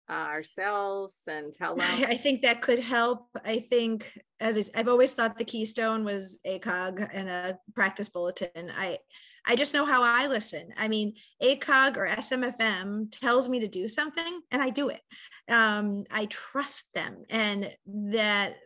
[0.09, 1.87] uh, ourselves and tell them?
[2.07, 3.29] I think that could help.
[3.45, 8.71] I think, as I, have always thought, the keystone was ACOG and a practice bulletin.
[8.71, 8.99] I
[9.47, 10.69] I just know how I listen.
[10.77, 15.01] I mean, ACOG or SMFM tells me to do something, and I do it.
[15.49, 18.57] Um, I trust them, and that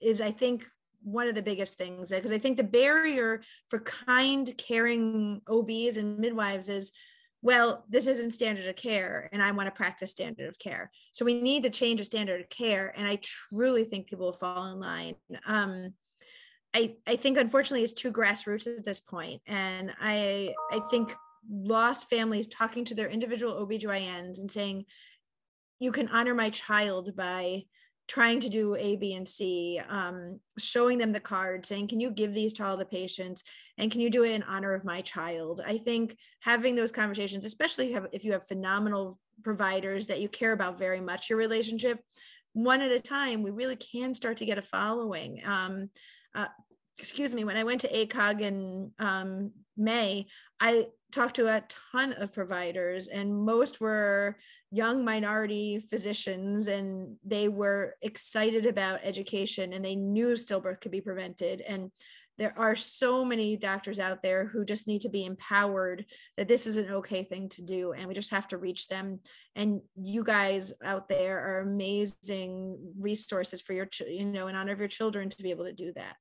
[0.00, 0.64] is, I think,
[1.02, 6.18] one of the biggest things because I think the barrier for kind, caring OBs and
[6.18, 6.92] midwives is,
[7.40, 10.90] well, this isn't standard of care and I want to practice standard of care.
[11.12, 12.92] So we need to change the standard of care.
[12.96, 15.14] And I truly think people will fall in line.
[15.46, 15.94] Um,
[16.74, 19.40] I, I think unfortunately it's too grassroots at this point.
[19.46, 21.14] And I I think
[21.50, 24.84] lost families talking to their individual OBGYNs and saying,
[25.78, 27.62] you can honor my child by
[28.08, 32.10] trying to do A, B, and C, um, showing them the card, saying, Can you
[32.10, 33.44] give these to all the patients?
[33.76, 35.60] And can you do it in honor of my child?
[35.64, 40.78] I think having those conversations, especially if you have, phenomenal providers that you care about
[40.78, 42.00] very much your relationship,
[42.54, 45.40] one at a time, we really can start to get a following.
[45.44, 45.90] Um,
[46.34, 46.48] uh,
[46.98, 50.26] excuse me, when I went to ACOG in um, May,
[50.60, 51.62] I talked to a
[51.92, 54.36] ton of providers, and most were
[54.70, 61.00] young minority physicians, and they were excited about education and they knew stillbirth could be
[61.00, 61.62] prevented.
[61.62, 61.90] And
[62.38, 66.04] there are so many doctors out there who just need to be empowered
[66.36, 69.18] that this is an okay thing to do and we just have to reach them
[69.56, 74.78] and you guys out there are amazing resources for your you know in honor of
[74.78, 76.16] your children to be able to do that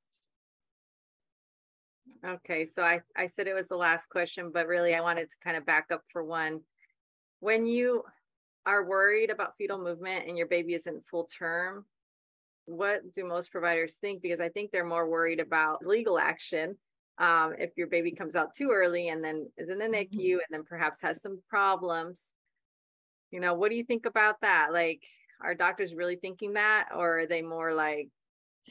[2.26, 5.36] Okay, so I, I said it was the last question, but really I wanted to
[5.44, 6.62] kind of back up for one.
[7.40, 8.04] When you
[8.68, 11.86] are worried about fetal movement and your baby isn't full term,
[12.66, 14.22] what do most providers think?
[14.22, 16.76] Because I think they're more worried about legal action.
[17.18, 20.34] Um, if your baby comes out too early and then is in the NICU mm-hmm.
[20.34, 22.32] and then perhaps has some problems,
[23.32, 24.74] you know, what do you think about that?
[24.74, 25.02] Like,
[25.42, 28.10] are doctors really thinking that, or are they more like,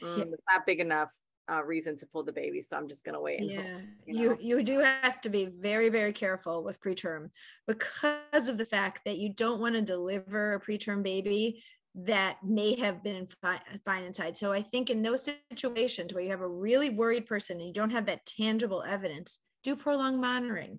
[0.01, 1.09] mm, it's not big enough?
[1.51, 2.61] Uh, reason to pull the baby.
[2.61, 3.41] So I'm just going to wait.
[3.41, 4.37] Yeah, you, know?
[4.39, 7.29] you you do have to be very very careful with preterm
[7.67, 11.63] because of the fact that you don't want to deliver a preterm baby
[11.95, 14.37] that may have been fi- fine inside.
[14.37, 17.73] So I think in those situations where you have a really worried person and you
[17.73, 20.77] don't have that tangible evidence, do prolonged monitoring.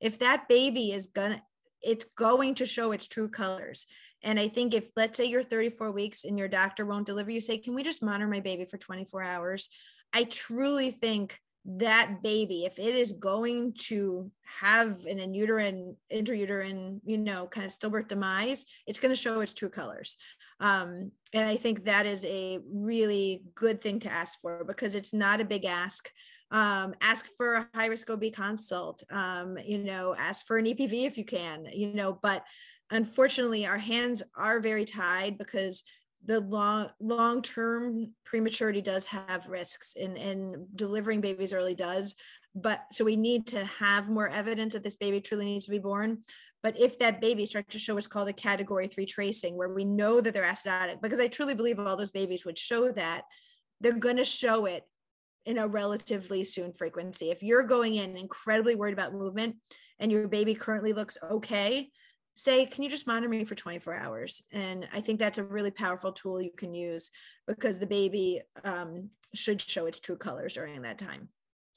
[0.00, 1.42] If that baby is gonna,
[1.82, 3.86] it's going to show its true colors.
[4.22, 7.40] And I think if, let's say you're 34 weeks and your doctor won't deliver, you
[7.40, 9.68] say, Can we just monitor my baby for 24 hours?
[10.14, 14.30] I truly think that baby, if it is going to
[14.60, 19.52] have an uterine, intrauterine, you know, kind of stillbirth demise, it's going to show its
[19.52, 20.16] true colors.
[20.60, 25.14] Um, and I think that is a really good thing to ask for because it's
[25.14, 26.10] not a big ask.
[26.50, 31.06] Um, ask for a high risk OB consult, um, you know, ask for an EPV
[31.06, 32.44] if you can, you know, but
[32.90, 35.82] unfortunately, our hands are very tied because
[36.26, 42.14] the long long term prematurity does have risks and and delivering babies early does
[42.54, 45.78] but so we need to have more evidence that this baby truly needs to be
[45.78, 46.18] born.
[46.62, 49.84] But if that baby starts to show what's called a category three tracing where we
[49.84, 53.22] know that they're acidotic because i truly believe all those babies would show that
[53.80, 54.84] they're going to show it
[55.44, 57.30] in a relatively soon frequency.
[57.30, 59.56] If you're going in incredibly worried about movement
[59.98, 61.90] and your baby currently looks okay
[62.34, 64.42] say, can you just monitor me for 24 hours?
[64.52, 67.10] And I think that's a really powerful tool you can use
[67.46, 71.28] because the baby um, should show its true colors during that time.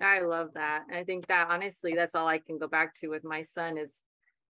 [0.01, 0.83] I love that.
[0.91, 3.91] I think that honestly, that's all I can go back to with my son is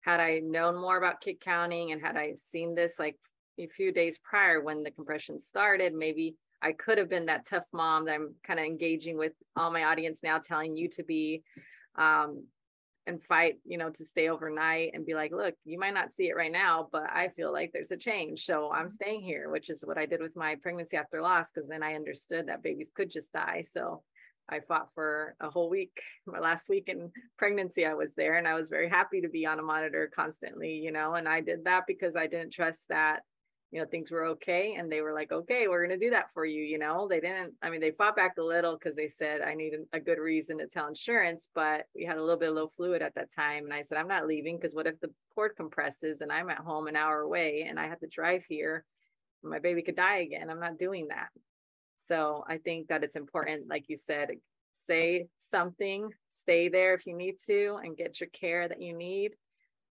[0.01, 3.17] had I known more about kick counting and had I seen this like
[3.59, 7.65] a few days prior when the compression started, maybe I could have been that tough
[7.73, 11.43] mom that I'm kind of engaging with all my audience now, telling you to be
[11.97, 12.45] um,
[13.07, 16.29] and fight, you know, to stay overnight and be like, look, you might not see
[16.29, 18.45] it right now, but I feel like there's a change.
[18.47, 18.95] So I'm mm-hmm.
[18.95, 21.95] staying here, which is what I did with my pregnancy after loss, because then I
[21.95, 23.63] understood that babies could just die.
[23.63, 24.03] So
[24.49, 26.01] I fought for a whole week.
[26.27, 29.47] My last week in pregnancy, I was there and I was very happy to be
[29.47, 33.21] on a monitor constantly, you know, and I did that because I didn't trust that
[33.75, 36.33] you know things were okay and they were like okay we're going to do that
[36.33, 37.09] for you you know?
[37.09, 40.01] They didn't i mean they fought back a little because they said i need a
[40.01, 43.15] good reason to tell insurance but we had a little bit of low fluid at
[43.17, 46.31] that time and i said i'm not leaving because what if the cord compresses and
[46.31, 48.85] i'm at home an hour away and i have to drive here
[49.45, 50.49] my baby could die again?
[50.49, 51.29] I'm not doing that.
[51.97, 54.29] So i think that it's important like you said
[54.87, 59.33] say something stay there if you need to and get your care that you need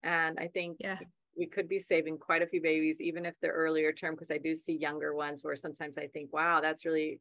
[0.04, 0.98] and i think yeah
[1.38, 4.38] we could be saving quite a few babies, even if they're earlier term, because I
[4.38, 7.20] do see younger ones where sometimes I think, wow, that's really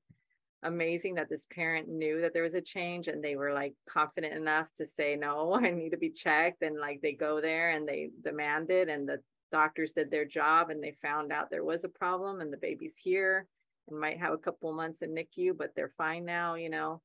[0.62, 4.34] amazing that this parent knew that there was a change and they were like confident
[4.34, 6.62] enough to say, no, I need to be checked.
[6.62, 9.20] And like they go there and they demand it, and the
[9.52, 12.96] doctors did their job and they found out there was a problem and the baby's
[12.96, 13.46] here
[13.88, 17.00] and might have a couple months in NICU, but they're fine now, you know.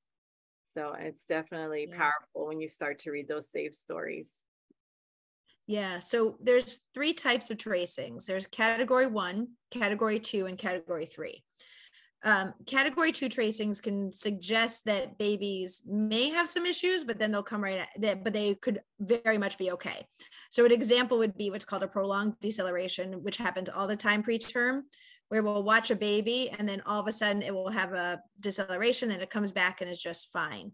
[0.73, 1.97] So it's definitely yeah.
[1.97, 4.39] powerful when you start to read those safe stories.
[5.71, 5.99] Yeah.
[5.99, 8.25] So there's three types of tracings.
[8.25, 11.45] There's category one, category two, and category three.
[12.25, 17.41] Um, category two tracings can suggest that babies may have some issues, but then they'll
[17.41, 20.05] come right at but they could very much be okay.
[20.49, 24.23] So an example would be what's called a prolonged deceleration, which happens all the time
[24.23, 24.81] preterm,
[25.29, 28.21] where we'll watch a baby and then all of a sudden it will have a
[28.41, 30.73] deceleration, then it comes back and is just fine.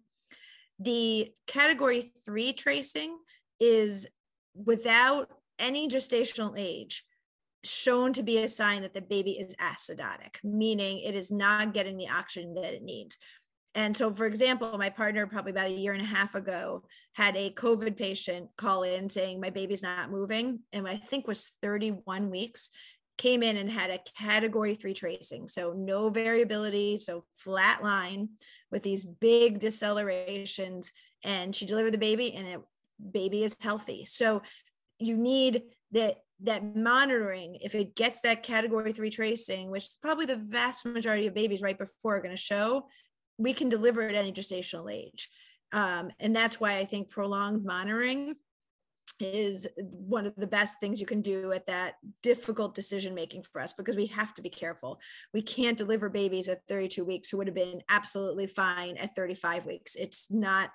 [0.80, 3.16] The category three tracing
[3.60, 4.08] is
[4.66, 5.30] without
[5.60, 7.04] any gestational age
[7.64, 11.98] shown to be a sign that the baby is acidotic, meaning it is not getting
[11.98, 13.18] the oxygen that it needs.
[13.76, 17.36] And so, for example, my partner, probably about a year and a half ago, had
[17.36, 20.62] a COVID patient call in saying, My baby's not moving.
[20.74, 22.72] And I think was 31 weeks,
[23.18, 25.48] came in and had a category three tracing.
[25.48, 26.98] So, no variability.
[26.98, 28.30] So, flat line
[28.72, 30.92] with these big decelerations.
[31.24, 32.60] And she delivered the baby, and it
[33.12, 34.06] baby is healthy.
[34.06, 34.42] So,
[35.00, 40.26] you need that that monitoring if it gets that category three tracing which is probably
[40.26, 42.86] the vast majority of babies right before are going to show
[43.38, 45.30] we can deliver at any gestational age
[45.74, 48.36] um, and that's why i think prolonged monitoring
[49.20, 53.60] is one of the best things you can do at that difficult decision making for
[53.60, 55.00] us because we have to be careful.
[55.34, 59.66] We can't deliver babies at 32 weeks who would have been absolutely fine at 35
[59.66, 59.96] weeks.
[59.96, 60.70] It's not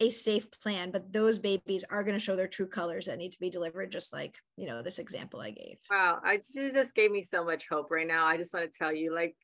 [0.00, 3.32] a safe plan, but those babies are going to show their true colors that need
[3.32, 5.78] to be delivered, just like, you know, this example I gave.
[5.90, 6.20] Wow.
[6.22, 6.40] I
[6.74, 8.26] just gave me so much hope right now.
[8.26, 9.34] I just want to tell you, like,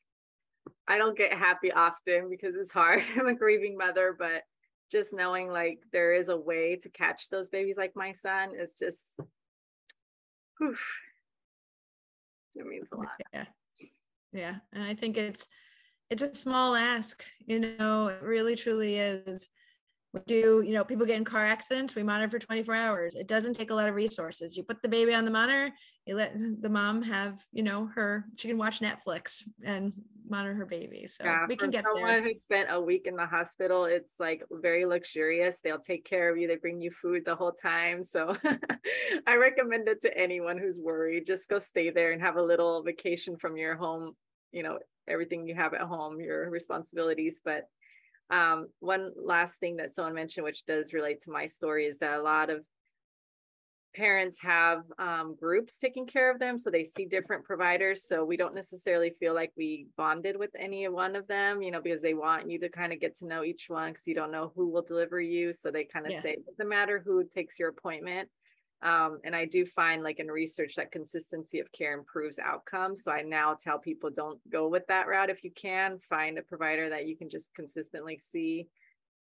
[0.87, 3.03] I don't get happy often because it's hard.
[3.17, 4.43] I'm a grieving mother, but
[4.91, 8.75] just knowing like there is a way to catch those babies like my son is
[8.75, 9.19] just,
[10.59, 10.75] whew,
[12.55, 13.07] it means a lot.
[13.33, 13.45] Yeah.
[14.31, 14.55] Yeah.
[14.71, 15.47] And I think it's,
[16.11, 19.49] it's a small ask, you know, it really truly is
[20.13, 23.15] we do, you know, people get in car accidents, we monitor for 24 hours.
[23.15, 24.55] It doesn't take a lot of resources.
[24.55, 25.73] You put the baby on the monitor,
[26.05, 29.91] you let the mom have, you know, her, she can watch Netflix and
[30.29, 31.07] monitor her baby.
[31.07, 32.23] So yeah, we can get someone there.
[32.23, 35.57] who spent a week in the hospital, it's like very luxurious.
[35.63, 36.47] They'll take care of you.
[36.47, 38.03] They bring you food the whole time.
[38.03, 38.35] So
[39.27, 41.25] I recommend it to anyone who's worried.
[41.25, 44.13] Just go stay there and have a little vacation from your home,
[44.51, 44.77] you know,
[45.07, 47.41] everything you have at home, your responsibilities.
[47.43, 47.63] But
[48.33, 52.19] um, one last thing that someone mentioned, which does relate to my story, is that
[52.19, 52.65] a lot of
[53.95, 56.57] parents have um, groups taking care of them.
[56.57, 58.05] So they see different providers.
[58.07, 61.81] So we don't necessarily feel like we bonded with any one of them, you know,
[61.81, 64.31] because they want you to kind of get to know each one because you don't
[64.31, 65.53] know who will deliver you.
[65.53, 66.23] So they kind of yes.
[66.23, 68.29] say, it doesn't matter who takes your appointment.
[68.83, 73.03] Um, and I do find, like in research, that consistency of care improves outcomes.
[73.03, 75.99] So I now tell people don't go with that route if you can.
[76.09, 78.67] Find a provider that you can just consistently see.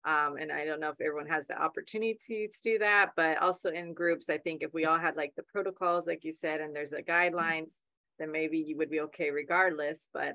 [0.05, 3.39] Um, and I don't know if everyone has the opportunity to, to do that, but
[3.39, 6.61] also in groups, I think if we all had like the protocols, like you said,
[6.61, 7.73] and there's a guidelines,
[8.19, 10.09] then maybe you would be okay regardless.
[10.13, 10.35] But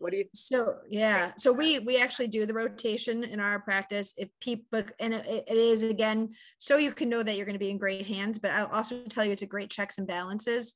[0.00, 4.14] what do you so yeah so we we actually do the rotation in our practice.
[4.16, 7.64] If people and it, it is again so you can know that you're going to
[7.64, 10.74] be in great hands but i'll also tell you it's a great checks and balances.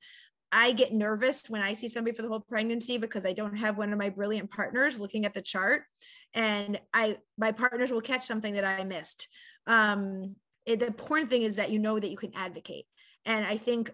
[0.53, 3.79] I get nervous when i see somebody for the whole pregnancy because i don't have
[3.79, 5.83] one of my brilliant partners looking at the chart
[6.35, 9.29] and i my partners will catch something that i missed.
[9.67, 10.37] Um
[10.67, 12.87] it, the important thing is that you know that you can advocate
[13.25, 13.91] and i think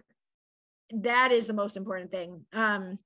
[0.93, 2.45] that is the most important thing.
[2.51, 2.99] Um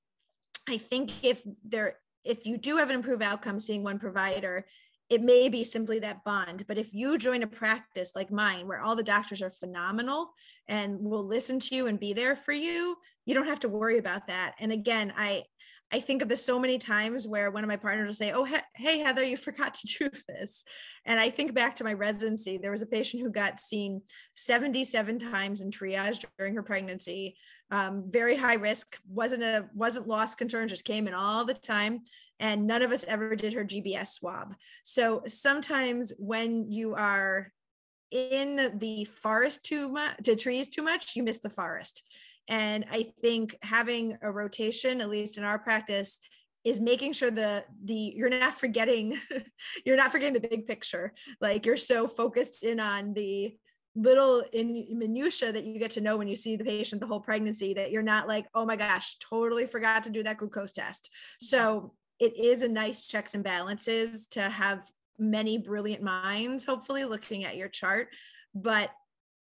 [0.68, 4.66] I think if there if you do have an improved outcome seeing one provider,
[5.10, 6.66] it may be simply that bond.
[6.68, 10.32] But if you join a practice like mine, where all the doctors are phenomenal
[10.68, 14.00] and will listen to you and be there for you, you don't have to worry
[14.00, 14.56] about that.
[14.60, 15.44] And again, I
[15.92, 18.44] I think of this so many times where one of my partners will say, "Oh,
[18.44, 20.64] he- hey Heather, you forgot to do this,"
[21.06, 22.58] and I think back to my residency.
[22.58, 24.02] There was a patient who got seen
[24.34, 27.38] 77 times in triage during her pregnancy
[27.72, 32.02] um, very high risk wasn't a wasn't lost concern just came in all the time
[32.40, 34.56] and none of us ever did her gbs swab.
[34.84, 37.52] So sometimes when you are
[38.12, 42.04] in the forest too much to trees too much you miss the forest.
[42.48, 46.20] And i think having a rotation at least in our practice
[46.66, 49.18] is making sure the the you're not forgetting
[49.86, 51.14] you're not forgetting the big picture.
[51.40, 53.56] Like you're so focused in on the
[53.96, 57.20] little in minutia that you get to know when you see the patient the whole
[57.20, 61.10] pregnancy that you're not like oh my gosh totally forgot to do that glucose test.
[61.40, 67.46] So it is a nice checks and balances to have many brilliant minds hopefully looking
[67.46, 68.10] at your chart.
[68.54, 68.92] But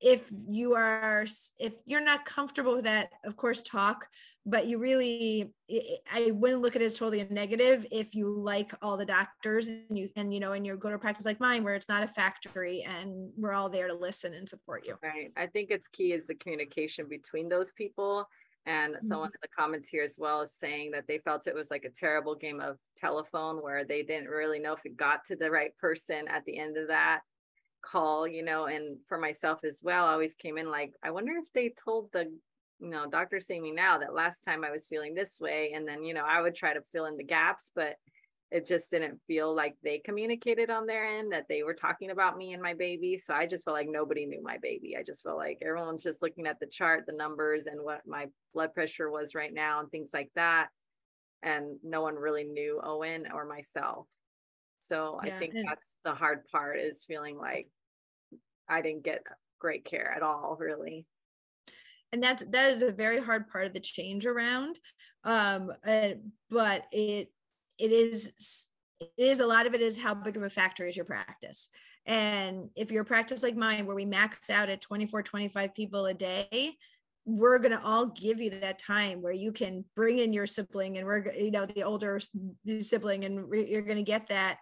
[0.01, 1.27] if you are
[1.59, 4.07] if you're not comfortable with that of course talk
[4.47, 5.53] but you really
[6.13, 9.69] i wouldn't look at it as totally a negative if you like all the doctors
[9.69, 11.89] and you and you know and you go to a practice like mine where it's
[11.89, 14.97] not a factory and we're all there to listen and support you.
[15.03, 15.33] Right.
[15.37, 18.29] I think it's key is the communication between those people.
[18.67, 19.07] And mm-hmm.
[19.07, 21.85] someone in the comments here as well is saying that they felt it was like
[21.85, 25.51] a terrible game of telephone where they didn't really know if it got to the
[25.51, 27.21] right person at the end of that
[27.83, 31.33] call, you know, and for myself as well, I always came in like, I wonder
[31.33, 32.33] if they told the,
[32.81, 35.73] you know, doctor seeing me now that last time I was feeling this way.
[35.75, 37.97] And then, you know, I would try to fill in the gaps, but
[38.51, 42.37] it just didn't feel like they communicated on their end that they were talking about
[42.37, 43.19] me and my baby.
[43.19, 44.97] So I just felt like nobody knew my baby.
[44.97, 48.27] I just felt like everyone's just looking at the chart, the numbers, and what my
[48.53, 50.69] blood pressure was right now and things like that.
[51.43, 54.07] And no one really knew Owen or myself.
[54.79, 57.69] So yeah, I think that's the hard part is feeling like
[58.69, 59.23] I didn't get
[59.59, 61.07] great care at all, really.
[62.15, 64.79] And that's that is a very hard part of the change around.
[65.25, 66.11] Um, uh,
[66.49, 67.33] but it
[67.79, 68.69] it is
[69.01, 71.69] it is a lot of it is how big of a factor is your practice
[72.07, 76.15] and if your practice like mine where we max out at 24 25 people a
[76.15, 76.77] day
[77.27, 80.99] we're going to all give you that time where you can bring in your sibling
[80.99, 82.21] and we're you know the older
[82.81, 84.59] sibling and you're going to get that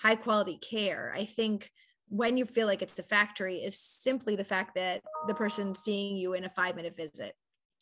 [0.00, 1.70] high quality care i think
[2.08, 6.16] when you feel like it's a factory is simply the fact that the person seeing
[6.16, 7.34] you in a five minute visit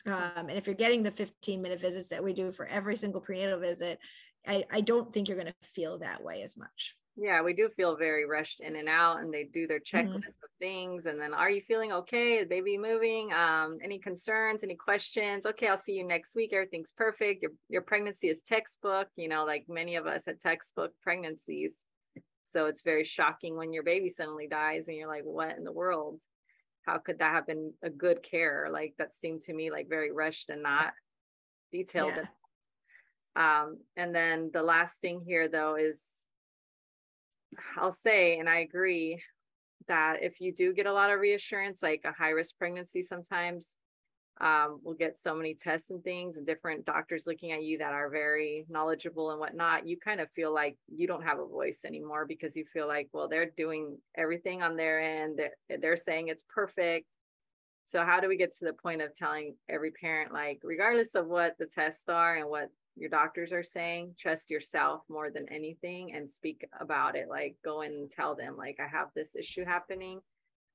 [0.07, 3.21] um, and if you're getting the 15 minute visits that we do for every single
[3.21, 3.99] prenatal visit
[4.47, 6.97] I, I don't think you're going to feel that way as much.
[7.17, 10.45] Yeah, we do feel very rushed in and out, and they do their checklist mm-hmm.
[10.45, 11.05] of things.
[11.05, 12.39] And then, are you feeling okay?
[12.39, 13.33] Is baby moving?
[13.35, 14.63] Um, any concerns?
[14.63, 15.45] Any questions?
[15.45, 16.55] Okay, I'll see you next week.
[16.55, 17.43] Everything's perfect.
[17.43, 19.09] Your your pregnancy is textbook.
[19.17, 21.83] You know, like many of us had textbook pregnancies.
[22.53, 25.73] So it's very shocking when your baby suddenly dies, and you're like, what in the
[25.73, 26.21] world?
[26.87, 28.69] How could that have been a good care?
[28.73, 30.93] Like that seemed to me like very rushed and not
[31.71, 32.25] detailed yeah.
[33.35, 36.03] Um, and then the last thing here, though, is
[37.77, 39.23] I'll say, and I agree
[39.89, 43.75] that if you do get a lot of reassurance, like a high risk pregnancy, sometimes
[44.41, 47.93] um, we'll get so many tests and things and different doctors looking at you that
[47.93, 49.87] are very knowledgeable and whatnot.
[49.87, 53.09] You kind of feel like you don't have a voice anymore because you feel like,
[53.13, 57.07] well, they're doing everything on their end, they're, they're saying it's perfect.
[57.87, 61.27] So, how do we get to the point of telling every parent, like, regardless of
[61.27, 66.15] what the tests are and what your doctors are saying trust yourself more than anything
[66.15, 70.21] and speak about it like go and tell them like i have this issue happening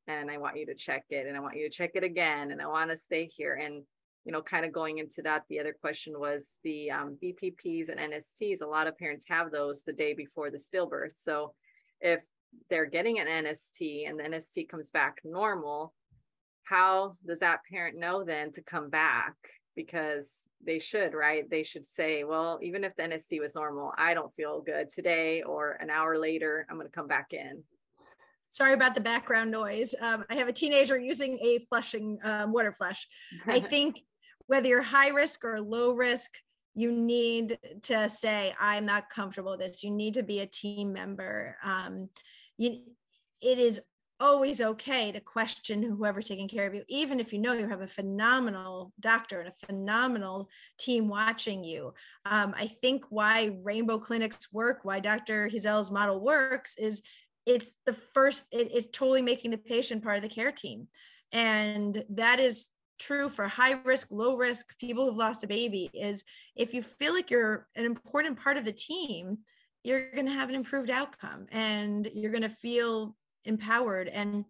[0.08, 2.52] and i want you to check it and i want you to check it again
[2.52, 3.84] and i want to stay here and
[4.26, 8.00] you know kind of going into that the other question was the um, bpps and
[8.14, 11.54] nsts a lot of parents have those the day before the stillbirth so
[12.02, 12.22] if
[12.70, 15.94] they're getting an nst and the nst comes back normal
[16.64, 19.36] how does that parent know then to come back
[19.76, 20.28] because
[20.66, 21.50] they should, right?
[21.50, 25.44] They should say, well, even if the NST was normal, I don't feel good today
[25.44, 27.64] or an hour later, I'm going to come back in.
[28.50, 29.94] Sorry about the background noise.
[30.00, 33.08] Um, I have a teenager using a flushing um, water flush.
[33.46, 34.04] I think
[34.48, 36.38] whether you're high risk or low risk,
[36.74, 39.84] you need to say, I'm not comfortable with this.
[39.84, 41.58] You need to be a team member.
[41.64, 42.10] Um,
[42.58, 42.82] you,
[43.42, 43.82] it is
[44.20, 47.82] always okay to question whoever's taking care of you, even if you know you have
[47.82, 50.50] a phenomenal doctor and a phenomenal
[50.80, 51.94] team watching you.
[52.26, 55.50] Um, I think why rainbow clinics work, why Dr.
[55.50, 57.02] Heazell's model works, is
[57.48, 60.88] it's the first, it, it's totally making the patient part of the care team.
[61.32, 62.70] And that is
[63.00, 66.24] true for high risk, low risk people who've lost a baby is
[66.56, 69.40] if you feel like you're an important part of the team,
[69.84, 73.16] you're going to have an improved outcome and you're going to feel
[73.46, 74.44] empowered and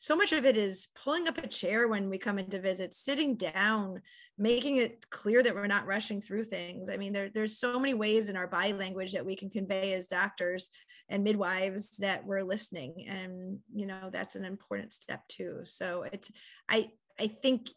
[0.00, 3.34] so much of it is pulling up a chair when we come into visit sitting
[3.36, 4.00] down
[4.38, 7.94] making it clear that we're not rushing through things i mean there, there's so many
[7.94, 10.70] ways in our body language that we can convey as doctors
[11.08, 16.30] and midwives that we're listening and you know that's an important step too so it's
[16.68, 17.68] i i think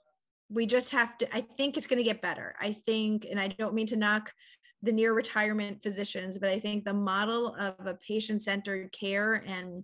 [0.49, 3.47] we just have to i think it's going to get better i think and i
[3.47, 4.33] don't mean to knock
[4.83, 9.83] the near retirement physicians but i think the model of a patient centered care and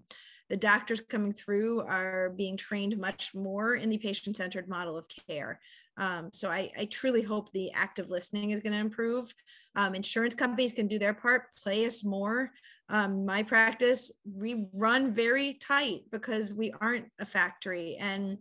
[0.50, 5.06] the doctors coming through are being trained much more in the patient centered model of
[5.28, 5.60] care.
[5.98, 9.34] Um, so I, I, truly hope the active listening is going to improve.
[9.76, 12.52] Um, insurance companies can do their part, play us more.
[12.90, 18.38] Um, my practice, we run very tight because we aren't a factory, and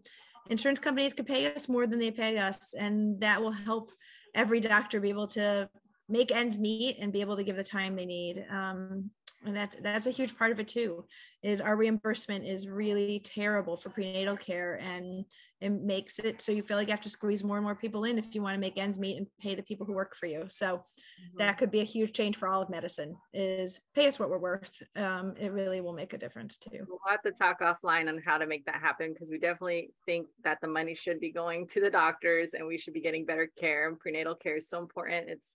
[0.48, 3.90] insurance companies could pay us more than they pay us, and that will help
[4.35, 5.68] every doctor be able to
[6.09, 8.44] make ends meet and be able to give the time they need.
[8.51, 9.10] Um,
[9.47, 11.05] and that's that's a huge part of it too
[11.43, 15.24] is our reimbursement is really terrible for prenatal care and
[15.60, 18.05] it makes it so you feel like you have to squeeze more and more people
[18.05, 20.27] in if you want to make ends meet and pay the people who work for
[20.27, 20.44] you.
[20.48, 21.39] So mm-hmm.
[21.39, 24.39] that could be a huge change for all of medicine is pay us what we're
[24.39, 24.82] worth.
[24.97, 26.85] Um, it really will make a difference too.
[26.89, 30.27] We'll have to talk offline on how to make that happen because we definitely think
[30.44, 33.51] that the money should be going to the doctors and we should be getting better
[33.59, 35.28] care and prenatal care is so important.
[35.28, 35.55] It's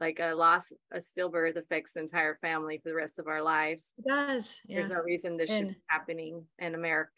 [0.00, 3.90] like a loss a stillbirth affects the entire family for the rest of our lives
[3.98, 4.78] it does yeah.
[4.78, 7.10] there's no reason this and, should be happening in america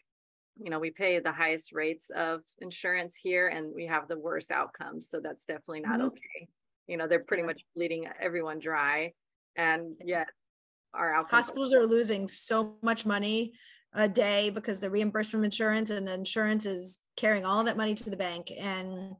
[0.61, 4.51] you know we pay the highest rates of insurance here and we have the worst
[4.51, 6.07] outcomes so that's definitely not mm-hmm.
[6.07, 6.47] okay
[6.87, 7.47] you know they're pretty yeah.
[7.47, 9.11] much bleeding everyone dry
[9.55, 10.27] and yet
[10.93, 13.53] our outcomes hospitals are losing so much money
[13.93, 18.09] a day because the reimbursement insurance and the insurance is carrying all that money to
[18.09, 19.13] the bank and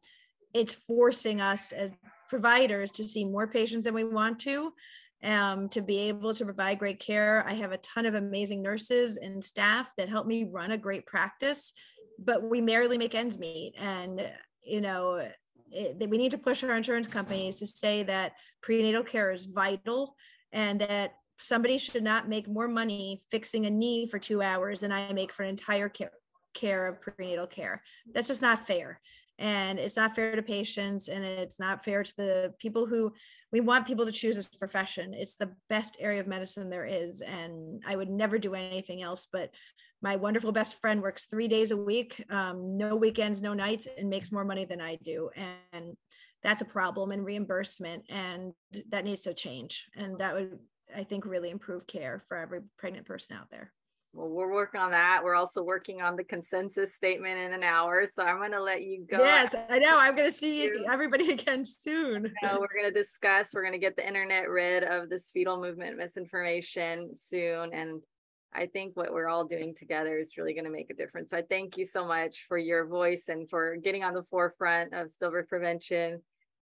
[0.54, 1.94] it's forcing us as
[2.32, 4.74] providers to see more patients than we want to
[5.22, 7.46] um, to be able to provide great care.
[7.46, 11.06] I have a ton of amazing nurses and staff that help me run a great
[11.06, 11.74] practice,
[12.18, 13.74] but we merely make ends meet.
[13.78, 14.26] And,
[14.64, 15.22] you know,
[15.72, 18.32] it, we need to push our insurance companies to say that
[18.62, 20.16] prenatal care is vital
[20.54, 24.94] and that somebody should not make more money fixing a knee for two hours than
[24.94, 26.12] I make for an entire care,
[26.54, 27.82] care of prenatal care.
[28.14, 29.02] That's just not fair
[29.40, 33.12] and it's not fair to patients and it's not fair to the people who
[33.52, 35.14] we want people to choose this profession.
[35.14, 39.28] It's the best area of medicine there is and i would never do anything else
[39.32, 39.52] but
[40.02, 44.10] my wonderful best friend works three days a week um, no weekends no nights and
[44.10, 45.96] makes more money than i do and
[46.44, 48.54] that's a problem in reimbursement and
[48.90, 50.60] that needs to change and that would
[50.96, 53.72] i think really improve care for every pregnant person out there
[54.14, 55.22] well, we're working on that.
[55.24, 58.06] We're also working on the consensus statement in an hour.
[58.14, 59.18] So I'm going to let you go.
[59.18, 59.98] Yes, I know.
[60.00, 62.34] I'm going to see everybody again soon.
[62.44, 65.98] we're going to discuss, we're going to get the internet rid of this fetal movement
[65.98, 67.74] misinformation soon.
[67.74, 68.02] And
[68.54, 71.30] I think what we're all doing together is really going to make a difference.
[71.30, 74.94] So I thank you so much for your voice and for getting on the forefront
[74.94, 76.22] of stillbirth prevention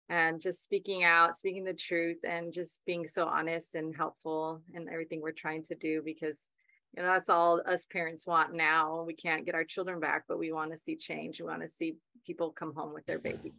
[0.08, 4.88] and just speaking out, speaking the truth, and just being so honest and helpful in
[4.88, 6.40] everything we're trying to do because
[6.96, 9.04] you know that's all us parents want now.
[9.06, 11.40] We can't get our children back but we want to see change.
[11.40, 13.54] We want to see people come home with their baby.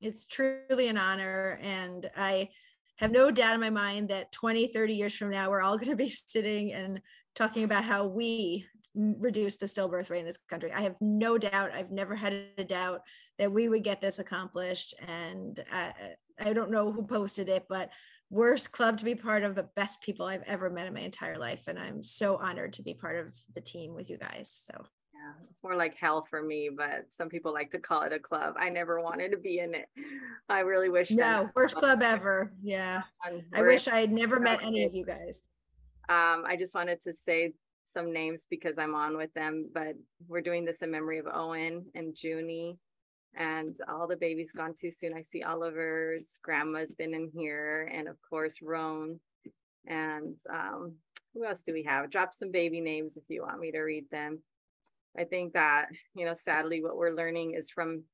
[0.00, 2.50] It's truly an honor and i
[2.96, 5.90] have no doubt in my mind that 20 30 years from now we're all going
[5.90, 7.00] to be sitting and
[7.34, 10.72] talking about how we reduce the stillbirth rate in this country.
[10.72, 13.02] I have no doubt i've never had a doubt
[13.38, 15.92] that we would get this accomplished and i,
[16.38, 17.90] I don't know who posted it but
[18.30, 21.38] worst club to be part of, but best people I've ever met in my entire
[21.38, 21.64] life.
[21.66, 24.50] And I'm so honored to be part of the team with you guys.
[24.50, 24.72] So
[25.14, 28.18] yeah, it's more like hell for me, but some people like to call it a
[28.18, 28.54] club.
[28.58, 29.86] I never wanted to be in it.
[30.48, 31.10] I really wish.
[31.10, 32.52] No, worst club ever.
[32.62, 33.02] Yeah.
[33.54, 35.44] I wish I had never met any of you guys.
[36.08, 37.54] Um, I just wanted to say
[37.84, 39.94] some names because I'm on with them, but
[40.28, 42.78] we're doing this in memory of Owen and Junie
[43.36, 45.14] and all the babies gone too soon.
[45.14, 49.20] I see Oliver's grandma's been in here, and of course Roan.
[49.86, 50.94] And um,
[51.34, 52.10] who else do we have?
[52.10, 54.42] Drop some baby names if you want me to read them.
[55.18, 58.04] I think that you know, sadly, what we're learning is from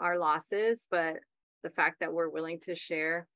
[0.00, 1.16] our losses, but
[1.62, 3.26] the fact that we're willing to share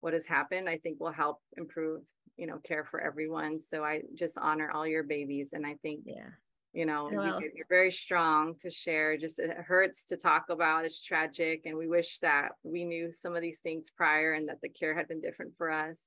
[0.00, 2.02] what has happened, I think will help improve
[2.36, 3.60] you know care for everyone.
[3.60, 6.30] So I just honor all your babies, and I think yeah
[6.78, 10.84] you know well, you, are very strong to share just it hurts to talk about
[10.84, 14.60] it's tragic and we wish that we knew some of these things prior and that
[14.62, 15.98] the care had been different for us.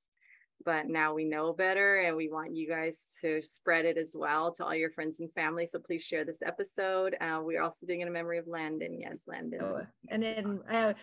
[0.63, 4.53] But now we know better and we want you guys to spread it as well
[4.53, 7.17] to all your friends and family so please share this episode.
[7.19, 8.97] Uh, we're also doing it in memory of landon.
[8.97, 9.59] Yes landon.
[9.61, 10.93] Oh, and then uh,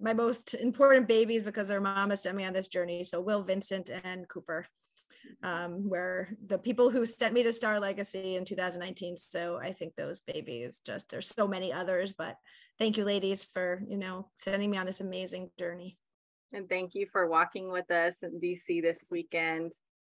[0.00, 3.90] my most important babies because their mama sent me on this journey so will vincent
[4.02, 4.66] and cooper
[5.42, 9.16] um, where the people who sent me to Star Legacy in 2019.
[9.16, 12.36] So I think those babies just there's so many others, but
[12.78, 15.98] thank you, ladies, for you know sending me on this amazing journey.
[16.52, 19.72] And thank you for walking with us in DC this weekend,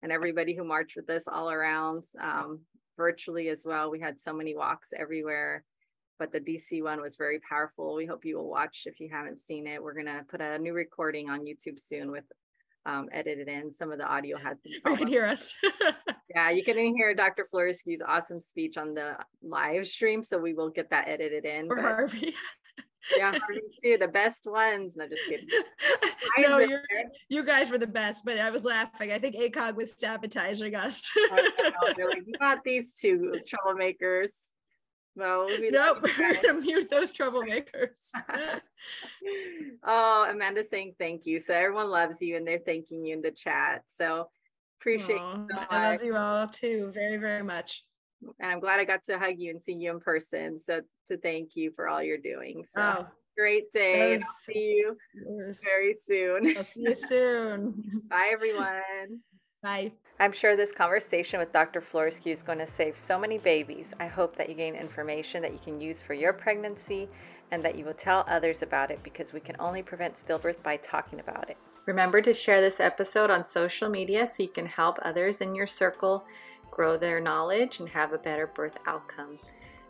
[0.02, 2.60] and everybody who marched with us all around um,
[2.97, 3.90] virtually as well.
[3.90, 5.64] We had so many walks everywhere
[6.18, 7.94] but the DC one was very powerful.
[7.94, 9.82] We hope you will watch if you haven't seen it.
[9.82, 12.24] We're going to put a new recording on YouTube soon with
[12.86, 13.73] um, edited in.
[13.73, 15.55] Some of the audio had You can hear us.
[16.35, 17.47] yeah, you can hear Dr.
[17.51, 20.23] Florescue's awesome speech on the live stream.
[20.23, 21.69] So we will get that edited in.
[21.70, 22.35] Or Harvey.
[23.16, 23.97] yeah, Harvey too.
[23.98, 24.94] The best ones.
[24.97, 25.48] No, just kidding.
[26.39, 26.78] no, you
[27.28, 29.12] you guys were the best, but I was laughing.
[29.12, 31.09] I think ACOG was sabotaging us.
[31.97, 34.31] They're like, you got these two troublemakers.
[35.16, 36.03] No, nope.
[36.03, 38.11] We're gonna mute those troublemakers.
[39.85, 41.39] oh, Amanda saying thank you.
[41.39, 43.82] So everyone loves you and they're thanking you in the chat.
[43.86, 44.28] So
[44.85, 47.85] Appreciate Aww, so I love you all too very, very much.
[48.39, 50.61] And I'm glad I got to hug you and see you in person.
[50.61, 52.66] So to thank you for all you're doing.
[52.74, 54.12] So oh, great day.
[54.12, 54.97] Was, I'll see you
[55.65, 56.55] very soon.
[56.55, 58.03] I'll see you soon.
[58.11, 59.20] Bye everyone.
[59.62, 59.93] Bye.
[60.20, 61.81] I'm sure this conversation with Dr.
[61.81, 63.93] Florescue is going to save so many babies.
[63.99, 67.09] I hope that you gain information that you can use for your pregnancy
[67.51, 70.77] and that you will tell others about it because we can only prevent stillbirth by
[70.77, 71.57] talking about it.
[71.86, 75.66] Remember to share this episode on social media so you can help others in your
[75.66, 76.24] circle
[76.70, 79.41] grow their knowledge and have a better birth outcome.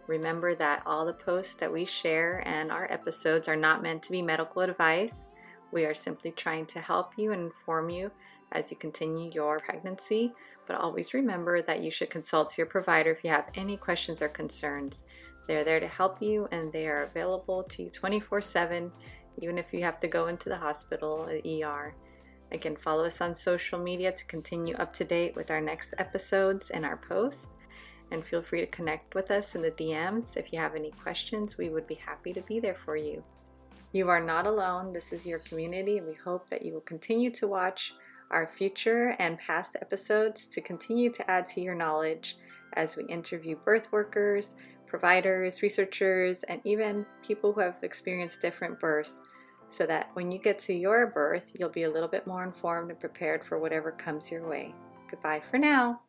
[0.07, 4.13] Remember that all the posts that we share and our episodes are not meant to
[4.13, 5.29] be medical advice.
[5.71, 8.11] We are simply trying to help you and inform you
[8.55, 10.31] as you continue your pregnancy.
[10.67, 14.29] But always remember that you should consult your provider if you have any questions or
[14.29, 15.05] concerns.
[15.47, 18.91] They're there to help you and they are available to you 24 7
[19.39, 21.95] even if you have to go into the hospital, the ER.
[22.53, 26.71] Again, follow us on social media to continue up to date with our next episodes
[26.71, 27.49] and our posts.
[28.11, 30.37] And feel free to connect with us in the DMs.
[30.37, 33.25] If you have any questions, we would be happy to be there for you.
[33.93, 34.93] You are not alone.
[34.93, 37.95] This is your community, and we hope that you will continue to watch
[38.31, 42.37] our future and past episodes to continue to add to your knowledge
[42.75, 44.55] as we interview birth workers,
[44.87, 49.21] providers, researchers, and even people who have experienced different births
[49.69, 52.91] so that when you get to your birth, you'll be a little bit more informed
[52.91, 54.75] and prepared for whatever comes your way.
[55.11, 56.01] Goodbye for now.